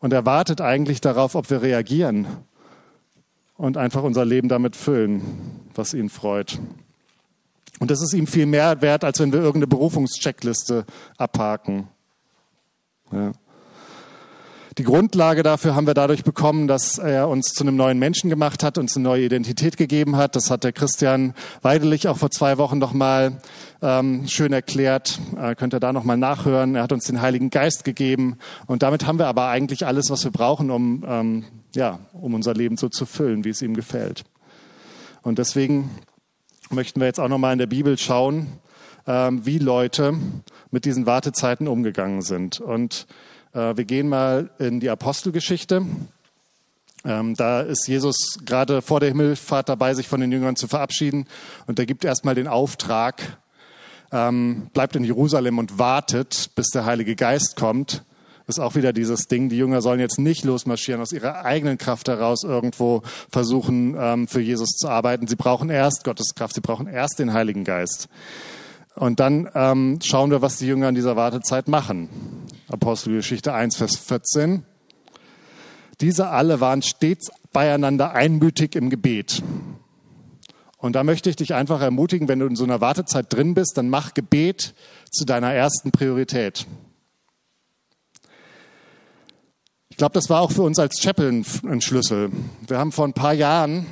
Und 0.00 0.12
er 0.12 0.26
wartet 0.26 0.60
eigentlich 0.60 1.00
darauf, 1.00 1.34
ob 1.34 1.48
wir 1.50 1.62
reagieren 1.62 2.26
und 3.56 3.76
einfach 3.76 4.02
unser 4.02 4.24
Leben 4.24 4.48
damit 4.48 4.76
füllen, 4.76 5.22
was 5.74 5.94
ihn 5.94 6.08
freut. 6.08 6.58
Und 7.80 7.90
das 7.90 8.02
ist 8.02 8.14
ihm 8.14 8.26
viel 8.26 8.46
mehr 8.46 8.82
wert, 8.82 9.04
als 9.04 9.20
wenn 9.20 9.32
wir 9.32 9.40
irgendeine 9.40 9.66
Berufungscheckliste 9.66 10.84
abhaken. 11.16 11.88
Ja. 13.12 13.32
Die 14.78 14.82
Grundlage 14.82 15.44
dafür 15.44 15.76
haben 15.76 15.86
wir 15.86 15.94
dadurch 15.94 16.24
bekommen, 16.24 16.66
dass 16.66 16.98
er 16.98 17.28
uns 17.28 17.52
zu 17.52 17.62
einem 17.62 17.76
neuen 17.76 18.00
Menschen 18.00 18.28
gemacht 18.28 18.64
hat, 18.64 18.76
uns 18.76 18.96
eine 18.96 19.04
neue 19.04 19.24
Identität 19.26 19.76
gegeben 19.76 20.16
hat. 20.16 20.34
Das 20.34 20.50
hat 20.50 20.64
der 20.64 20.72
Christian 20.72 21.34
Weidelich 21.62 22.08
auch 22.08 22.16
vor 22.16 22.32
zwei 22.32 22.58
Wochen 22.58 22.78
nochmal 22.78 23.40
ähm, 23.82 24.26
schön 24.26 24.52
erklärt. 24.52 25.20
Äh, 25.40 25.54
könnt 25.54 25.74
ihr 25.74 25.80
da 25.80 25.92
nochmal 25.92 26.16
nachhören. 26.16 26.74
Er 26.74 26.82
hat 26.82 26.90
uns 26.90 27.04
den 27.04 27.20
Heiligen 27.20 27.50
Geist 27.50 27.84
gegeben. 27.84 28.36
Und 28.66 28.82
damit 28.82 29.06
haben 29.06 29.20
wir 29.20 29.28
aber 29.28 29.46
eigentlich 29.46 29.86
alles, 29.86 30.10
was 30.10 30.24
wir 30.24 30.32
brauchen, 30.32 30.72
um, 30.72 31.04
ähm, 31.06 31.44
ja, 31.74 32.00
um 32.12 32.34
unser 32.34 32.54
Leben 32.54 32.76
so 32.76 32.88
zu 32.88 33.06
füllen, 33.06 33.44
wie 33.44 33.50
es 33.50 33.62
ihm 33.62 33.74
gefällt. 33.74 34.24
Und 35.22 35.38
deswegen 35.38 35.90
möchten 36.70 37.00
wir 37.00 37.06
jetzt 37.06 37.20
auch 37.20 37.28
nochmal 37.28 37.52
in 37.52 37.58
der 37.58 37.66
Bibel 37.66 37.98
schauen, 37.98 38.46
ähm, 39.06 39.44
wie 39.44 39.58
Leute 39.58 40.14
mit 40.70 40.84
diesen 40.84 41.06
Wartezeiten 41.06 41.68
umgegangen 41.68 42.22
sind. 42.22 42.60
Und 42.60 43.06
äh, 43.52 43.76
wir 43.76 43.84
gehen 43.84 44.08
mal 44.08 44.50
in 44.58 44.80
die 44.80 44.90
Apostelgeschichte. 44.90 45.86
Ähm, 47.04 47.34
da 47.34 47.60
ist 47.60 47.86
Jesus 47.86 48.38
gerade 48.44 48.80
vor 48.80 49.00
der 49.00 49.10
Himmelfahrt 49.10 49.68
dabei, 49.68 49.94
sich 49.94 50.08
von 50.08 50.20
den 50.20 50.32
Jüngern 50.32 50.56
zu 50.56 50.68
verabschieden. 50.68 51.26
Und 51.66 51.78
er 51.78 51.86
gibt 51.86 52.04
erstmal 52.04 52.34
den 52.34 52.48
Auftrag, 52.48 53.38
ähm, 54.10 54.68
bleibt 54.72 54.96
in 54.96 55.04
Jerusalem 55.04 55.58
und 55.58 55.78
wartet, 55.78 56.50
bis 56.54 56.68
der 56.68 56.86
Heilige 56.86 57.14
Geist 57.14 57.56
kommt. 57.56 58.04
Ist 58.46 58.60
auch 58.60 58.74
wieder 58.74 58.92
dieses 58.92 59.26
Ding, 59.26 59.48
die 59.48 59.56
Jünger 59.56 59.80
sollen 59.80 60.00
jetzt 60.00 60.18
nicht 60.18 60.44
losmarschieren, 60.44 61.00
aus 61.00 61.12
ihrer 61.12 61.46
eigenen 61.46 61.78
Kraft 61.78 62.08
heraus 62.08 62.44
irgendwo 62.44 63.02
versuchen, 63.30 63.96
ähm, 63.98 64.28
für 64.28 64.40
Jesus 64.40 64.70
zu 64.70 64.88
arbeiten. 64.88 65.26
Sie 65.26 65.36
brauchen 65.36 65.70
erst 65.70 66.04
Gottes 66.04 66.34
Kraft, 66.34 66.54
sie 66.54 66.60
brauchen 66.60 66.86
erst 66.86 67.18
den 67.18 67.32
Heiligen 67.32 67.64
Geist. 67.64 68.08
Und 68.96 69.18
dann 69.18 69.48
ähm, 69.54 69.98
schauen 70.02 70.30
wir, 70.30 70.42
was 70.42 70.58
die 70.58 70.66
Jünger 70.66 70.90
in 70.90 70.94
dieser 70.94 71.16
Wartezeit 71.16 71.68
machen. 71.68 72.10
Apostelgeschichte 72.68 73.54
1, 73.54 73.76
Vers 73.76 73.96
14. 73.96 74.62
Diese 76.00 76.28
alle 76.28 76.60
waren 76.60 76.82
stets 76.82 77.30
beieinander 77.52 78.12
einmütig 78.12 78.76
im 78.76 78.90
Gebet. 78.90 79.42
Und 80.78 80.96
da 80.96 81.02
möchte 81.02 81.30
ich 81.30 81.36
dich 81.36 81.54
einfach 81.54 81.80
ermutigen, 81.80 82.28
wenn 82.28 82.40
du 82.40 82.46
in 82.46 82.56
so 82.56 82.64
einer 82.64 82.82
Wartezeit 82.82 83.32
drin 83.32 83.54
bist, 83.54 83.78
dann 83.78 83.88
mach 83.88 84.12
Gebet 84.12 84.74
zu 85.10 85.24
deiner 85.24 85.52
ersten 85.54 85.92
Priorität. 85.92 86.66
Ich 89.94 89.98
glaube, 89.98 90.14
das 90.14 90.28
war 90.28 90.40
auch 90.40 90.50
für 90.50 90.62
uns 90.62 90.80
als 90.80 90.98
Chapel 91.00 91.44
ein 91.62 91.80
Schlüssel. 91.80 92.32
Wir 92.66 92.78
haben 92.78 92.90
vor 92.90 93.06
ein 93.06 93.12
paar 93.12 93.32
Jahren 93.32 93.86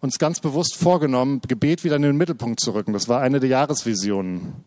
uns 0.00 0.18
ganz 0.18 0.40
bewusst 0.40 0.74
vorgenommen, 0.74 1.40
Gebet 1.46 1.84
wieder 1.84 1.94
in 1.94 2.02
den 2.02 2.16
Mittelpunkt 2.16 2.58
zu 2.58 2.74
rücken. 2.74 2.92
Das 2.92 3.06
war 3.06 3.20
eine 3.20 3.38
der 3.38 3.48
Jahresvisionen. 3.48 4.64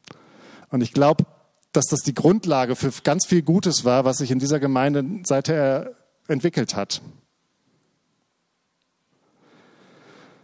Und 0.69 0.79
ich 0.79 0.93
glaube, 0.93 1.25
dass 1.73 1.87
das 1.87 1.99
die 2.03 2.13
Grundlage 2.13 2.77
für 2.77 2.89
ganz 3.03 3.25
viel 3.25 3.41
Gutes 3.41 3.83
war, 3.83 4.05
was 4.05 4.19
sich 4.19 4.31
in 4.31 4.39
dieser 4.39 4.61
Gemeinde 4.61 5.03
seither 5.25 5.91
entwickelt 6.29 6.73
hat. 6.73 7.01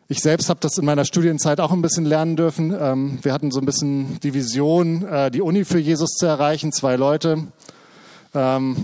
Ich 0.09 0.19
selbst 0.19 0.49
habe 0.49 0.59
das 0.59 0.77
in 0.77 0.83
meiner 0.83 1.05
Studienzeit 1.05 1.61
auch 1.61 1.71
ein 1.71 1.81
bisschen 1.81 2.03
lernen 2.03 2.35
dürfen. 2.35 2.75
Ähm, 2.77 3.19
wir 3.21 3.31
hatten 3.31 3.49
so 3.49 3.61
ein 3.61 3.65
bisschen 3.65 4.19
die 4.19 4.33
Vision, 4.33 5.05
äh, 5.05 5.31
die 5.31 5.41
Uni 5.41 5.63
für 5.63 5.79
Jesus 5.79 6.09
zu 6.17 6.25
erreichen, 6.25 6.73
zwei 6.73 6.97
Leute. 6.97 7.47
Ähm, 8.38 8.76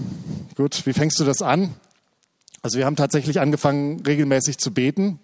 gut, 0.56 0.84
wie 0.88 0.94
fängst 0.94 1.20
du 1.20 1.26
das 1.26 1.44
an? 1.44 1.76
Also 2.64 2.80
wir 2.80 2.88
haben 2.88 2.96
tatsächlich 2.96 3.40
angefangen, 3.40 4.02
regelmäßig 4.02 4.58
zu 4.58 4.74
beten. 4.74 5.20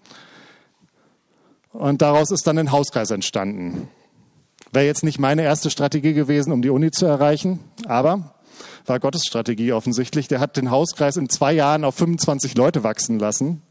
Und 1.71 2.03
daraus 2.03 2.29
ist 2.29 2.45
dann 2.45 2.59
ein 2.59 2.71
Hauskreis 2.71 3.09
entstanden. 3.09 3.87
Wäre 4.71 4.85
jetzt 4.85 5.03
nicht 5.03 5.17
meine 5.17 5.41
erste 5.41 5.71
Strategie 5.71 6.13
gewesen, 6.13 6.51
um 6.51 6.61
die 6.61 6.69
Uni 6.69 6.91
zu 6.91 7.07
erreichen, 7.07 7.59
aber 7.87 8.35
war 8.85 8.99
Gottes 8.99 9.23
Strategie 9.25 9.73
offensichtlich. 9.73 10.27
Der 10.27 10.39
hat 10.39 10.57
den 10.57 10.69
Hauskreis 10.69 11.17
in 11.17 11.27
zwei 11.27 11.53
Jahren 11.53 11.83
auf 11.83 11.95
25 11.95 12.55
Leute 12.55 12.83
wachsen 12.83 13.17
lassen. 13.17 13.63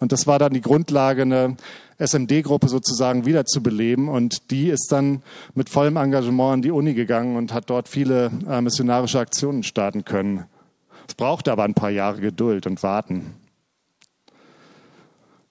Und 0.00 0.12
das 0.12 0.26
war 0.26 0.38
dann 0.38 0.54
die 0.54 0.62
Grundlage, 0.62 1.22
eine 1.22 1.56
SMD-Gruppe 1.98 2.68
sozusagen 2.68 3.26
wiederzubeleben. 3.26 4.08
Und 4.08 4.50
die 4.50 4.68
ist 4.68 4.88
dann 4.90 5.22
mit 5.54 5.68
vollem 5.68 5.96
Engagement 5.96 6.54
an 6.54 6.62
die 6.62 6.70
Uni 6.70 6.94
gegangen 6.94 7.36
und 7.36 7.52
hat 7.52 7.70
dort 7.70 7.88
viele 7.88 8.30
äh, 8.48 8.60
missionarische 8.60 9.20
Aktionen 9.20 9.62
starten 9.62 10.04
können. 10.04 10.46
Es 11.06 11.14
brauchte 11.14 11.52
aber 11.52 11.64
ein 11.64 11.74
paar 11.74 11.90
Jahre 11.90 12.20
Geduld 12.20 12.66
und 12.66 12.82
Warten. 12.82 13.34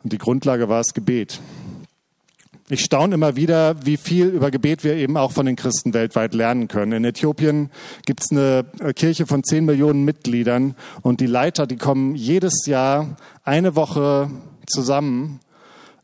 Und 0.04 0.14
die 0.14 0.18
Grundlage 0.18 0.68
war 0.68 0.80
das 0.80 0.94
Gebet. 0.94 1.40
Ich 2.72 2.84
staune 2.84 3.16
immer 3.16 3.36
wieder, 3.36 3.84
wie 3.84 3.98
viel 3.98 4.28
über 4.28 4.52
Gebet 4.52 4.84
wir 4.84 4.94
eben 4.94 5.18
auch 5.18 5.32
von 5.32 5.48
den 5.48 5.56
Christen 5.56 5.96
weltweit 5.96 6.36
lernen 6.36 6.68
können. 6.68 6.92
In 6.92 7.04
Äthiopien 7.04 7.72
gibt 8.06 8.22
es 8.22 8.32
eine 8.32 8.64
Kirche 8.94 9.26
von 9.26 9.44
zehn 9.44 9.66
Millionen 9.66 10.06
Mitgliedern 10.06 10.76
und 11.02 11.20
die 11.20 11.26
Leiter, 11.26 11.66
die 11.66 11.78
kommen 11.78 12.14
jedes 12.14 12.68
Jahr 12.68 13.18
eine 13.44 13.76
Woche 13.76 14.30
zusammen 14.68 15.40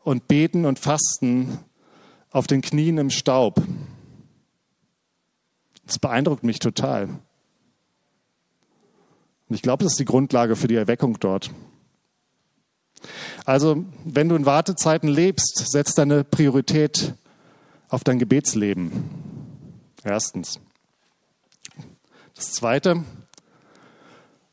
und 0.04 0.28
beten 0.28 0.66
und 0.66 0.80
fasten 0.80 1.60
auf 2.32 2.48
den 2.48 2.62
Knien 2.62 2.98
im 2.98 3.12
Staub. 3.12 3.62
Das 5.86 6.00
beeindruckt 6.00 6.44
mich 6.44 6.58
total. 6.58 7.10
Und 9.48 9.56
ich 9.56 9.62
glaube, 9.62 9.84
das 9.84 9.94
ist 9.94 10.00
die 10.00 10.06
Grundlage 10.06 10.56
für 10.56 10.68
die 10.68 10.74
Erweckung 10.74 11.20
dort. 11.20 11.52
Also, 13.46 13.86
wenn 14.04 14.28
du 14.28 14.36
in 14.36 14.48
Wartezeiten 14.48 15.08
lebst, 15.08 15.66
setz 15.72 15.94
deine 15.94 16.24
Priorität 16.24 17.14
auf 17.90 18.04
dein 18.04 18.18
Gebetsleben. 18.18 18.92
Erstens. 20.04 20.60
Das 22.36 22.54
Zweite, 22.54 23.04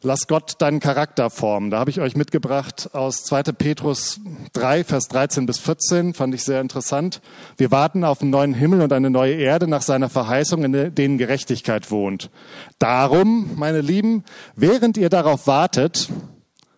lass 0.03 0.27
Gott 0.27 0.61
deinen 0.61 0.79
Charakter 0.79 1.31
formen. 1.31 1.71
Da 1.71 1.79
habe 1.79 1.91
ich 1.91 2.01
euch 2.01 2.17
mitgebracht 2.17 2.91
aus 2.93 3.25
2. 3.25 3.45
Petrus 3.53 4.21
3, 4.53 4.85
Vers 4.85 5.09
13 5.09 5.47
bis 5.47 5.59
14, 5.59 6.13
fand 6.13 6.35
ich 6.35 6.45
sehr 6.45 6.61
interessant. 6.61 7.23
Wir 7.57 7.71
warten 7.71 8.05
auf 8.05 8.21
einen 8.21 8.31
neuen 8.31 8.55
Himmel 8.55 8.83
und 8.83 8.93
eine 8.93 9.11
neue 9.11 9.35
Erde 9.35 9.69
nach 9.69 9.83
seiner 9.83 10.11
Verheißung, 10.11 10.65
in 10.65 10.95
denen 10.95 11.19
Gerechtigkeit 11.19 11.91
wohnt. 11.91 12.31
Darum, 12.79 13.53
meine 13.57 13.81
Lieben, 13.81 14.25
während 14.55 14.97
ihr 14.99 15.09
darauf 15.09 15.47
wartet, 15.47 16.11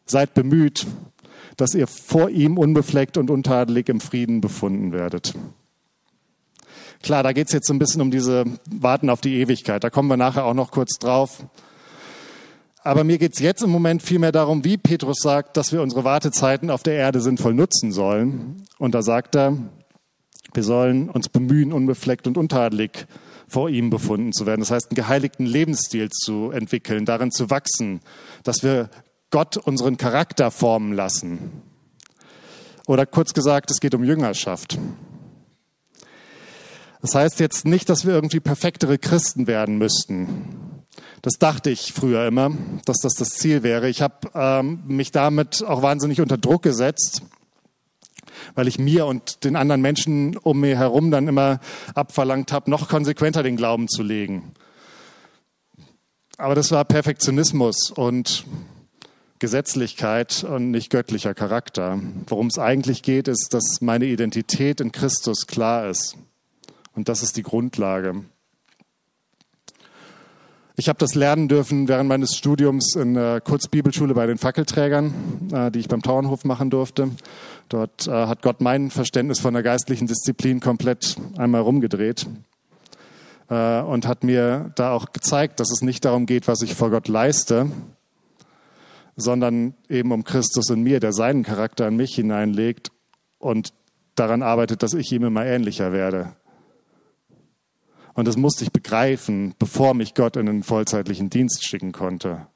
seid 0.07 0.35
bemüht, 0.35 0.87
dass 1.57 1.75
ihr 1.75 1.87
vor 1.87 2.31
ihm 2.31 2.59
unbefleckt 2.59 3.17
und 3.17 3.31
untadelig 3.31 3.89
im 3.89 4.01
Frieden 4.01 4.41
befunden 4.41 4.93
werdet. 4.93 5.35
Klar, 7.03 7.23
da 7.23 7.33
geht 7.33 7.49
es 7.49 7.53
jetzt 7.53 7.71
ein 7.71 7.79
bisschen 7.79 8.01
um 8.01 8.11
diese 8.11 8.45
Warten 8.71 9.11
auf 9.11 9.21
die 9.21 9.41
Ewigkeit. 9.41 9.85
Da 9.85 9.91
kommen 9.91 10.09
wir 10.09 10.17
nachher 10.17 10.45
auch 10.45 10.55
noch 10.55 10.71
kurz 10.71 10.99
drauf. 10.99 11.45
Aber 12.83 13.05
mir 13.05 13.19
geht 13.19 13.35
es 13.35 13.41
jetzt 13.41 13.63
im 13.63 13.71
Moment 13.71 14.03
vielmehr 14.03 14.33
darum, 14.33 14.65
wie 14.65 14.77
Petrus 14.77 15.19
sagt, 15.21 15.57
dass 15.57 15.73
wir 15.73 15.83
unsere 15.83 16.05
Wartezeiten 16.05 16.71
auf 16.71 16.83
der 16.83 16.95
Erde 16.95 17.21
sinnvoll 17.21 17.55
nutzen 17.55 17.93
sollen. 17.93 18.63
Und 18.79 18.95
da 18.95 19.03
sagt 19.03 19.37
er, 19.37 19.57
wir 20.53 20.63
sollen 20.63 21.11
uns 21.11 21.29
bemühen, 21.29 21.73
unbefleckt 21.73 22.27
und 22.27 22.39
untadelig 22.39 23.07
vor 23.49 23.69
ihm 23.69 23.91
befunden 23.91 24.33
zu 24.33 24.47
werden. 24.47 24.61
Das 24.61 24.71
heißt, 24.71 24.91
einen 24.91 24.97
geheiligten 24.97 25.47
Lebensstil 25.47 26.11
zu 26.11 26.51
entwickeln, 26.51 27.05
darin 27.05 27.31
zu 27.31 27.51
wachsen, 27.51 28.01
dass 28.43 28.63
wir 28.63 28.89
Gott 29.35 29.57
unseren 29.57 29.97
Charakter 29.97 30.53
formen 30.53 30.93
lassen. 30.93 31.51
Oder 32.87 33.05
kurz 33.05 33.35
gesagt, 33.35 33.69
es 33.73 33.81
geht 33.81 33.93
um 33.97 34.05
Jüngerschaft. 34.05 34.79
Das 37.03 37.17
heißt 37.17 37.41
jetzt 37.41 37.65
nicht, 37.65 37.89
dass 37.89 38.07
wir 38.07 38.15
irgendwie 38.15 38.39
perfektere 38.39 38.97
Christen 38.97 39.49
werden 39.49 39.77
müssten. 39.77 40.85
Das 41.21 41.33
dachte 41.41 41.71
ich 41.71 41.93
früher 41.93 42.29
immer, 42.29 42.53
dass 42.85 42.99
das 42.99 43.15
das 43.15 43.31
Ziel 43.31 43.65
wäre. 43.65 43.89
Ich 43.89 44.03
habe 44.03 44.31
ähm, 44.35 44.85
mich 44.87 45.11
damit 45.11 45.65
auch 45.65 45.83
wahnsinnig 45.83 46.21
unter 46.21 46.39
Druck 46.39 46.63
gesetzt, 46.63 47.23
weil 48.55 48.69
ich 48.69 48.79
mir 48.79 49.05
und 49.07 49.43
den 49.43 49.57
anderen 49.57 49.81
Menschen 49.81 50.37
um 50.37 50.61
mir 50.61 50.79
herum 50.79 51.11
dann 51.11 51.27
immer 51.27 51.59
abverlangt 51.97 52.53
habe, 52.53 52.71
noch 52.71 52.89
konsequenter 52.89 53.43
den 53.43 53.57
Glauben 53.57 53.89
zu 53.89 54.05
legen. 54.05 54.53
Aber 56.39 56.55
das 56.55 56.71
war 56.71 56.85
Perfektionismus 56.85 57.91
und 57.91 58.47
Gesetzlichkeit 59.45 60.43
und 60.43 60.71
nicht 60.71 60.89
göttlicher 60.89 61.35
Charakter. 61.35 62.01
Worum 62.29 62.47
es 62.47 62.59
eigentlich 62.59 63.03
geht, 63.03 63.29
ist, 63.29 63.53
dass 63.53 63.83
meine 63.83 64.07
Identität 64.07 64.81
in 64.81 64.91
Christus 64.91 65.47
klar 65.47 65.91
ist. 65.91 66.17
Und 66.95 67.11
das 67.11 67.23
ist 67.23 67.37
die 67.37 67.43
Grundlage. 67.43 68.25
Ich 70.77 70.89
habe 70.89 70.99
das 70.99 71.15
lernen 71.15 71.49
dürfen 71.49 71.89
während 71.89 72.09
meines 72.09 72.35
Studiums 72.35 72.97
in 72.97 73.13
der 73.13 73.43
Kurzbibelschule 73.43 74.15
bei 74.15 74.27
den 74.27 74.39
Fackelträgern, 74.39 75.13
äh, 75.53 75.71
die 75.71 75.81
ich 75.81 75.89
beim 75.89 76.01
Tauernhof 76.01 76.45
machen 76.45 76.71
durfte. 76.71 77.11
Dort 77.69 78.09
äh, 78.09 78.13
hat 78.13 78.41
Gott 78.41 78.63
mein 78.63 78.91
Verständnis 78.91 79.41
von 79.41 79.53
der 79.53 79.63
geistlichen 79.63 80.07
Disziplin 80.07 80.61
komplett 80.61 81.17
einmal 81.37 81.61
rumgedreht 81.61 82.27
äh, 83.51 83.83
und 83.83 84.09
hat 84.09 84.25
mir 84.25 84.73
da 84.75 84.93
auch 84.93 85.13
gezeigt, 85.13 85.61
dass 85.61 85.71
es 85.71 85.83
nicht 85.83 86.07
darum 86.07 86.25
geht, 86.25 86.49
was 86.49 86.63
ich 86.63 86.75
vor 86.75 86.89
Gott 86.89 87.09
leiste, 87.09 87.67
sondern 89.17 89.75
eben 89.89 90.13
um 90.13 90.25
Christus 90.25 90.71
in 90.71 90.83
mir, 90.83 91.01
der 91.01 91.13
seinen 91.13 91.43
Charakter 91.43 91.89
in 91.89 91.97
mich 91.97 92.15
hineinlegt 92.15 92.91
und 93.39 93.73
daran 94.15 94.43
arbeitet, 94.43 94.83
dass 94.83 94.95
ich 94.95 95.13
ihm 95.13 95.25
immer 95.25 95.45
ähnlicher 95.45 95.93
werde. 95.93 96.37
Und 98.15 98.29
das 98.29 98.37
musste 98.37 98.65
ich 98.65 98.73
begreifen, 98.73 99.55
bevor 99.59 99.95
mich 99.95 100.15
Gott 100.15 100.37
in 100.37 100.47
den 100.47 100.63
vollzeitlichen 100.63 101.31
Dienst 101.31 101.67
schicken 101.67 101.93
konnte. 101.93 102.47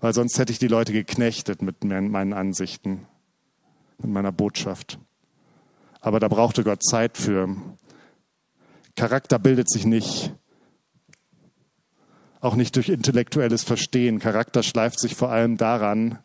Weil 0.00 0.12
sonst 0.12 0.38
hätte 0.38 0.52
ich 0.52 0.58
die 0.58 0.68
Leute 0.68 0.92
geknechtet 0.92 1.62
mit 1.62 1.84
meinen 1.84 2.32
Ansichten, 2.32 3.06
mit 3.98 4.10
meiner 4.10 4.32
Botschaft. 4.32 4.98
Aber 6.00 6.20
da 6.20 6.28
brauchte 6.28 6.64
Gott 6.64 6.82
Zeit 6.82 7.16
für. 7.16 7.56
Charakter 8.96 9.38
bildet 9.38 9.70
sich 9.70 9.86
nicht 9.86 10.34
auch 12.44 12.56
nicht 12.56 12.76
durch 12.76 12.90
intellektuelles 12.90 13.64
Verstehen. 13.64 14.18
Charakter 14.18 14.62
schleift 14.62 15.00
sich 15.00 15.14
vor 15.14 15.30
allem 15.30 15.56
daran, 15.56 16.18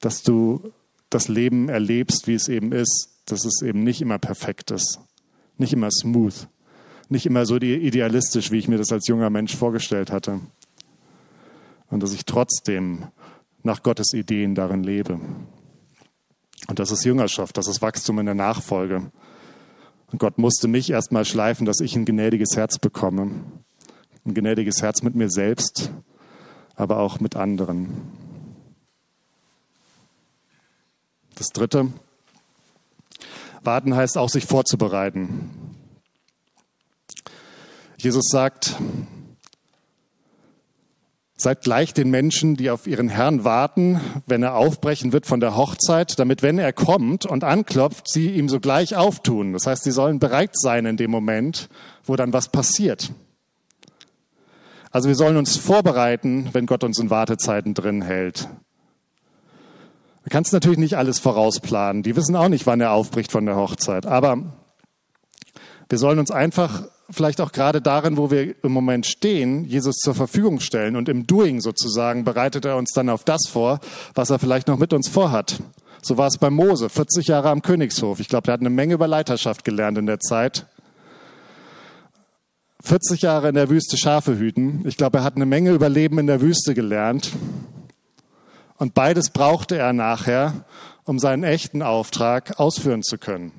dass 0.00 0.22
du 0.22 0.72
das 1.10 1.28
Leben 1.28 1.68
erlebst, 1.68 2.26
wie 2.26 2.34
es 2.34 2.48
eben 2.48 2.72
ist, 2.72 3.10
dass 3.26 3.44
es 3.44 3.62
eben 3.62 3.84
nicht 3.84 4.02
immer 4.02 4.18
perfekt 4.18 4.72
ist, 4.72 4.98
nicht 5.56 5.72
immer 5.72 5.90
smooth, 5.90 6.48
nicht 7.08 7.24
immer 7.24 7.46
so 7.46 7.56
idealistisch, 7.56 8.50
wie 8.50 8.58
ich 8.58 8.66
mir 8.66 8.78
das 8.78 8.90
als 8.90 9.06
junger 9.06 9.30
Mensch 9.30 9.54
vorgestellt 9.54 10.10
hatte. 10.10 10.40
Und 11.88 12.02
dass 12.02 12.12
ich 12.12 12.24
trotzdem 12.24 13.06
nach 13.62 13.84
Gottes 13.84 14.12
Ideen 14.12 14.56
darin 14.56 14.82
lebe. 14.82 15.20
Und 16.66 16.78
das 16.78 16.90
ist 16.90 17.04
Jüngerschaft, 17.04 17.56
das 17.56 17.68
ist 17.68 17.80
Wachstum 17.80 18.18
in 18.18 18.26
der 18.26 18.34
Nachfolge. 18.34 19.12
Und 20.10 20.18
Gott 20.18 20.36
musste 20.36 20.66
mich 20.66 20.90
erstmal 20.90 21.24
schleifen, 21.24 21.64
dass 21.64 21.78
ich 21.80 21.94
ein 21.94 22.04
gnädiges 22.04 22.56
Herz 22.56 22.78
bekomme 22.78 23.30
ein 24.26 24.34
gnädiges 24.34 24.80
Herz 24.82 25.02
mit 25.02 25.14
mir 25.14 25.30
selbst, 25.30 25.90
aber 26.74 26.98
auch 26.98 27.20
mit 27.20 27.36
anderen. 27.36 28.12
Das 31.34 31.48
Dritte, 31.48 31.92
warten 33.62 33.94
heißt 33.94 34.16
auch, 34.16 34.28
sich 34.28 34.46
vorzubereiten. 34.46 35.50
Jesus 37.98 38.26
sagt, 38.28 38.76
Seid 41.36 41.62
gleich 41.62 41.92
den 41.92 42.10
Menschen, 42.10 42.56
die 42.56 42.70
auf 42.70 42.86
ihren 42.86 43.08
Herrn 43.08 43.42
warten, 43.42 44.00
wenn 44.24 44.44
er 44.44 44.54
aufbrechen 44.54 45.12
wird 45.12 45.26
von 45.26 45.40
der 45.40 45.56
Hochzeit, 45.56 46.16
damit 46.18 46.42
wenn 46.42 46.58
er 46.58 46.72
kommt 46.72 47.26
und 47.26 47.42
anklopft, 47.42 48.08
sie 48.08 48.30
ihm 48.30 48.48
sogleich 48.48 48.94
auftun. 48.94 49.52
Das 49.52 49.66
heißt, 49.66 49.82
sie 49.82 49.90
sollen 49.90 50.20
bereit 50.20 50.52
sein 50.54 50.86
in 50.86 50.96
dem 50.96 51.10
Moment, 51.10 51.68
wo 52.04 52.14
dann 52.14 52.32
was 52.32 52.48
passiert. 52.48 53.10
Also 54.94 55.08
wir 55.08 55.16
sollen 55.16 55.36
uns 55.36 55.56
vorbereiten, 55.56 56.50
wenn 56.52 56.66
Gott 56.66 56.84
uns 56.84 57.00
in 57.00 57.10
Wartezeiten 57.10 57.74
drin 57.74 58.00
hält. 58.00 58.48
Du 60.22 60.30
kannst 60.30 60.52
natürlich 60.52 60.78
nicht 60.78 60.96
alles 60.96 61.18
vorausplanen. 61.18 62.04
Die 62.04 62.14
wissen 62.14 62.36
auch 62.36 62.46
nicht, 62.46 62.64
wann 62.64 62.80
er 62.80 62.92
aufbricht 62.92 63.32
von 63.32 63.44
der 63.44 63.56
Hochzeit. 63.56 64.06
Aber 64.06 64.54
wir 65.88 65.98
sollen 65.98 66.20
uns 66.20 66.30
einfach 66.30 66.84
vielleicht 67.10 67.40
auch 67.40 67.50
gerade 67.50 67.82
darin, 67.82 68.16
wo 68.16 68.30
wir 68.30 68.54
im 68.64 68.70
Moment 68.70 69.04
stehen, 69.06 69.64
Jesus 69.64 69.96
zur 69.96 70.14
Verfügung 70.14 70.60
stellen. 70.60 70.94
Und 70.94 71.08
im 71.08 71.26
Doing 71.26 71.60
sozusagen 71.60 72.22
bereitet 72.22 72.64
er 72.64 72.76
uns 72.76 72.92
dann 72.94 73.08
auf 73.08 73.24
das 73.24 73.48
vor, 73.48 73.80
was 74.14 74.30
er 74.30 74.38
vielleicht 74.38 74.68
noch 74.68 74.78
mit 74.78 74.92
uns 74.92 75.08
vorhat. 75.08 75.60
So 76.02 76.18
war 76.18 76.28
es 76.28 76.38
bei 76.38 76.50
Mose, 76.50 76.88
40 76.88 77.26
Jahre 77.26 77.50
am 77.50 77.62
Königshof. 77.62 78.20
Ich 78.20 78.28
glaube, 78.28 78.46
er 78.48 78.52
hat 78.52 78.60
eine 78.60 78.70
Menge 78.70 78.94
über 78.94 79.08
Leiterschaft 79.08 79.64
gelernt 79.64 79.98
in 79.98 80.06
der 80.06 80.20
Zeit. 80.20 80.66
40 82.84 83.22
Jahre 83.22 83.48
in 83.48 83.54
der 83.54 83.70
Wüste 83.70 83.96
Schafe 83.96 84.38
hüten. 84.38 84.82
Ich 84.86 84.98
glaube, 84.98 85.18
er 85.18 85.24
hat 85.24 85.36
eine 85.36 85.46
Menge 85.46 85.72
über 85.72 85.88
Leben 85.88 86.18
in 86.18 86.26
der 86.26 86.42
Wüste 86.42 86.74
gelernt. 86.74 87.32
Und 88.76 88.92
beides 88.92 89.30
brauchte 89.30 89.78
er 89.78 89.94
nachher, 89.94 90.66
um 91.04 91.18
seinen 91.18 91.44
echten 91.44 91.80
Auftrag 91.80 92.60
ausführen 92.60 93.02
zu 93.02 93.16
können. 93.16 93.52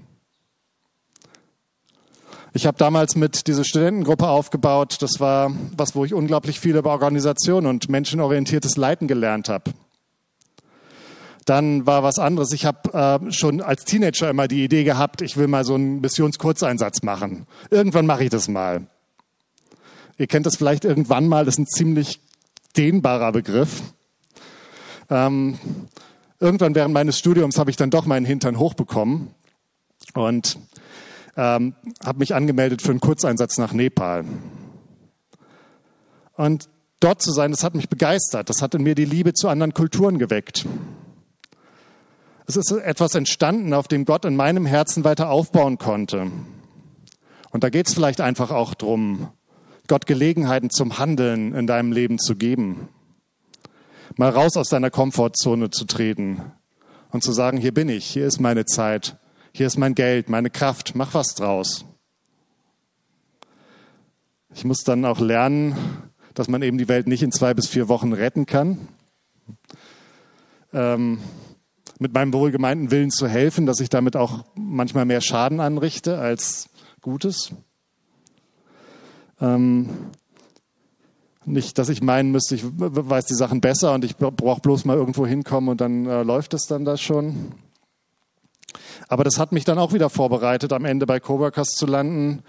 Ich 2.53 2.67
habe 2.67 2.77
damals 2.77 3.15
mit 3.15 3.47
dieser 3.47 3.63
Studentengruppe 3.63 4.27
aufgebaut. 4.27 4.97
Das 4.99 5.19
war 5.19 5.51
was, 5.75 5.95
wo 5.95 6.05
ich 6.05 6.13
unglaublich 6.13 6.59
viel 6.59 6.75
über 6.75 6.91
Organisation 6.91 7.65
und 7.65 7.89
menschenorientiertes 7.89 8.77
Leiten 8.77 9.07
gelernt 9.07 9.49
habe. 9.49 9.73
Dann 11.45 11.87
war 11.87 12.03
was 12.03 12.19
anderes. 12.19 12.51
Ich 12.51 12.65
habe 12.65 12.93
äh, 13.25 13.31
schon 13.31 13.61
als 13.61 13.85
Teenager 13.85 14.29
immer 14.29 14.47
die 14.47 14.63
Idee 14.63 14.83
gehabt, 14.83 15.23
ich 15.23 15.35
will 15.35 15.47
mal 15.47 15.65
so 15.65 15.73
einen 15.73 16.01
Missionskurzeinsatz 16.01 17.01
machen. 17.01 17.47
Irgendwann 17.71 18.05
mache 18.05 18.23
ich 18.23 18.29
das 18.29 18.47
mal. 18.47 18.87
Ihr 20.17 20.27
kennt 20.27 20.45
das 20.45 20.55
vielleicht 20.55 20.85
irgendwann 20.85 21.27
mal, 21.27 21.45
das 21.45 21.55
ist 21.55 21.59
ein 21.59 21.67
ziemlich 21.67 22.21
dehnbarer 22.77 23.31
Begriff. 23.31 23.81
Ähm, 25.09 25.59
irgendwann 26.39 26.75
während 26.75 26.93
meines 26.93 27.19
Studiums 27.19 27.57
habe 27.57 27.69
ich 27.69 27.77
dann 27.77 27.89
doch 27.89 28.05
meinen 28.05 28.25
Hintern 28.25 28.57
hochbekommen 28.57 29.29
und 30.13 30.57
ähm, 31.35 31.75
habe 32.03 32.19
mich 32.19 32.33
angemeldet 32.33 32.81
für 32.81 32.91
einen 32.91 33.01
Kurzeinsatz 33.01 33.57
nach 33.57 33.73
Nepal. 33.73 34.25
Und 36.33 36.69
dort 36.99 37.21
zu 37.21 37.31
sein, 37.31 37.51
das 37.51 37.63
hat 37.63 37.75
mich 37.75 37.89
begeistert. 37.89 38.49
Das 38.49 38.61
hat 38.61 38.73
in 38.73 38.83
mir 38.83 38.95
die 38.95 39.05
Liebe 39.05 39.33
zu 39.33 39.49
anderen 39.49 39.73
Kulturen 39.73 40.17
geweckt. 40.17 40.65
Es 42.47 42.55
ist 42.55 42.71
etwas 42.71 43.15
entstanden, 43.15 43.73
auf 43.73 43.87
dem 43.87 44.05
Gott 44.05 44.23
in 44.23 44.35
meinem 44.35 44.65
Herzen 44.65 45.03
weiter 45.03 45.29
aufbauen 45.29 45.77
konnte. 45.77 46.31
Und 47.51 47.63
da 47.63 47.69
geht 47.69 47.87
es 47.87 47.93
vielleicht 47.93 48.21
einfach 48.21 48.51
auch 48.51 48.73
drum, 48.75 49.29
Gott 49.87 50.05
Gelegenheiten 50.05 50.69
zum 50.69 50.97
Handeln 50.97 51.53
in 51.53 51.67
deinem 51.67 51.91
Leben 51.91 52.19
zu 52.19 52.35
geben. 52.35 52.89
Mal 54.17 54.29
raus 54.29 54.57
aus 54.57 54.69
deiner 54.69 54.89
Komfortzone 54.89 55.69
zu 55.69 55.85
treten 55.85 56.41
und 57.11 57.23
zu 57.23 57.31
sagen, 57.31 57.57
hier 57.57 57.73
bin 57.73 57.89
ich, 57.89 58.05
hier 58.05 58.25
ist 58.25 58.39
meine 58.39 58.65
Zeit, 58.65 59.17
hier 59.51 59.67
ist 59.67 59.77
mein 59.77 59.95
Geld, 59.95 60.29
meine 60.29 60.49
Kraft, 60.49 60.95
mach 60.95 61.13
was 61.13 61.35
draus. 61.35 61.85
Ich 64.53 64.63
muss 64.63 64.83
dann 64.83 65.05
auch 65.05 65.19
lernen, 65.19 65.75
dass 66.33 66.47
man 66.47 66.61
eben 66.61 66.77
die 66.77 66.87
Welt 66.87 67.07
nicht 67.07 67.23
in 67.23 67.31
zwei 67.31 67.53
bis 67.53 67.67
vier 67.67 67.89
Wochen 67.89 68.13
retten 68.13 68.45
kann. 68.45 68.87
Ähm, 70.73 71.19
mit 71.99 72.13
meinem 72.13 72.33
wohlgemeinten 72.33 72.91
Willen 72.91 73.11
zu 73.11 73.27
helfen, 73.27 73.65
dass 73.65 73.79
ich 73.79 73.89
damit 73.89 74.15
auch 74.15 74.45
manchmal 74.55 75.05
mehr 75.05 75.21
Schaden 75.21 75.59
anrichte 75.59 76.19
als 76.19 76.69
Gutes. 77.01 77.51
Ähm, 79.41 79.89
nicht, 81.45 81.77
dass 81.77 81.89
ich 81.89 82.01
meinen 82.01 82.31
müsste, 82.31 82.55
ich 82.55 82.63
weiß 82.65 83.25
die 83.25 83.35
Sachen 83.35 83.61
besser 83.61 83.93
und 83.93 84.03
ich 84.03 84.17
brauche 84.17 84.61
bloß 84.61 84.85
mal 84.85 84.97
irgendwo 84.97 85.27
hinkommen 85.27 85.69
und 85.69 85.81
dann 85.81 86.05
äh, 86.05 86.23
läuft 86.23 86.53
es 86.53 86.65
dann 86.67 86.85
da 86.85 86.97
schon. 86.97 87.53
Aber 89.07 89.23
das 89.23 89.37
hat 89.37 89.51
mich 89.51 89.63
dann 89.63 89.77
auch 89.77 89.93
wieder 89.93 90.09
vorbereitet, 90.09 90.73
am 90.73 90.85
Ende 90.85 91.05
bei 91.05 91.19
Coworkers 91.19 91.69
zu 91.69 91.85
landen, 91.85 92.43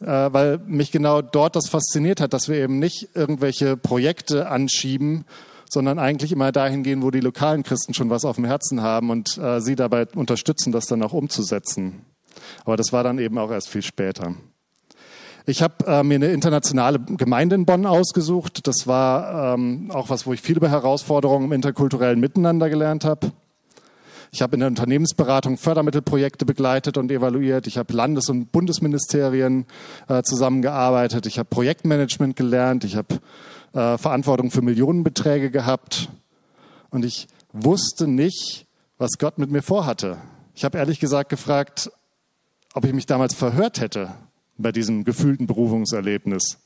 äh, 0.00 0.06
weil 0.06 0.58
mich 0.66 0.90
genau 0.92 1.20
dort 1.20 1.56
das 1.56 1.68
fasziniert 1.68 2.20
hat, 2.20 2.32
dass 2.32 2.48
wir 2.48 2.56
eben 2.56 2.78
nicht 2.78 3.10
irgendwelche 3.14 3.76
Projekte 3.76 4.48
anschieben, 4.48 5.24
sondern 5.70 5.98
eigentlich 5.98 6.32
immer 6.32 6.50
dahin 6.50 6.82
gehen, 6.82 7.02
wo 7.02 7.10
die 7.10 7.20
lokalen 7.20 7.62
Christen 7.62 7.92
schon 7.92 8.08
was 8.08 8.24
auf 8.24 8.36
dem 8.36 8.46
Herzen 8.46 8.80
haben 8.80 9.10
und 9.10 9.36
äh, 9.36 9.60
sie 9.60 9.76
dabei 9.76 10.06
unterstützen, 10.14 10.72
das 10.72 10.86
dann 10.86 11.02
auch 11.02 11.12
umzusetzen. 11.12 12.06
Aber 12.64 12.76
das 12.76 12.92
war 12.92 13.04
dann 13.04 13.18
eben 13.18 13.36
auch 13.36 13.50
erst 13.50 13.68
viel 13.68 13.82
später. 13.82 14.34
Ich 15.48 15.62
habe 15.62 15.86
äh, 15.86 16.02
mir 16.02 16.16
eine 16.16 16.26
internationale 16.26 16.98
Gemeinde 16.98 17.54
in 17.54 17.64
Bonn 17.64 17.86
ausgesucht. 17.86 18.66
Das 18.66 18.86
war 18.86 19.54
ähm, 19.54 19.90
auch 19.90 20.10
was, 20.10 20.26
wo 20.26 20.34
ich 20.34 20.42
viel 20.42 20.58
über 20.58 20.68
Herausforderungen 20.68 21.46
im 21.46 21.52
interkulturellen 21.52 22.20
Miteinander 22.20 22.68
gelernt 22.68 23.06
habe. 23.06 23.32
Ich 24.30 24.42
habe 24.42 24.56
in 24.56 24.60
der 24.60 24.68
Unternehmensberatung 24.68 25.56
Fördermittelprojekte 25.56 26.44
begleitet 26.44 26.98
und 26.98 27.10
evaluiert. 27.10 27.66
Ich 27.66 27.78
habe 27.78 27.94
Landes- 27.94 28.28
und 28.28 28.52
Bundesministerien 28.52 29.64
äh, 30.08 30.22
zusammengearbeitet. 30.22 31.24
Ich 31.24 31.38
habe 31.38 31.48
Projektmanagement 31.48 32.36
gelernt. 32.36 32.84
Ich 32.84 32.94
habe 32.94 33.18
äh, 33.72 33.96
Verantwortung 33.96 34.50
für 34.50 34.60
Millionenbeträge 34.60 35.50
gehabt 35.50 36.10
und 36.90 37.06
ich 37.06 37.26
wusste 37.54 38.06
nicht, 38.06 38.66
was 38.98 39.12
Gott 39.18 39.38
mit 39.38 39.50
mir 39.50 39.62
vorhatte. 39.62 40.18
Ich 40.54 40.66
habe 40.66 40.76
ehrlich 40.76 41.00
gesagt 41.00 41.30
gefragt, 41.30 41.90
ob 42.74 42.84
ich 42.84 42.92
mich 42.92 43.06
damals 43.06 43.32
verhört 43.32 43.80
hätte 43.80 44.10
bei 44.58 44.72
diesem 44.72 45.04
gefühlten 45.04 45.46
Berufungserlebnis. 45.46 46.58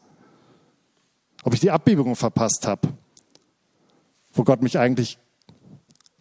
Ob 1.44 1.54
ich 1.54 1.60
die 1.60 1.70
Abbiegung 1.70 2.16
verpasst 2.16 2.66
habe, 2.66 2.88
wo 4.32 4.44
Gott 4.44 4.62
mich 4.62 4.78
eigentlich 4.78 5.18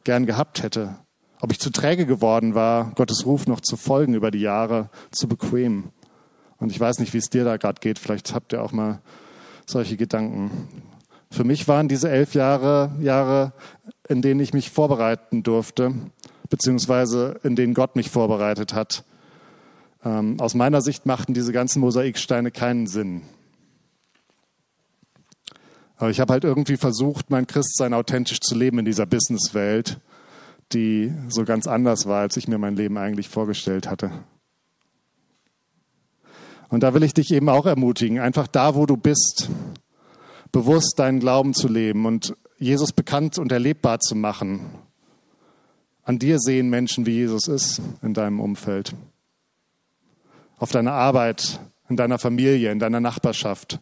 gern 0.03 0.25
gehabt 0.25 0.63
hätte. 0.63 0.97
Ob 1.39 1.51
ich 1.51 1.59
zu 1.59 1.71
träge 1.71 2.05
geworden 2.05 2.53
war, 2.53 2.91
Gottes 2.95 3.25
Ruf 3.25 3.47
noch 3.47 3.61
zu 3.61 3.77
folgen 3.77 4.13
über 4.13 4.29
die 4.29 4.41
Jahre, 4.41 4.89
zu 5.11 5.27
bequem. 5.27 5.89
Und 6.57 6.71
ich 6.71 6.79
weiß 6.79 6.99
nicht, 6.99 7.13
wie 7.13 7.17
es 7.17 7.29
dir 7.29 7.43
da 7.43 7.57
gerade 7.57 7.79
geht. 7.79 7.97
Vielleicht 7.97 8.35
habt 8.35 8.53
ihr 8.53 8.61
auch 8.61 8.71
mal 8.71 9.01
solche 9.65 9.97
Gedanken. 9.97 10.67
Für 11.31 11.43
mich 11.43 11.67
waren 11.67 11.87
diese 11.87 12.09
elf 12.09 12.35
Jahre 12.35 12.91
Jahre, 12.99 13.53
in 14.07 14.21
denen 14.21 14.39
ich 14.39 14.53
mich 14.53 14.69
vorbereiten 14.69 15.43
durfte, 15.43 15.93
beziehungsweise 16.49 17.39
in 17.43 17.55
denen 17.55 17.73
Gott 17.73 17.95
mich 17.95 18.11
vorbereitet 18.11 18.73
hat. 18.73 19.05
Ähm, 20.03 20.39
aus 20.39 20.53
meiner 20.55 20.81
Sicht 20.81 21.05
machten 21.05 21.33
diese 21.33 21.51
ganzen 21.51 21.79
Mosaiksteine 21.79 22.51
keinen 22.51 22.87
Sinn. 22.87 23.21
Aber 25.97 26.09
ich 26.09 26.19
habe 26.19 26.33
halt 26.33 26.43
irgendwie 26.43 26.77
versucht, 26.77 27.29
mein 27.29 27.45
Christsein 27.45 27.93
authentisch 27.93 28.39
zu 28.39 28.55
leben 28.55 28.79
in 28.79 28.85
dieser 28.85 29.05
Businesswelt, 29.05 29.99
die 30.73 31.13
so 31.27 31.45
ganz 31.45 31.67
anders 31.67 32.07
war, 32.07 32.21
als 32.21 32.37
ich 32.37 32.47
mir 32.47 32.57
mein 32.57 32.75
Leben 32.75 32.97
eigentlich 32.97 33.29
vorgestellt 33.29 33.87
hatte. 33.87 34.11
Und 36.69 36.81
da 36.81 36.93
will 36.93 37.03
ich 37.03 37.13
dich 37.13 37.31
eben 37.31 37.49
auch 37.49 37.65
ermutigen, 37.67 38.19
einfach 38.19 38.47
da, 38.47 38.73
wo 38.73 38.85
du 38.85 38.97
bist, 38.97 39.49
bewusst 40.51 40.97
deinen 40.97 41.19
Glauben 41.19 41.53
zu 41.53 41.67
leben 41.67 42.05
und 42.05 42.35
Jesus 42.57 42.93
bekannt 42.93 43.37
und 43.37 43.51
erlebbar 43.51 43.99
zu 43.99 44.15
machen. 44.15 44.61
An 46.03 46.17
dir 46.17 46.39
sehen 46.39 46.69
Menschen, 46.69 47.05
wie 47.05 47.11
Jesus 47.11 47.47
ist 47.47 47.81
in 48.01 48.13
deinem 48.13 48.39
Umfeld. 48.39 48.95
Auf 50.61 50.69
deiner 50.69 50.93
Arbeit, 50.93 51.59
in 51.89 51.95
deiner 51.95 52.19
Familie, 52.19 52.71
in 52.71 52.77
deiner 52.77 52.99
Nachbarschaft. 52.99 53.79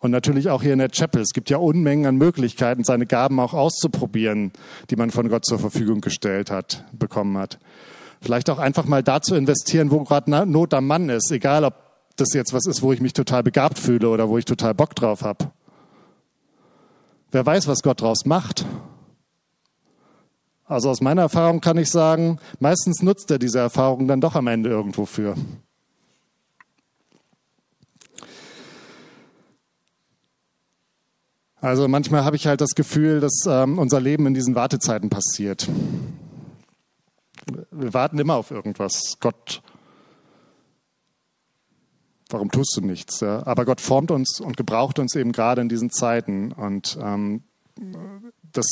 Und 0.00 0.10
natürlich 0.10 0.50
auch 0.50 0.62
hier 0.62 0.74
in 0.74 0.80
der 0.80 0.90
Chapel. 0.90 1.22
Es 1.22 1.30
gibt 1.32 1.48
ja 1.48 1.56
Unmengen 1.56 2.04
an 2.04 2.16
Möglichkeiten, 2.16 2.84
seine 2.84 3.06
Gaben 3.06 3.40
auch 3.40 3.54
auszuprobieren, 3.54 4.52
die 4.90 4.96
man 4.96 5.10
von 5.10 5.30
Gott 5.30 5.46
zur 5.46 5.58
Verfügung 5.58 6.02
gestellt 6.02 6.50
hat, 6.50 6.84
bekommen 6.92 7.38
hat. 7.38 7.58
Vielleicht 8.20 8.50
auch 8.50 8.58
einfach 8.58 8.84
mal 8.84 9.02
da 9.02 9.22
zu 9.22 9.34
investieren, 9.34 9.90
wo 9.90 10.00
gerade 10.04 10.46
Not 10.46 10.74
am 10.74 10.86
Mann 10.86 11.08
ist, 11.08 11.30
egal 11.30 11.64
ob 11.64 11.72
das 12.16 12.34
jetzt 12.34 12.52
was 12.52 12.66
ist, 12.66 12.82
wo 12.82 12.92
ich 12.92 13.00
mich 13.00 13.14
total 13.14 13.42
begabt 13.42 13.78
fühle 13.78 14.10
oder 14.10 14.28
wo 14.28 14.36
ich 14.36 14.44
total 14.44 14.74
Bock 14.74 14.94
drauf 14.94 15.22
habe. 15.22 15.52
Wer 17.30 17.46
weiß, 17.46 17.66
was 17.66 17.82
Gott 17.82 18.02
draus 18.02 18.26
macht. 18.26 18.66
Also 20.72 20.88
aus 20.88 21.02
meiner 21.02 21.22
Erfahrung 21.22 21.60
kann 21.60 21.76
ich 21.76 21.90
sagen, 21.90 22.38
meistens 22.58 23.02
nutzt 23.02 23.30
er 23.30 23.38
diese 23.38 23.58
Erfahrung 23.58 24.08
dann 24.08 24.22
doch 24.22 24.34
am 24.34 24.46
Ende 24.46 24.70
irgendwo 24.70 25.04
für. 25.04 25.34
Also 31.60 31.86
manchmal 31.88 32.24
habe 32.24 32.36
ich 32.36 32.46
halt 32.46 32.60
das 32.60 32.70
Gefühl, 32.70 33.20
dass 33.20 33.44
ähm, 33.46 33.78
unser 33.78 34.00
Leben 34.00 34.26
in 34.26 34.34
diesen 34.34 34.54
Wartezeiten 34.54 35.10
passiert. 35.10 35.68
Wir 37.70 37.92
warten 37.94 38.18
immer 38.18 38.34
auf 38.34 38.50
irgendwas. 38.50 39.18
Gott, 39.20 39.62
warum 42.30 42.50
tust 42.50 42.74
du 42.76 42.80
nichts? 42.80 43.20
Ja? 43.20 43.46
Aber 43.46 43.66
Gott 43.66 43.80
formt 43.80 44.10
uns 44.10 44.40
und 44.40 44.56
gebraucht 44.56 44.98
uns 44.98 45.14
eben 45.14 45.32
gerade 45.32 45.60
in 45.60 45.68
diesen 45.68 45.90
Zeiten. 45.90 46.50
Und 46.50 46.98
ähm, 47.00 47.42
das 48.52 48.66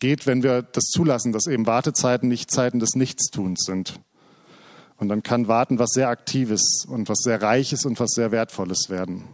geht, 0.00 0.26
wenn 0.26 0.42
wir 0.42 0.62
das 0.62 0.84
zulassen, 0.84 1.32
dass 1.32 1.46
eben 1.46 1.66
Wartezeiten 1.66 2.28
nicht 2.28 2.50
Zeiten 2.50 2.78
des 2.78 2.94
Nichtstuns 2.94 3.64
sind. 3.64 4.00
Und 4.96 5.08
dann 5.08 5.22
kann 5.22 5.48
Warten 5.48 5.78
was 5.78 5.90
sehr 5.90 6.08
Aktives 6.08 6.84
und 6.88 7.08
was 7.08 7.18
sehr 7.18 7.42
Reiches 7.42 7.84
und 7.84 7.98
was 7.98 8.10
sehr 8.10 8.30
Wertvolles 8.30 8.88
werden. 8.88 9.24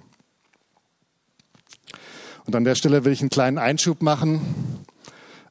Und 2.47 2.57
an 2.57 2.65
der 2.65 2.75
Stelle 2.75 3.05
will 3.05 3.13
ich 3.13 3.21
einen 3.21 3.31
kleinen 3.31 3.59
Einschub 3.59 4.03
machen, 4.03 4.41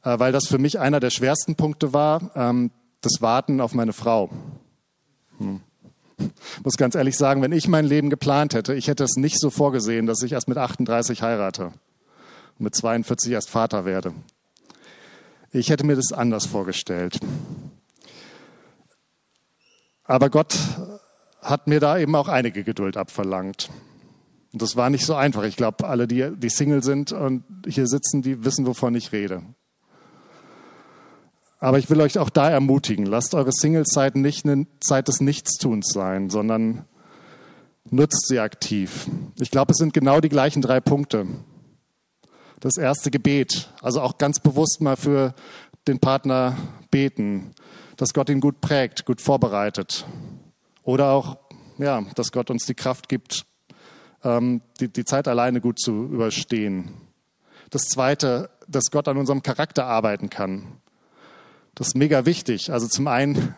äh, 0.04 0.18
weil 0.20 0.32
das 0.32 0.48
für 0.48 0.58
mich 0.58 0.80
einer 0.80 1.00
der 1.00 1.12
schwersten 1.12 1.56
Punkte 1.56 1.94
war. 1.94 2.32
Ähm, 2.36 2.72
das 3.02 3.22
Warten 3.22 3.62
auf 3.62 3.74
meine 3.74 3.94
Frau. 3.94 4.30
Hm. 5.38 5.62
Ich 6.18 6.64
muss 6.66 6.76
ganz 6.76 6.96
ehrlich 6.96 7.16
sagen, 7.16 7.42
wenn 7.42 7.54
ich 7.54 7.70
mein 7.70 7.86
Leben 7.86 8.10
geplant 8.10 8.54
hätte, 8.54 8.76
ich 8.76 8.90
hätte 8.90 9.06
es 9.06 9.16
nicht 9.16 9.40
so 9.40 9.50
vorgesehen, 9.50 10.06
dass 10.06 10.22
ich 10.22 10.34
erst 10.34 10.50
mit 10.50 10.58
38 10.58 11.22
heirate 11.22 11.68
und 11.68 12.60
mit 12.60 12.76
42 12.76 13.32
erst 13.32 13.50
Vater 13.50 13.86
werde. 13.86 14.14
Ich 15.52 15.70
hätte 15.70 15.86
mir 15.86 15.96
das 15.96 16.12
anders 16.14 16.46
vorgestellt. 16.46 17.20
Aber 20.04 20.30
Gott 20.30 20.56
hat 21.42 21.68
mir 21.68 21.80
da 21.80 21.98
eben 21.98 22.16
auch 22.16 22.28
einige 22.28 22.64
Geduld 22.64 22.98
abverlangt. 22.98 23.70
Und 24.54 24.62
das 24.62 24.76
war 24.76 24.90
nicht 24.90 25.06
so 25.06 25.16
einfach. 25.16 25.44
Ich 25.44 25.56
glaube, 25.56 25.88
alle, 25.88 26.08
die, 26.08 26.32
die 26.36 26.50
Single 26.50 26.84
sind 26.84 27.12
und 27.12 27.44
hier 27.68 27.88
sitzen, 27.88 28.22
die 28.22 28.44
wissen, 28.44 28.66
wovon 28.66 28.96
ich 28.96 29.12
rede. 29.12 29.44
Aber 31.60 31.78
ich 31.78 31.90
will 31.90 32.00
euch 32.02 32.18
auch 32.20 32.30
da 32.30 32.50
ermutigen, 32.50 33.06
lasst 33.06 33.36
eure 33.36 33.52
Single-Zeit 33.52 34.16
nicht 34.16 34.46
eine 34.46 34.66
Zeit 34.80 35.10
des 35.10 35.20
Nichtstuns 35.20 35.92
sein, 35.94 36.30
sondern 36.30 36.86
nutzt 37.90 38.28
sie 38.28 38.40
aktiv. 38.40 39.08
Ich 39.40 39.52
glaube, 39.52 39.74
es 39.74 39.78
sind 39.78 39.94
genau 39.94 40.22
die 40.22 40.30
gleichen 40.30 40.62
drei 40.62 40.80
Punkte. 40.80 41.28
Das 42.60 42.78
erste 42.78 43.10
Gebet, 43.10 43.70
also 43.82 44.02
auch 44.02 44.18
ganz 44.18 44.42
bewusst 44.42 44.82
mal 44.82 44.98
für 44.98 45.34
den 45.88 46.00
Partner 46.00 46.58
beten, 46.92 47.52
dass 47.96 48.14
Gott 48.14 48.30
ihn 48.30 48.42
gut 48.42 48.60
prägt, 48.60 49.06
gut 49.06 49.22
vorbereitet. 49.22 50.06
Oder 50.84 51.12
auch, 51.12 51.38
ja, 51.78 52.02
dass 52.16 52.34
Gott 52.34 52.50
uns 52.50 52.66
die 52.66 52.74
Kraft 52.74 53.08
gibt, 53.08 53.46
ähm, 54.26 54.62
die, 54.80 54.90
die 54.90 55.06
Zeit 55.06 55.30
alleine 55.30 55.62
gut 55.62 55.80
zu 55.80 56.06
überstehen. 56.06 56.92
Das 57.70 57.84
zweite, 57.84 58.50
dass 58.68 58.92
Gott 58.92 59.08
an 59.08 59.18
unserem 59.18 59.42
Charakter 59.42 59.86
arbeiten 59.86 60.30
kann. 60.30 60.80
Das 61.76 61.88
ist 61.88 61.96
mega 61.96 62.26
wichtig. 62.26 62.74
Also 62.74 62.88
zum 62.88 63.08
einen, 63.08 63.56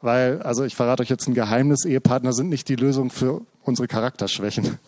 weil, 0.00 0.42
also 0.42 0.64
ich 0.64 0.74
verrate 0.74 1.02
euch 1.02 1.10
jetzt 1.10 1.28
ein 1.28 1.34
Geheimnis, 1.34 1.84
Ehepartner 1.84 2.32
sind 2.32 2.48
nicht 2.48 2.68
die 2.68 2.76
Lösung 2.76 3.10
für 3.10 3.42
unsere 3.62 3.86
Charakterschwächen. 3.86 4.80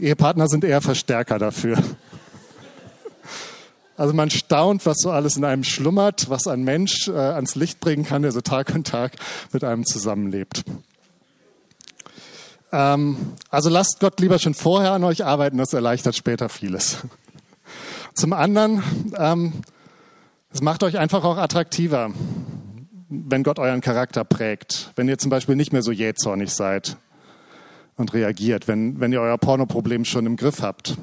Ehepartner 0.00 0.48
sind 0.48 0.64
eher 0.64 0.80
Verstärker 0.80 1.38
dafür. 1.38 1.78
Also 3.96 4.14
man 4.14 4.30
staunt, 4.30 4.86
was 4.86 4.96
so 4.98 5.10
alles 5.10 5.36
in 5.36 5.44
einem 5.44 5.62
schlummert, 5.62 6.30
was 6.30 6.46
ein 6.46 6.62
Mensch 6.62 7.08
äh, 7.08 7.12
ans 7.12 7.54
Licht 7.54 7.80
bringen 7.80 8.06
kann, 8.06 8.22
der 8.22 8.32
so 8.32 8.40
Tag 8.40 8.74
und 8.74 8.86
Tag 8.86 9.12
mit 9.52 9.62
einem 9.62 9.84
zusammenlebt. 9.84 10.64
Ähm, 12.72 13.34
also 13.50 13.68
lasst 13.68 14.00
Gott 14.00 14.18
lieber 14.20 14.38
schon 14.38 14.54
vorher 14.54 14.92
an 14.92 15.04
euch 15.04 15.24
arbeiten, 15.26 15.58
das 15.58 15.74
erleichtert 15.74 16.16
später 16.16 16.48
vieles. 16.48 16.98
Zum 18.14 18.32
anderen, 18.32 18.82
ähm, 19.18 19.52
es 20.50 20.62
macht 20.62 20.82
euch 20.82 20.96
einfach 20.96 21.22
auch 21.22 21.36
attraktiver, 21.36 22.10
wenn 23.10 23.42
Gott 23.42 23.58
euren 23.58 23.82
Charakter 23.82 24.24
prägt. 24.24 24.92
Wenn 24.96 25.08
ihr 25.08 25.18
zum 25.18 25.30
Beispiel 25.30 25.56
nicht 25.56 25.74
mehr 25.74 25.82
so 25.82 25.92
jähzornig 25.92 26.54
seid 26.54 26.96
und 28.00 28.12
reagiert, 28.12 28.66
wenn, 28.66 28.98
wenn 29.00 29.12
ihr 29.12 29.20
euer 29.20 29.38
Pornoproblem 29.38 30.04
schon 30.04 30.26
im 30.26 30.36
Griff 30.36 30.62
habt. 30.62 30.96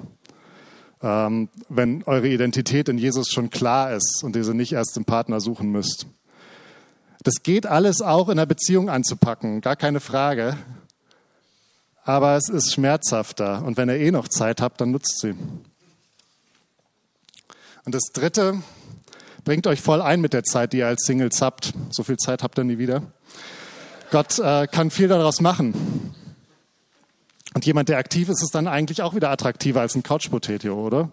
Ähm, 1.01 1.49
wenn 1.69 2.03
eure 2.03 2.27
Identität 2.27 2.89
in 2.89 2.97
Jesus 2.97 3.29
schon 3.29 3.49
klar 3.49 3.93
ist 3.93 4.23
und 4.23 4.35
ihr 4.35 4.43
sie 4.43 4.53
nicht 4.53 4.73
erst 4.73 4.97
im 4.97 5.05
Partner 5.05 5.39
suchen 5.39 5.71
müsst. 5.71 6.07
Das 7.23 7.43
geht 7.43 7.65
alles 7.65 8.01
auch 8.01 8.29
in 8.29 8.37
der 8.37 8.45
Beziehung 8.45 8.89
anzupacken, 8.89 9.61
gar 9.61 9.75
keine 9.75 9.99
Frage. 9.99 10.57
Aber 12.03 12.35
es 12.35 12.49
ist 12.49 12.73
schmerzhafter. 12.73 13.63
Und 13.63 13.77
wenn 13.77 13.89
ihr 13.89 13.97
eh 13.97 14.11
noch 14.11 14.27
Zeit 14.27 14.61
habt, 14.61 14.81
dann 14.81 14.91
nutzt 14.91 15.19
sie. 15.19 15.35
Und 17.85 17.95
das 17.95 18.03
Dritte, 18.13 18.61
Bringt 19.47 19.65
euch 19.65 19.79
voll 19.79 20.01
ein 20.01 20.19
mit 20.19 20.33
der 20.33 20.43
Zeit, 20.43 20.73
die 20.73 20.79
ihr 20.79 20.87
als 20.87 21.05
Singles 21.05 21.41
habt. 21.41 21.71
So 21.89 22.03
viel 22.03 22.17
Zeit 22.17 22.43
habt 22.43 22.59
ihr 22.59 22.65
nie 22.65 22.77
wieder. 22.77 23.01
Gott 24.11 24.39
äh, 24.39 24.67
kann 24.67 24.91
viel 24.91 25.07
daraus 25.07 25.39
machen. 25.39 26.13
Und 27.53 27.65
jemand, 27.65 27.89
der 27.89 27.97
aktiv 27.97 28.29
ist, 28.29 28.43
ist 28.43 28.53
dann 28.53 28.67
eigentlich 28.67 29.01
auch 29.01 29.15
wieder 29.15 29.29
attraktiver 29.29 29.81
als 29.81 29.95
ein 29.95 30.03
Couch-Potato, 30.03 30.73
oder? 30.73 31.11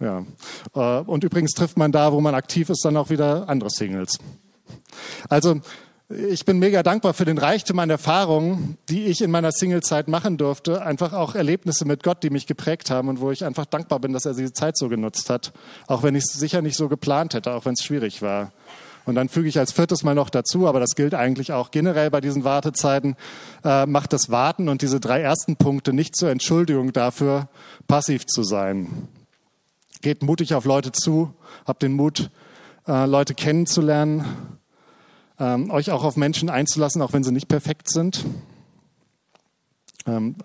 Ja. 0.00 0.24
Äh, 0.74 1.02
und 1.02 1.24
übrigens 1.24 1.52
trifft 1.52 1.76
man 1.76 1.92
da, 1.92 2.12
wo 2.12 2.20
man 2.20 2.34
aktiv 2.34 2.70
ist, 2.70 2.84
dann 2.84 2.96
auch 2.96 3.10
wieder 3.10 3.48
andere 3.48 3.70
Singles. 3.70 4.18
Also 5.28 5.60
ich 6.10 6.46
bin 6.46 6.58
mega 6.58 6.82
dankbar 6.82 7.12
für 7.12 7.26
den 7.26 7.36
Reichtum 7.36 7.78
an 7.80 7.90
Erfahrungen, 7.90 8.78
die 8.88 9.04
ich 9.06 9.20
in 9.20 9.30
meiner 9.30 9.52
Singlezeit 9.52 10.08
machen 10.08 10.38
durfte. 10.38 10.80
Einfach 10.80 11.12
auch 11.12 11.34
Erlebnisse 11.34 11.84
mit 11.84 12.02
Gott, 12.02 12.22
die 12.22 12.30
mich 12.30 12.46
geprägt 12.46 12.90
haben 12.90 13.08
und 13.08 13.20
wo 13.20 13.30
ich 13.30 13.44
einfach 13.44 13.66
dankbar 13.66 13.98
bin, 14.00 14.14
dass 14.14 14.24
er 14.24 14.32
diese 14.32 14.54
Zeit 14.54 14.78
so 14.78 14.88
genutzt 14.88 15.28
hat. 15.28 15.52
Auch 15.86 16.02
wenn 16.02 16.14
ich 16.14 16.24
es 16.24 16.32
sicher 16.32 16.62
nicht 16.62 16.78
so 16.78 16.88
geplant 16.88 17.34
hätte, 17.34 17.52
auch 17.52 17.66
wenn 17.66 17.74
es 17.74 17.84
schwierig 17.84 18.22
war. 18.22 18.52
Und 19.08 19.14
dann 19.14 19.30
füge 19.30 19.48
ich 19.48 19.58
als 19.58 19.72
viertes 19.72 20.02
mal 20.02 20.14
noch 20.14 20.28
dazu, 20.28 20.68
aber 20.68 20.80
das 20.80 20.90
gilt 20.90 21.14
eigentlich 21.14 21.50
auch 21.52 21.70
generell 21.70 22.10
bei 22.10 22.20
diesen 22.20 22.44
Wartezeiten, 22.44 23.16
äh, 23.64 23.86
macht 23.86 24.12
das 24.12 24.28
Warten 24.28 24.68
und 24.68 24.82
diese 24.82 25.00
drei 25.00 25.22
ersten 25.22 25.56
Punkte 25.56 25.94
nicht 25.94 26.14
zur 26.14 26.28
Entschuldigung 26.28 26.92
dafür, 26.92 27.48
passiv 27.86 28.26
zu 28.26 28.42
sein. 28.42 29.08
Geht 30.02 30.22
mutig 30.22 30.52
auf 30.52 30.66
Leute 30.66 30.92
zu, 30.92 31.32
habt 31.64 31.82
den 31.82 31.94
Mut, 31.94 32.30
äh, 32.86 33.06
Leute 33.06 33.32
kennenzulernen, 33.32 34.26
ähm, 35.38 35.70
euch 35.70 35.90
auch 35.90 36.04
auf 36.04 36.18
Menschen 36.18 36.50
einzulassen, 36.50 37.00
auch 37.00 37.14
wenn 37.14 37.24
sie 37.24 37.32
nicht 37.32 37.48
perfekt 37.48 37.90
sind. 37.90 38.26
Ähm, 40.06 40.36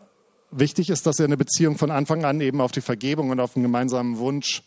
wichtig 0.52 0.90
ist, 0.90 1.06
dass 1.06 1.20
ihr 1.20 1.26
eine 1.26 1.36
Beziehung 1.36 1.78
von 1.78 1.92
Anfang 1.92 2.24
an 2.24 2.40
eben 2.40 2.62
auf 2.62 2.72
die 2.72 2.80
Vergebung 2.80 3.30
und 3.30 3.42
auf 3.42 3.58
einen 3.58 3.64
gemeinsamen 3.64 4.20
Wunsch, 4.20 4.64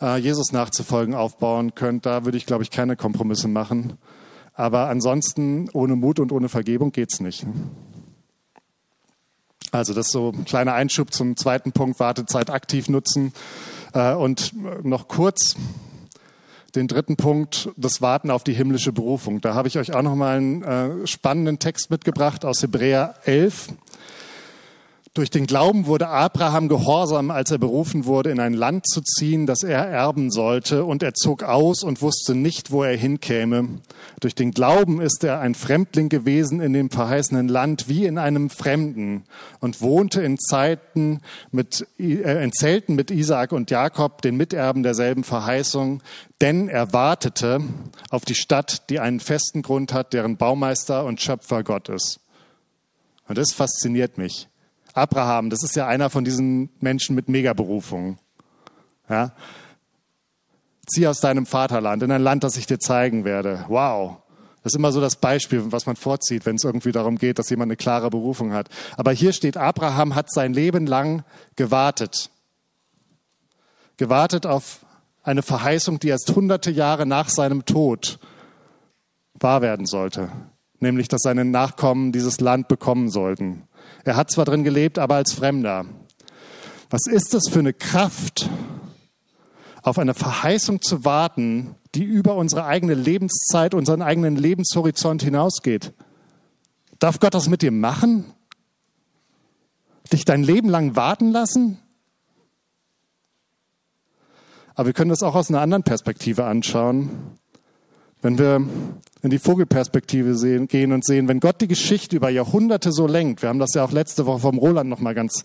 äh, 0.00 0.18
Jesus 0.18 0.52
nachzufolgen, 0.52 1.14
aufbauen 1.14 1.74
könnt. 1.74 2.06
Da 2.06 2.24
würde 2.24 2.38
ich, 2.38 2.46
glaube 2.46 2.62
ich, 2.62 2.70
keine 2.70 2.96
Kompromisse 2.96 3.48
machen. 3.48 3.94
Aber 4.54 4.88
ansonsten, 4.88 5.68
ohne 5.72 5.96
Mut 5.96 6.20
und 6.20 6.32
ohne 6.32 6.48
Vergebung 6.48 6.92
geht's 6.92 7.20
nicht. 7.20 7.44
Also 9.72 9.92
das 9.92 10.06
ist 10.06 10.12
so 10.12 10.30
ein 10.30 10.44
kleiner 10.44 10.74
Einschub 10.74 11.12
zum 11.12 11.36
zweiten 11.36 11.72
Punkt, 11.72 11.98
Wartezeit 11.98 12.50
aktiv 12.50 12.88
nutzen. 12.88 13.32
Äh, 13.92 14.14
und 14.14 14.52
noch 14.84 15.08
kurz 15.08 15.56
den 16.74 16.88
dritten 16.88 17.16
Punkt, 17.16 17.70
das 17.76 18.02
Warten 18.02 18.30
auf 18.30 18.44
die 18.44 18.52
himmlische 18.52 18.92
Berufung. 18.92 19.40
Da 19.40 19.54
habe 19.54 19.68
ich 19.68 19.78
euch 19.78 19.94
auch 19.94 20.02
noch 20.02 20.14
mal 20.14 20.36
einen 20.36 20.62
äh, 20.62 21.06
spannenden 21.06 21.58
Text 21.58 21.90
mitgebracht 21.90 22.44
aus 22.44 22.62
Hebräer 22.62 23.14
11. 23.24 23.68
Durch 25.14 25.30
den 25.30 25.46
Glauben 25.46 25.86
wurde 25.86 26.08
Abraham 26.08 26.68
gehorsam, 26.68 27.30
als 27.30 27.52
er 27.52 27.58
berufen 27.58 28.04
wurde, 28.04 28.32
in 28.32 28.40
ein 28.40 28.52
Land 28.52 28.88
zu 28.88 29.00
ziehen, 29.00 29.46
das 29.46 29.62
er 29.62 29.86
erben 29.86 30.32
sollte, 30.32 30.84
und 30.84 31.04
er 31.04 31.14
zog 31.14 31.44
aus 31.44 31.84
und 31.84 32.02
wusste 32.02 32.34
nicht, 32.34 32.72
wo 32.72 32.82
er 32.82 32.96
hinkäme. 32.96 33.78
Durch 34.18 34.34
den 34.34 34.50
Glauben 34.50 35.00
ist 35.00 35.22
er 35.22 35.38
ein 35.38 35.54
Fremdling 35.54 36.08
gewesen 36.08 36.60
in 36.60 36.72
dem 36.72 36.90
verheißenen 36.90 37.46
Land, 37.46 37.88
wie 37.88 38.06
in 38.06 38.18
einem 38.18 38.50
Fremden, 38.50 39.22
und 39.60 39.80
wohnte 39.80 40.20
in 40.20 40.36
Zeiten 40.36 41.20
mit, 41.52 41.86
äh, 41.96 42.42
in 42.42 42.52
Zelten 42.52 42.96
mit 42.96 43.12
Isaak 43.12 43.52
und 43.52 43.70
Jakob, 43.70 44.20
den 44.20 44.36
Miterben 44.36 44.82
derselben 44.82 45.22
Verheißung, 45.22 46.02
denn 46.40 46.68
er 46.68 46.92
wartete 46.92 47.60
auf 48.10 48.24
die 48.24 48.34
Stadt, 48.34 48.90
die 48.90 48.98
einen 48.98 49.20
festen 49.20 49.62
Grund 49.62 49.92
hat, 49.92 50.12
deren 50.12 50.38
Baumeister 50.38 51.04
und 51.04 51.20
Schöpfer 51.20 51.62
Gott 51.62 51.88
ist. 51.88 52.18
Und 53.28 53.38
das 53.38 53.52
fasziniert 53.52 54.18
mich. 54.18 54.48
Abraham, 54.94 55.50
das 55.50 55.62
ist 55.64 55.74
ja 55.74 55.86
einer 55.86 56.08
von 56.08 56.24
diesen 56.24 56.70
Menschen 56.80 57.14
mit 57.16 57.28
Megaberufungen. 57.28 58.18
Ja? 59.08 59.32
Zieh 60.86 61.06
aus 61.08 61.20
deinem 61.20 61.46
Vaterland 61.46 62.02
in 62.02 62.12
ein 62.12 62.22
Land, 62.22 62.44
das 62.44 62.56
ich 62.56 62.66
dir 62.66 62.78
zeigen 62.78 63.24
werde. 63.24 63.64
Wow. 63.68 64.18
Das 64.62 64.72
ist 64.72 64.78
immer 64.78 64.92
so 64.92 65.00
das 65.00 65.16
Beispiel, 65.16 65.72
was 65.72 65.84
man 65.84 65.96
vorzieht, 65.96 66.46
wenn 66.46 66.56
es 66.56 66.64
irgendwie 66.64 66.92
darum 66.92 67.18
geht, 67.18 67.38
dass 67.38 67.50
jemand 67.50 67.68
eine 67.68 67.76
klare 67.76 68.08
Berufung 68.08 68.52
hat. 68.52 68.70
Aber 68.96 69.12
hier 69.12 69.32
steht, 69.32 69.56
Abraham 69.56 70.14
hat 70.14 70.32
sein 70.32 70.54
Leben 70.54 70.86
lang 70.86 71.24
gewartet. 71.56 72.30
Gewartet 73.96 74.46
auf 74.46 74.86
eine 75.22 75.42
Verheißung, 75.42 75.98
die 75.98 76.08
erst 76.08 76.34
hunderte 76.34 76.70
Jahre 76.70 77.04
nach 77.04 77.28
seinem 77.28 77.64
Tod 77.64 78.18
wahr 79.34 79.60
werden 79.60 79.86
sollte. 79.86 80.30
Nämlich, 80.78 81.08
dass 81.08 81.22
seine 81.22 81.44
Nachkommen 81.44 82.12
dieses 82.12 82.40
Land 82.40 82.68
bekommen 82.68 83.10
sollten. 83.10 83.64
Er 84.04 84.16
hat 84.16 84.30
zwar 84.30 84.44
drin 84.44 84.64
gelebt, 84.64 84.98
aber 84.98 85.16
als 85.16 85.32
Fremder. 85.32 85.86
Was 86.90 87.06
ist 87.06 87.34
das 87.34 87.48
für 87.48 87.58
eine 87.58 87.72
Kraft, 87.72 88.48
auf 89.82 89.98
eine 89.98 90.14
Verheißung 90.14 90.80
zu 90.82 91.04
warten, 91.04 91.74
die 91.94 92.04
über 92.04 92.36
unsere 92.36 92.64
eigene 92.66 92.94
Lebenszeit, 92.94 93.74
unseren 93.74 94.02
eigenen 94.02 94.36
Lebenshorizont 94.36 95.22
hinausgeht? 95.22 95.92
Darf 96.98 97.20
Gott 97.20 97.34
das 97.34 97.48
mit 97.48 97.62
dir 97.62 97.72
machen? 97.72 98.32
Dich 100.12 100.24
dein 100.24 100.42
Leben 100.42 100.68
lang 100.68 100.96
warten 100.96 101.32
lassen? 101.32 101.78
Aber 104.74 104.86
wir 104.86 104.92
können 104.92 105.10
das 105.10 105.22
auch 105.22 105.34
aus 105.34 105.48
einer 105.48 105.60
anderen 105.60 105.82
Perspektive 105.84 106.44
anschauen. 106.44 107.10
Wenn 108.20 108.38
wir 108.38 108.66
in 109.24 109.30
die 109.30 109.38
Vogelperspektive 109.38 110.36
sehen, 110.36 110.68
gehen 110.68 110.92
und 110.92 111.02
sehen, 111.02 111.28
wenn 111.28 111.40
Gott 111.40 111.62
die 111.62 111.66
Geschichte 111.66 112.14
über 112.14 112.28
Jahrhunderte 112.28 112.92
so 112.92 113.06
lenkt, 113.06 113.40
wir 113.40 113.48
haben 113.48 113.58
das 113.58 113.72
ja 113.74 113.82
auch 113.82 113.90
letzte 113.90 114.26
Woche 114.26 114.40
vom 114.40 114.58
Roland 114.58 114.90
nochmal 114.90 115.14
ganz 115.14 115.44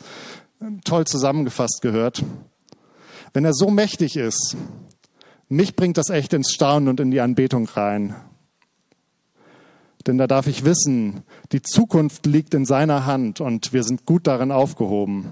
äh, 0.59 0.65
toll 0.83 1.07
zusammengefasst 1.07 1.79
gehört, 1.81 2.21
wenn 3.33 3.45
er 3.45 3.53
so 3.53 3.69
mächtig 3.69 4.17
ist, 4.17 4.57
mich 5.47 5.77
bringt 5.77 5.97
das 5.97 6.09
echt 6.09 6.33
ins 6.33 6.51
Staunen 6.51 6.89
und 6.89 6.99
in 6.99 7.09
die 7.09 7.21
Anbetung 7.21 7.69
rein. 7.69 8.15
Denn 10.05 10.17
da 10.17 10.27
darf 10.27 10.47
ich 10.47 10.65
wissen, 10.65 11.23
die 11.53 11.61
Zukunft 11.61 12.25
liegt 12.25 12.53
in 12.53 12.65
seiner 12.65 13.05
Hand 13.05 13.39
und 13.39 13.71
wir 13.71 13.83
sind 13.83 14.05
gut 14.05 14.27
darin 14.27 14.51
aufgehoben. 14.51 15.31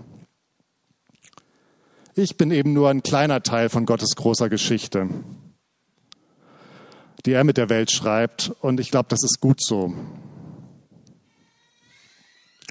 Ich 2.16 2.38
bin 2.38 2.52
eben 2.52 2.72
nur 2.72 2.90
ein 2.90 3.04
kleiner 3.04 3.44
Teil 3.44 3.68
von 3.68 3.86
Gottes 3.86 4.16
großer 4.16 4.48
Geschichte 4.48 5.10
die 7.26 7.34
er 7.34 7.44
mit 7.44 7.58
der 7.58 7.70
Welt 7.70 7.92
schreibt. 7.92 8.52
Und 8.62 8.80
ich 8.80 8.92
glaube, 8.92 9.10
das 9.10 9.24
ist 9.24 9.40
gut 9.42 9.62
so. 9.62 9.94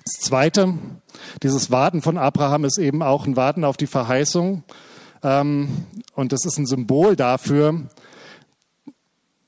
Das 0.04 0.20
Zweite, 0.20 0.74
dieses 1.42 1.70
Warten 1.70 2.00
von 2.00 2.16
Abraham 2.16 2.64
ist 2.64 2.78
eben 2.78 3.02
auch 3.02 3.26
ein 3.26 3.36
Warten 3.36 3.64
auf 3.64 3.76
die 3.76 3.88
Verheißung. 3.88 4.62
Ähm, 5.22 5.68
und 6.14 6.32
das 6.32 6.44
ist 6.44 6.58
ein 6.58 6.66
Symbol 6.66 7.16
dafür, 7.16 7.88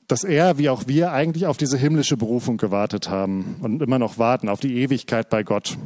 dass 0.07 0.23
er, 0.23 0.57
wie 0.57 0.69
auch 0.69 0.87
wir, 0.87 1.11
eigentlich 1.11 1.45
auf 1.45 1.57
diese 1.57 1.77
himmlische 1.77 2.17
Berufung 2.17 2.57
gewartet 2.57 3.09
haben 3.09 3.57
und 3.61 3.81
immer 3.81 3.99
noch 3.99 4.17
warten, 4.17 4.49
auf 4.49 4.59
die 4.59 4.81
Ewigkeit 4.81 5.29
bei 5.29 5.43
Gott. 5.43 5.77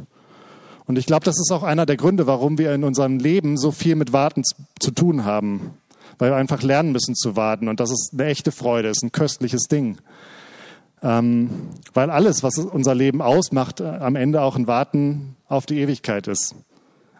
Und 0.86 0.98
ich 0.98 1.06
glaube, 1.06 1.24
das 1.24 1.38
ist 1.38 1.52
auch 1.52 1.62
einer 1.62 1.86
der 1.86 1.96
Gründe, 1.96 2.26
warum 2.26 2.58
wir 2.58 2.74
in 2.74 2.84
unserem 2.84 3.18
Leben 3.18 3.56
so 3.56 3.70
viel 3.70 3.94
mit 3.94 4.12
Warten 4.12 4.42
zu 4.80 4.90
tun 4.90 5.24
haben 5.24 5.74
weil 6.18 6.30
wir 6.30 6.36
einfach 6.36 6.62
lernen 6.62 6.92
müssen 6.92 7.14
zu 7.14 7.36
warten. 7.36 7.68
Und 7.68 7.80
das 7.80 7.90
ist 7.90 8.10
eine 8.12 8.26
echte 8.26 8.52
Freude, 8.52 8.88
ist 8.88 9.02
ein 9.02 9.12
köstliches 9.12 9.64
Ding. 9.64 9.98
Ähm, 11.02 11.68
weil 11.92 12.10
alles, 12.10 12.42
was 12.42 12.58
unser 12.58 12.94
Leben 12.94 13.20
ausmacht, 13.20 13.80
äh, 13.80 13.84
am 13.84 14.16
Ende 14.16 14.42
auch 14.42 14.56
ein 14.56 14.66
Warten 14.66 15.36
auf 15.48 15.66
die 15.66 15.80
Ewigkeit 15.80 16.26
ist. 16.28 16.54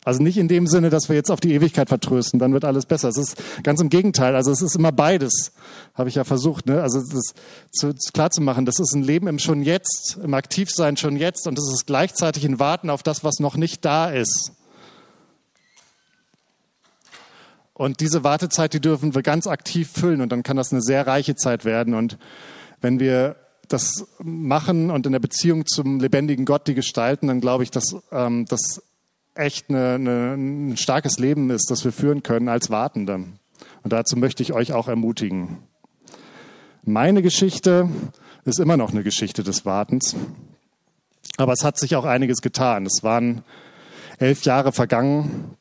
Also 0.04 0.22
nicht 0.22 0.36
in 0.36 0.48
dem 0.48 0.66
Sinne, 0.66 0.90
dass 0.90 1.08
wir 1.08 1.16
jetzt 1.16 1.30
auf 1.30 1.40
die 1.40 1.54
Ewigkeit 1.54 1.88
vertrösten, 1.88 2.38
dann 2.38 2.52
wird 2.52 2.64
alles 2.64 2.84
besser. 2.84 3.08
Es 3.08 3.16
ist 3.16 3.36
ganz 3.62 3.80
im 3.80 3.88
Gegenteil. 3.88 4.36
Also 4.36 4.52
es 4.52 4.60
ist 4.60 4.76
immer 4.76 4.92
beides, 4.92 5.52
habe 5.94 6.10
ich 6.10 6.16
ja 6.16 6.24
versucht. 6.24 6.66
Ne? 6.66 6.82
Also 6.82 7.00
das 7.00 7.32
zu, 7.72 7.94
klar 8.12 8.30
zu 8.30 8.42
machen, 8.42 8.66
das 8.66 8.78
ist 8.78 8.94
ein 8.94 9.02
Leben 9.02 9.26
im 9.28 9.38
schon 9.38 9.62
jetzt, 9.62 10.18
im 10.22 10.34
Aktivsein 10.34 10.98
schon 10.98 11.16
jetzt 11.16 11.48
und 11.48 11.58
es 11.58 11.72
ist 11.72 11.86
gleichzeitig 11.86 12.44
ein 12.44 12.58
Warten 12.58 12.90
auf 12.90 13.02
das, 13.02 13.24
was 13.24 13.38
noch 13.38 13.56
nicht 13.56 13.84
da 13.84 14.10
ist. 14.10 14.52
Und 17.74 18.00
diese 18.00 18.22
Wartezeit, 18.22 18.72
die 18.72 18.80
dürfen 18.80 19.14
wir 19.14 19.22
ganz 19.22 19.46
aktiv 19.46 19.90
füllen 19.90 20.20
und 20.20 20.30
dann 20.30 20.44
kann 20.44 20.56
das 20.56 20.72
eine 20.72 20.80
sehr 20.80 21.06
reiche 21.06 21.34
Zeit 21.34 21.64
werden. 21.64 21.94
Und 21.94 22.18
wenn 22.80 23.00
wir 23.00 23.36
das 23.68 24.06
machen 24.22 24.90
und 24.90 25.06
in 25.06 25.12
der 25.12 25.18
Beziehung 25.18 25.66
zum 25.66 25.98
lebendigen 25.98 26.44
Gott 26.44 26.68
die 26.68 26.74
gestalten, 26.74 27.26
dann 27.26 27.40
glaube 27.40 27.64
ich, 27.64 27.70
dass 27.70 27.96
ähm, 28.12 28.46
das 28.46 28.82
echt 29.34 29.70
eine, 29.70 29.94
eine, 29.94 30.34
ein 30.34 30.76
starkes 30.76 31.18
Leben 31.18 31.50
ist, 31.50 31.70
das 31.70 31.84
wir 31.84 31.92
führen 31.92 32.22
können 32.22 32.48
als 32.48 32.70
Wartende. 32.70 33.24
Und 33.82 33.92
dazu 33.92 34.16
möchte 34.16 34.42
ich 34.42 34.52
euch 34.52 34.72
auch 34.72 34.86
ermutigen. 34.86 35.58
Meine 36.84 37.22
Geschichte 37.22 37.88
ist 38.44 38.60
immer 38.60 38.76
noch 38.76 38.92
eine 38.92 39.02
Geschichte 39.02 39.42
des 39.42 39.64
Wartens. 39.64 40.14
Aber 41.36 41.52
es 41.52 41.64
hat 41.64 41.78
sich 41.78 41.96
auch 41.96 42.04
einiges 42.04 42.40
getan. 42.40 42.86
Es 42.86 43.02
waren 43.02 43.42
elf 44.18 44.44
Jahre 44.44 44.70
vergangen, 44.70 45.56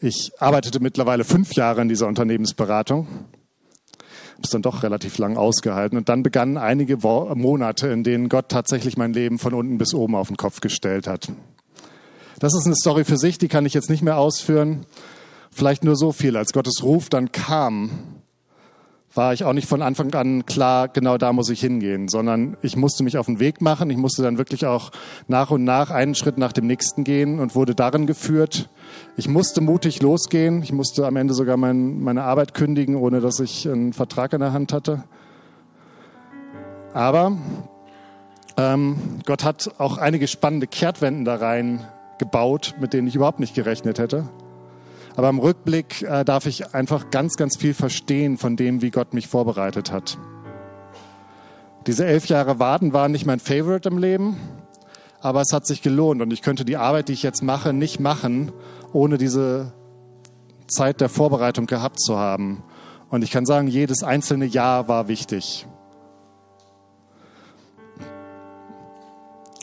ich 0.00 0.32
arbeitete 0.38 0.80
mittlerweile 0.80 1.24
fünf 1.24 1.54
Jahre 1.54 1.82
in 1.82 1.88
dieser 1.88 2.06
Unternehmensberatung, 2.06 3.06
habe 3.06 4.42
es 4.44 4.50
dann 4.50 4.62
doch 4.62 4.82
relativ 4.82 5.18
lang 5.18 5.36
ausgehalten 5.36 5.98
und 5.98 6.08
dann 6.08 6.22
begannen 6.22 6.56
einige 6.56 6.98
Monate, 6.98 7.88
in 7.88 8.04
denen 8.04 8.28
Gott 8.28 8.48
tatsächlich 8.48 8.96
mein 8.96 9.12
Leben 9.12 9.38
von 9.38 9.54
unten 9.54 9.78
bis 9.78 9.94
oben 9.94 10.14
auf 10.14 10.28
den 10.28 10.36
Kopf 10.36 10.60
gestellt 10.60 11.06
hat. 11.06 11.28
Das 12.38 12.54
ist 12.54 12.66
eine 12.66 12.76
Story 12.76 13.04
für 13.04 13.16
sich, 13.16 13.38
die 13.38 13.48
kann 13.48 13.66
ich 13.66 13.74
jetzt 13.74 13.90
nicht 13.90 14.02
mehr 14.02 14.16
ausführen. 14.16 14.86
Vielleicht 15.50 15.82
nur 15.82 15.96
so 15.96 16.12
viel, 16.12 16.36
als 16.36 16.52
Gottes 16.52 16.84
Ruf 16.84 17.08
dann 17.08 17.32
kam, 17.32 17.90
war 19.18 19.32
ich 19.32 19.42
auch 19.42 19.52
nicht 19.52 19.68
von 19.68 19.82
Anfang 19.82 20.14
an 20.14 20.46
klar, 20.46 20.86
genau 20.86 21.18
da 21.18 21.32
muss 21.32 21.50
ich 21.50 21.60
hingehen, 21.60 22.08
sondern 22.08 22.56
ich 22.62 22.76
musste 22.76 23.02
mich 23.02 23.18
auf 23.18 23.26
den 23.26 23.40
Weg 23.40 23.60
machen. 23.60 23.90
Ich 23.90 23.96
musste 23.96 24.22
dann 24.22 24.38
wirklich 24.38 24.64
auch 24.64 24.92
nach 25.26 25.50
und 25.50 25.64
nach 25.64 25.90
einen 25.90 26.14
Schritt 26.14 26.38
nach 26.38 26.52
dem 26.52 26.68
nächsten 26.68 27.02
gehen 27.02 27.40
und 27.40 27.56
wurde 27.56 27.74
darin 27.74 28.06
geführt. 28.06 28.70
Ich 29.16 29.28
musste 29.28 29.60
mutig 29.60 30.00
losgehen. 30.02 30.62
Ich 30.62 30.72
musste 30.72 31.04
am 31.04 31.16
Ende 31.16 31.34
sogar 31.34 31.56
mein, 31.56 32.00
meine 32.00 32.22
Arbeit 32.22 32.54
kündigen, 32.54 32.94
ohne 32.94 33.20
dass 33.20 33.40
ich 33.40 33.68
einen 33.68 33.92
Vertrag 33.92 34.32
in 34.34 34.38
der 34.38 34.52
Hand 34.52 34.72
hatte. 34.72 35.02
Aber 36.94 37.36
ähm, 38.56 38.98
Gott 39.26 39.42
hat 39.42 39.68
auch 39.78 39.98
einige 39.98 40.28
spannende 40.28 40.68
Kehrtwenden 40.68 41.24
da 41.24 41.34
rein 41.34 41.84
gebaut, 42.20 42.76
mit 42.80 42.92
denen 42.92 43.08
ich 43.08 43.16
überhaupt 43.16 43.40
nicht 43.40 43.56
gerechnet 43.56 43.98
hätte. 43.98 44.28
Aber 45.18 45.30
im 45.30 45.40
Rückblick 45.40 46.02
äh, 46.02 46.24
darf 46.24 46.46
ich 46.46 46.76
einfach 46.76 47.10
ganz, 47.10 47.34
ganz 47.34 47.56
viel 47.56 47.74
verstehen 47.74 48.38
von 48.38 48.54
dem, 48.54 48.82
wie 48.82 48.92
Gott 48.92 49.14
mich 49.14 49.26
vorbereitet 49.26 49.90
hat. 49.90 50.16
Diese 51.88 52.06
elf 52.06 52.26
Jahre 52.26 52.60
Warten 52.60 52.92
waren 52.92 53.10
nicht 53.10 53.26
mein 53.26 53.40
Favorite 53.40 53.88
im 53.88 53.98
Leben, 53.98 54.36
aber 55.20 55.40
es 55.40 55.52
hat 55.52 55.66
sich 55.66 55.82
gelohnt 55.82 56.22
und 56.22 56.32
ich 56.32 56.40
könnte 56.40 56.64
die 56.64 56.76
Arbeit, 56.76 57.08
die 57.08 57.14
ich 57.14 57.24
jetzt 57.24 57.42
mache, 57.42 57.72
nicht 57.72 57.98
machen, 57.98 58.52
ohne 58.92 59.18
diese 59.18 59.72
Zeit 60.68 61.00
der 61.00 61.08
Vorbereitung 61.08 61.66
gehabt 61.66 61.98
zu 61.98 62.16
haben. 62.16 62.62
Und 63.10 63.24
ich 63.24 63.32
kann 63.32 63.44
sagen, 63.44 63.66
jedes 63.66 64.04
einzelne 64.04 64.44
Jahr 64.44 64.86
war 64.86 65.08
wichtig. 65.08 65.66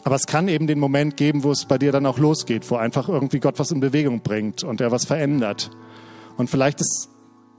Aber 0.06 0.16
es 0.16 0.28
kann 0.28 0.48
eben 0.48 0.68
den 0.68 0.78
Moment 0.78 1.18
geben, 1.18 1.44
wo 1.44 1.52
es 1.52 1.66
bei 1.66 1.80
dir 1.80 1.92
dann 1.92 2.06
auch 2.06 2.20
losgeht, 2.20 2.70
wo 2.70 2.76
einfach 2.76 3.10
irgendwie 3.10 3.40
Gott 3.40 3.58
was 3.58 3.72
in 3.72 3.80
Bewegung 3.80 4.22
bringt 4.22 4.64
und 4.64 4.80
er 4.80 4.92
was 4.92 5.04
verändert. 5.04 5.72
Und 6.38 6.48
vielleicht 6.48 6.80
ist 6.80 7.10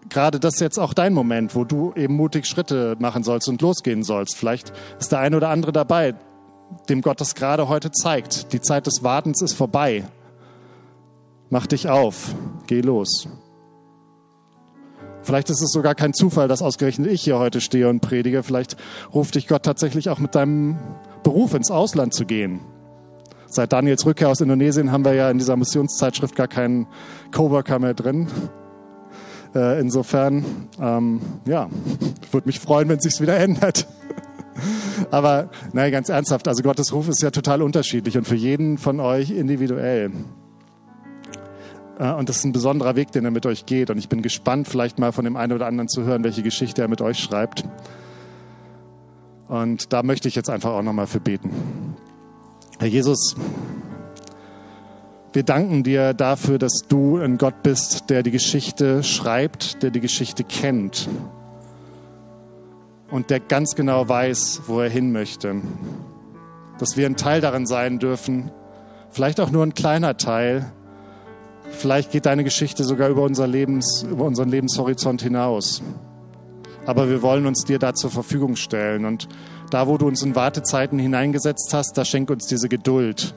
gerade 0.08 0.38
das 0.38 0.60
jetzt 0.60 0.78
auch 0.78 0.94
dein 0.94 1.12
Moment, 1.12 1.56
wo 1.56 1.64
du 1.64 1.92
eben 1.96 2.14
mutig 2.14 2.46
Schritte 2.46 2.94
machen 3.00 3.24
sollst 3.24 3.48
und 3.48 3.60
losgehen 3.62 4.04
sollst. 4.04 4.36
Vielleicht 4.36 4.72
ist 5.00 5.10
der 5.10 5.18
eine 5.18 5.36
oder 5.36 5.48
andere 5.48 5.72
dabei, 5.72 6.14
dem 6.88 7.02
Gott 7.02 7.20
das 7.20 7.34
gerade 7.34 7.68
heute 7.68 7.90
zeigt. 7.90 8.52
Die 8.52 8.60
Zeit 8.60 8.86
des 8.86 9.02
Wartens 9.02 9.42
ist 9.42 9.54
vorbei. 9.54 10.04
Mach 11.50 11.66
dich 11.66 11.88
auf, 11.88 12.32
geh 12.68 12.80
los. 12.80 13.26
Vielleicht 15.22 15.50
ist 15.50 15.62
es 15.62 15.72
sogar 15.72 15.96
kein 15.96 16.14
Zufall, 16.14 16.46
dass 16.46 16.62
ausgerechnet 16.62 17.10
ich 17.10 17.22
hier 17.22 17.40
heute 17.40 17.60
stehe 17.60 17.88
und 17.88 17.98
predige. 17.98 18.44
Vielleicht 18.44 18.76
ruft 19.12 19.34
dich 19.34 19.48
Gott 19.48 19.64
tatsächlich 19.64 20.10
auch 20.10 20.20
mit 20.20 20.36
deinem 20.36 20.78
Beruf 21.26 21.54
ins 21.54 21.72
Ausland 21.72 22.14
zu 22.14 22.24
gehen. 22.24 22.60
Seit 23.48 23.72
Daniels 23.72 24.06
Rückkehr 24.06 24.28
aus 24.28 24.40
Indonesien 24.40 24.92
haben 24.92 25.04
wir 25.04 25.12
ja 25.14 25.28
in 25.28 25.38
dieser 25.38 25.56
Missionszeitschrift 25.56 26.36
gar 26.36 26.46
keinen 26.46 26.86
Coworker 27.32 27.80
mehr 27.80 27.94
drin. 27.94 28.28
Äh, 29.52 29.80
insofern, 29.80 30.44
ähm, 30.80 31.20
ja, 31.44 31.68
würde 32.30 32.46
mich 32.46 32.60
freuen, 32.60 32.88
wenn 32.88 32.98
es 32.98 33.02
sich 33.02 33.20
wieder 33.20 33.36
ändert. 33.38 33.88
Aber 35.10 35.50
nein, 35.72 35.90
ganz 35.90 36.10
ernsthaft, 36.10 36.46
also 36.46 36.62
Gottes 36.62 36.92
Ruf 36.92 37.08
ist 37.08 37.20
ja 37.22 37.32
total 37.32 37.60
unterschiedlich 37.60 38.16
und 38.16 38.28
für 38.28 38.36
jeden 38.36 38.78
von 38.78 39.00
euch 39.00 39.32
individuell. 39.32 40.12
Äh, 41.98 42.12
und 42.12 42.28
das 42.28 42.36
ist 42.36 42.44
ein 42.44 42.52
besonderer 42.52 42.94
Weg, 42.94 43.10
den 43.10 43.24
er 43.24 43.32
mit 43.32 43.46
euch 43.46 43.66
geht. 43.66 43.90
Und 43.90 43.98
ich 43.98 44.08
bin 44.08 44.22
gespannt, 44.22 44.68
vielleicht 44.68 45.00
mal 45.00 45.10
von 45.10 45.24
dem 45.24 45.36
einen 45.36 45.54
oder 45.54 45.66
anderen 45.66 45.88
zu 45.88 46.04
hören, 46.04 46.22
welche 46.22 46.44
Geschichte 46.44 46.82
er 46.82 46.88
mit 46.88 47.00
euch 47.00 47.18
schreibt. 47.18 47.64
Und 49.48 49.92
da 49.92 50.02
möchte 50.02 50.28
ich 50.28 50.34
jetzt 50.34 50.50
einfach 50.50 50.70
auch 50.72 50.82
nochmal 50.82 51.06
für 51.06 51.20
beten. 51.20 51.50
Herr 52.78 52.88
Jesus, 52.88 53.36
wir 55.32 55.42
danken 55.42 55.82
dir 55.82 56.14
dafür, 56.14 56.58
dass 56.58 56.84
du 56.88 57.18
ein 57.18 57.38
Gott 57.38 57.62
bist, 57.62 58.10
der 58.10 58.22
die 58.22 58.30
Geschichte 58.30 59.02
schreibt, 59.02 59.82
der 59.82 59.90
die 59.90 60.00
Geschichte 60.00 60.44
kennt 60.44 61.08
und 63.10 63.30
der 63.30 63.40
ganz 63.40 63.74
genau 63.74 64.08
weiß, 64.08 64.62
wo 64.66 64.80
er 64.80 64.90
hin 64.90 65.12
möchte. 65.12 65.56
Dass 66.78 66.96
wir 66.96 67.06
ein 67.06 67.16
Teil 67.16 67.40
darin 67.40 67.66
sein 67.66 67.98
dürfen, 67.98 68.50
vielleicht 69.10 69.40
auch 69.40 69.50
nur 69.50 69.62
ein 69.62 69.74
kleiner 69.74 70.16
Teil. 70.16 70.72
Vielleicht 71.70 72.12
geht 72.12 72.26
deine 72.26 72.44
Geschichte 72.44 72.84
sogar 72.84 73.08
über, 73.08 73.22
unser 73.22 73.46
Lebens, 73.46 74.02
über 74.10 74.24
unseren 74.24 74.48
Lebenshorizont 74.48 75.22
hinaus. 75.22 75.82
Aber 76.86 77.10
wir 77.10 77.20
wollen 77.20 77.46
uns 77.46 77.64
dir 77.64 77.78
da 77.78 77.94
zur 77.94 78.10
Verfügung 78.10 78.56
stellen. 78.56 79.04
Und 79.04 79.28
da, 79.70 79.88
wo 79.88 79.98
du 79.98 80.06
uns 80.06 80.22
in 80.22 80.36
Wartezeiten 80.36 80.98
hineingesetzt 80.98 81.74
hast, 81.74 81.98
da 81.98 82.04
schenk 82.04 82.30
uns 82.30 82.46
diese 82.46 82.68
Geduld. 82.68 83.34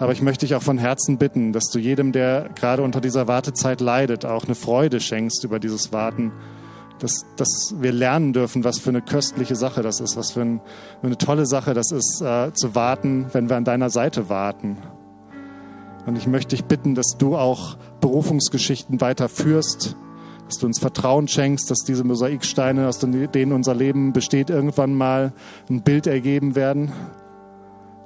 Aber 0.00 0.12
ich 0.12 0.22
möchte 0.22 0.46
dich 0.46 0.54
auch 0.54 0.62
von 0.62 0.78
Herzen 0.78 1.18
bitten, 1.18 1.52
dass 1.52 1.70
du 1.70 1.78
jedem, 1.78 2.12
der 2.12 2.50
gerade 2.54 2.82
unter 2.82 3.00
dieser 3.00 3.26
Wartezeit 3.26 3.80
leidet, 3.80 4.24
auch 4.24 4.44
eine 4.44 4.54
Freude 4.54 5.00
schenkst 5.00 5.44
über 5.44 5.58
dieses 5.58 5.92
Warten. 5.92 6.32
Dass, 7.00 7.24
dass 7.36 7.74
wir 7.78 7.92
lernen 7.92 8.32
dürfen, 8.32 8.64
was 8.64 8.80
für 8.80 8.90
eine 8.90 9.02
köstliche 9.02 9.54
Sache 9.54 9.82
das 9.82 10.00
ist, 10.00 10.16
was 10.16 10.32
für, 10.32 10.40
ein, 10.40 10.60
für 11.00 11.06
eine 11.06 11.16
tolle 11.16 11.46
Sache 11.46 11.72
das 11.72 11.92
ist, 11.92 12.20
äh, 12.20 12.52
zu 12.54 12.74
warten, 12.74 13.26
wenn 13.32 13.48
wir 13.48 13.56
an 13.56 13.62
deiner 13.62 13.88
Seite 13.88 14.28
warten. 14.28 14.78
Und 16.06 16.16
ich 16.16 16.26
möchte 16.26 16.56
dich 16.56 16.64
bitten, 16.64 16.96
dass 16.96 17.16
du 17.16 17.36
auch 17.36 17.76
Berufungsgeschichten 18.00 19.00
weiterführst, 19.00 19.94
dass 20.48 20.56
du 20.56 20.66
uns 20.66 20.78
Vertrauen 20.78 21.28
schenkst, 21.28 21.70
dass 21.70 21.80
diese 21.80 22.04
Mosaiksteine, 22.04 22.88
aus 22.88 22.98
denen 22.98 23.52
unser 23.52 23.74
Leben 23.74 24.14
besteht, 24.14 24.48
irgendwann 24.48 24.94
mal 24.94 25.32
ein 25.68 25.82
Bild 25.82 26.06
ergeben 26.06 26.54
werden. 26.54 26.90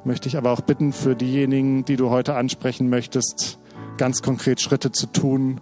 Möchte 0.05 0.29
ich 0.29 0.37
aber 0.37 0.51
auch 0.51 0.61
bitten 0.61 0.93
für 0.93 1.15
diejenigen, 1.15 1.85
die 1.85 1.95
du 1.95 2.11
heute 2.11 2.35
ansprechen 2.35 2.91
möchtest, 2.91 3.61
ganz 3.97 4.23
konkret 4.23 4.61
Schritte 4.61 4.91
zu 4.91 5.07
tun, 5.07 5.61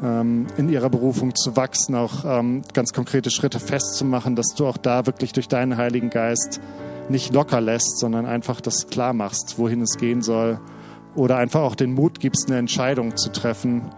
ähm, 0.00 0.46
in 0.56 0.68
ihrer 0.68 0.88
Berufung 0.88 1.34
zu 1.34 1.56
wachsen, 1.56 1.96
auch 1.96 2.24
ähm, 2.24 2.62
ganz 2.72 2.92
konkrete 2.92 3.32
Schritte 3.32 3.58
festzumachen, 3.58 4.36
dass 4.36 4.54
du 4.54 4.68
auch 4.68 4.76
da 4.76 5.06
wirklich 5.06 5.32
durch 5.32 5.48
deinen 5.48 5.76
Heiligen 5.76 6.10
Geist 6.10 6.60
nicht 7.08 7.34
locker 7.34 7.60
lässt, 7.60 7.98
sondern 7.98 8.24
einfach 8.24 8.60
das 8.60 8.86
klar 8.86 9.14
machst, 9.14 9.58
wohin 9.58 9.82
es 9.82 9.96
gehen 9.96 10.22
soll. 10.22 10.60
Oder 11.16 11.38
einfach 11.38 11.62
auch 11.62 11.74
den 11.74 11.94
Mut 11.94 12.20
gibst, 12.20 12.46
eine 12.46 12.58
Entscheidung 12.58 13.16
zu 13.16 13.32
treffen, 13.32 13.90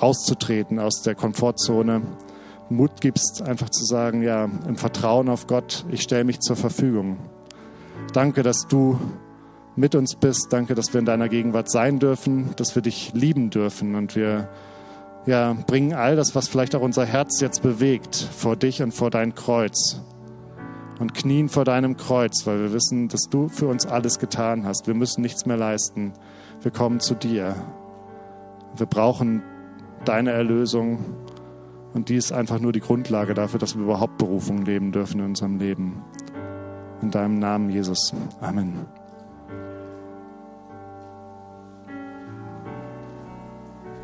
rauszutreten 0.00 0.78
aus 0.78 1.02
der 1.02 1.14
Komfortzone. 1.14 2.02
Mut 2.68 3.00
gibst, 3.00 3.42
einfach 3.42 3.70
zu 3.70 3.84
sagen, 3.84 4.22
ja, 4.22 4.44
im 4.44 4.76
Vertrauen 4.76 5.28
auf 5.28 5.46
Gott, 5.46 5.84
ich 5.90 6.02
stelle 6.02 6.24
mich 6.24 6.40
zur 6.40 6.56
Verfügung. 6.56 7.18
Danke, 8.12 8.42
dass 8.42 8.66
du 8.66 8.98
mit 9.76 9.94
uns 9.94 10.16
bist. 10.16 10.48
Danke, 10.50 10.74
dass 10.74 10.92
wir 10.92 11.00
in 11.00 11.06
deiner 11.06 11.28
Gegenwart 11.28 11.70
sein 11.70 11.98
dürfen, 11.98 12.50
dass 12.56 12.74
wir 12.74 12.82
dich 12.82 13.12
lieben 13.14 13.50
dürfen 13.50 13.94
und 13.94 14.16
wir 14.16 14.48
ja, 15.26 15.56
bringen 15.66 15.92
all 15.92 16.16
das, 16.16 16.34
was 16.34 16.48
vielleicht 16.48 16.74
auch 16.74 16.80
unser 16.80 17.04
Herz 17.04 17.40
jetzt 17.40 17.62
bewegt, 17.62 18.16
vor 18.16 18.56
dich 18.56 18.82
und 18.82 18.92
vor 18.92 19.10
dein 19.10 19.34
Kreuz 19.34 20.00
und 20.98 21.14
knien 21.14 21.48
vor 21.48 21.64
deinem 21.64 21.96
Kreuz, 21.96 22.46
weil 22.46 22.60
wir 22.60 22.72
wissen, 22.72 23.08
dass 23.08 23.28
du 23.28 23.48
für 23.48 23.68
uns 23.68 23.86
alles 23.86 24.18
getan 24.18 24.66
hast. 24.66 24.86
Wir 24.86 24.94
müssen 24.94 25.20
nichts 25.20 25.46
mehr 25.46 25.56
leisten. 25.56 26.12
Wir 26.62 26.70
kommen 26.70 27.00
zu 27.00 27.14
dir. 27.14 27.54
Wir 28.76 28.86
brauchen 28.86 29.42
deine 30.08 30.32
Erlösung. 30.32 30.98
Und 31.94 32.08
die 32.08 32.16
ist 32.16 32.32
einfach 32.32 32.60
nur 32.60 32.72
die 32.72 32.80
Grundlage 32.80 33.34
dafür, 33.34 33.58
dass 33.58 33.76
wir 33.76 33.82
überhaupt 33.82 34.18
Berufung 34.18 34.64
leben 34.64 34.92
dürfen 34.92 35.20
in 35.20 35.26
unserem 35.26 35.58
Leben. 35.58 36.02
In 37.02 37.10
deinem 37.10 37.38
Namen, 37.38 37.70
Jesus. 37.70 38.12
Amen. 38.40 38.86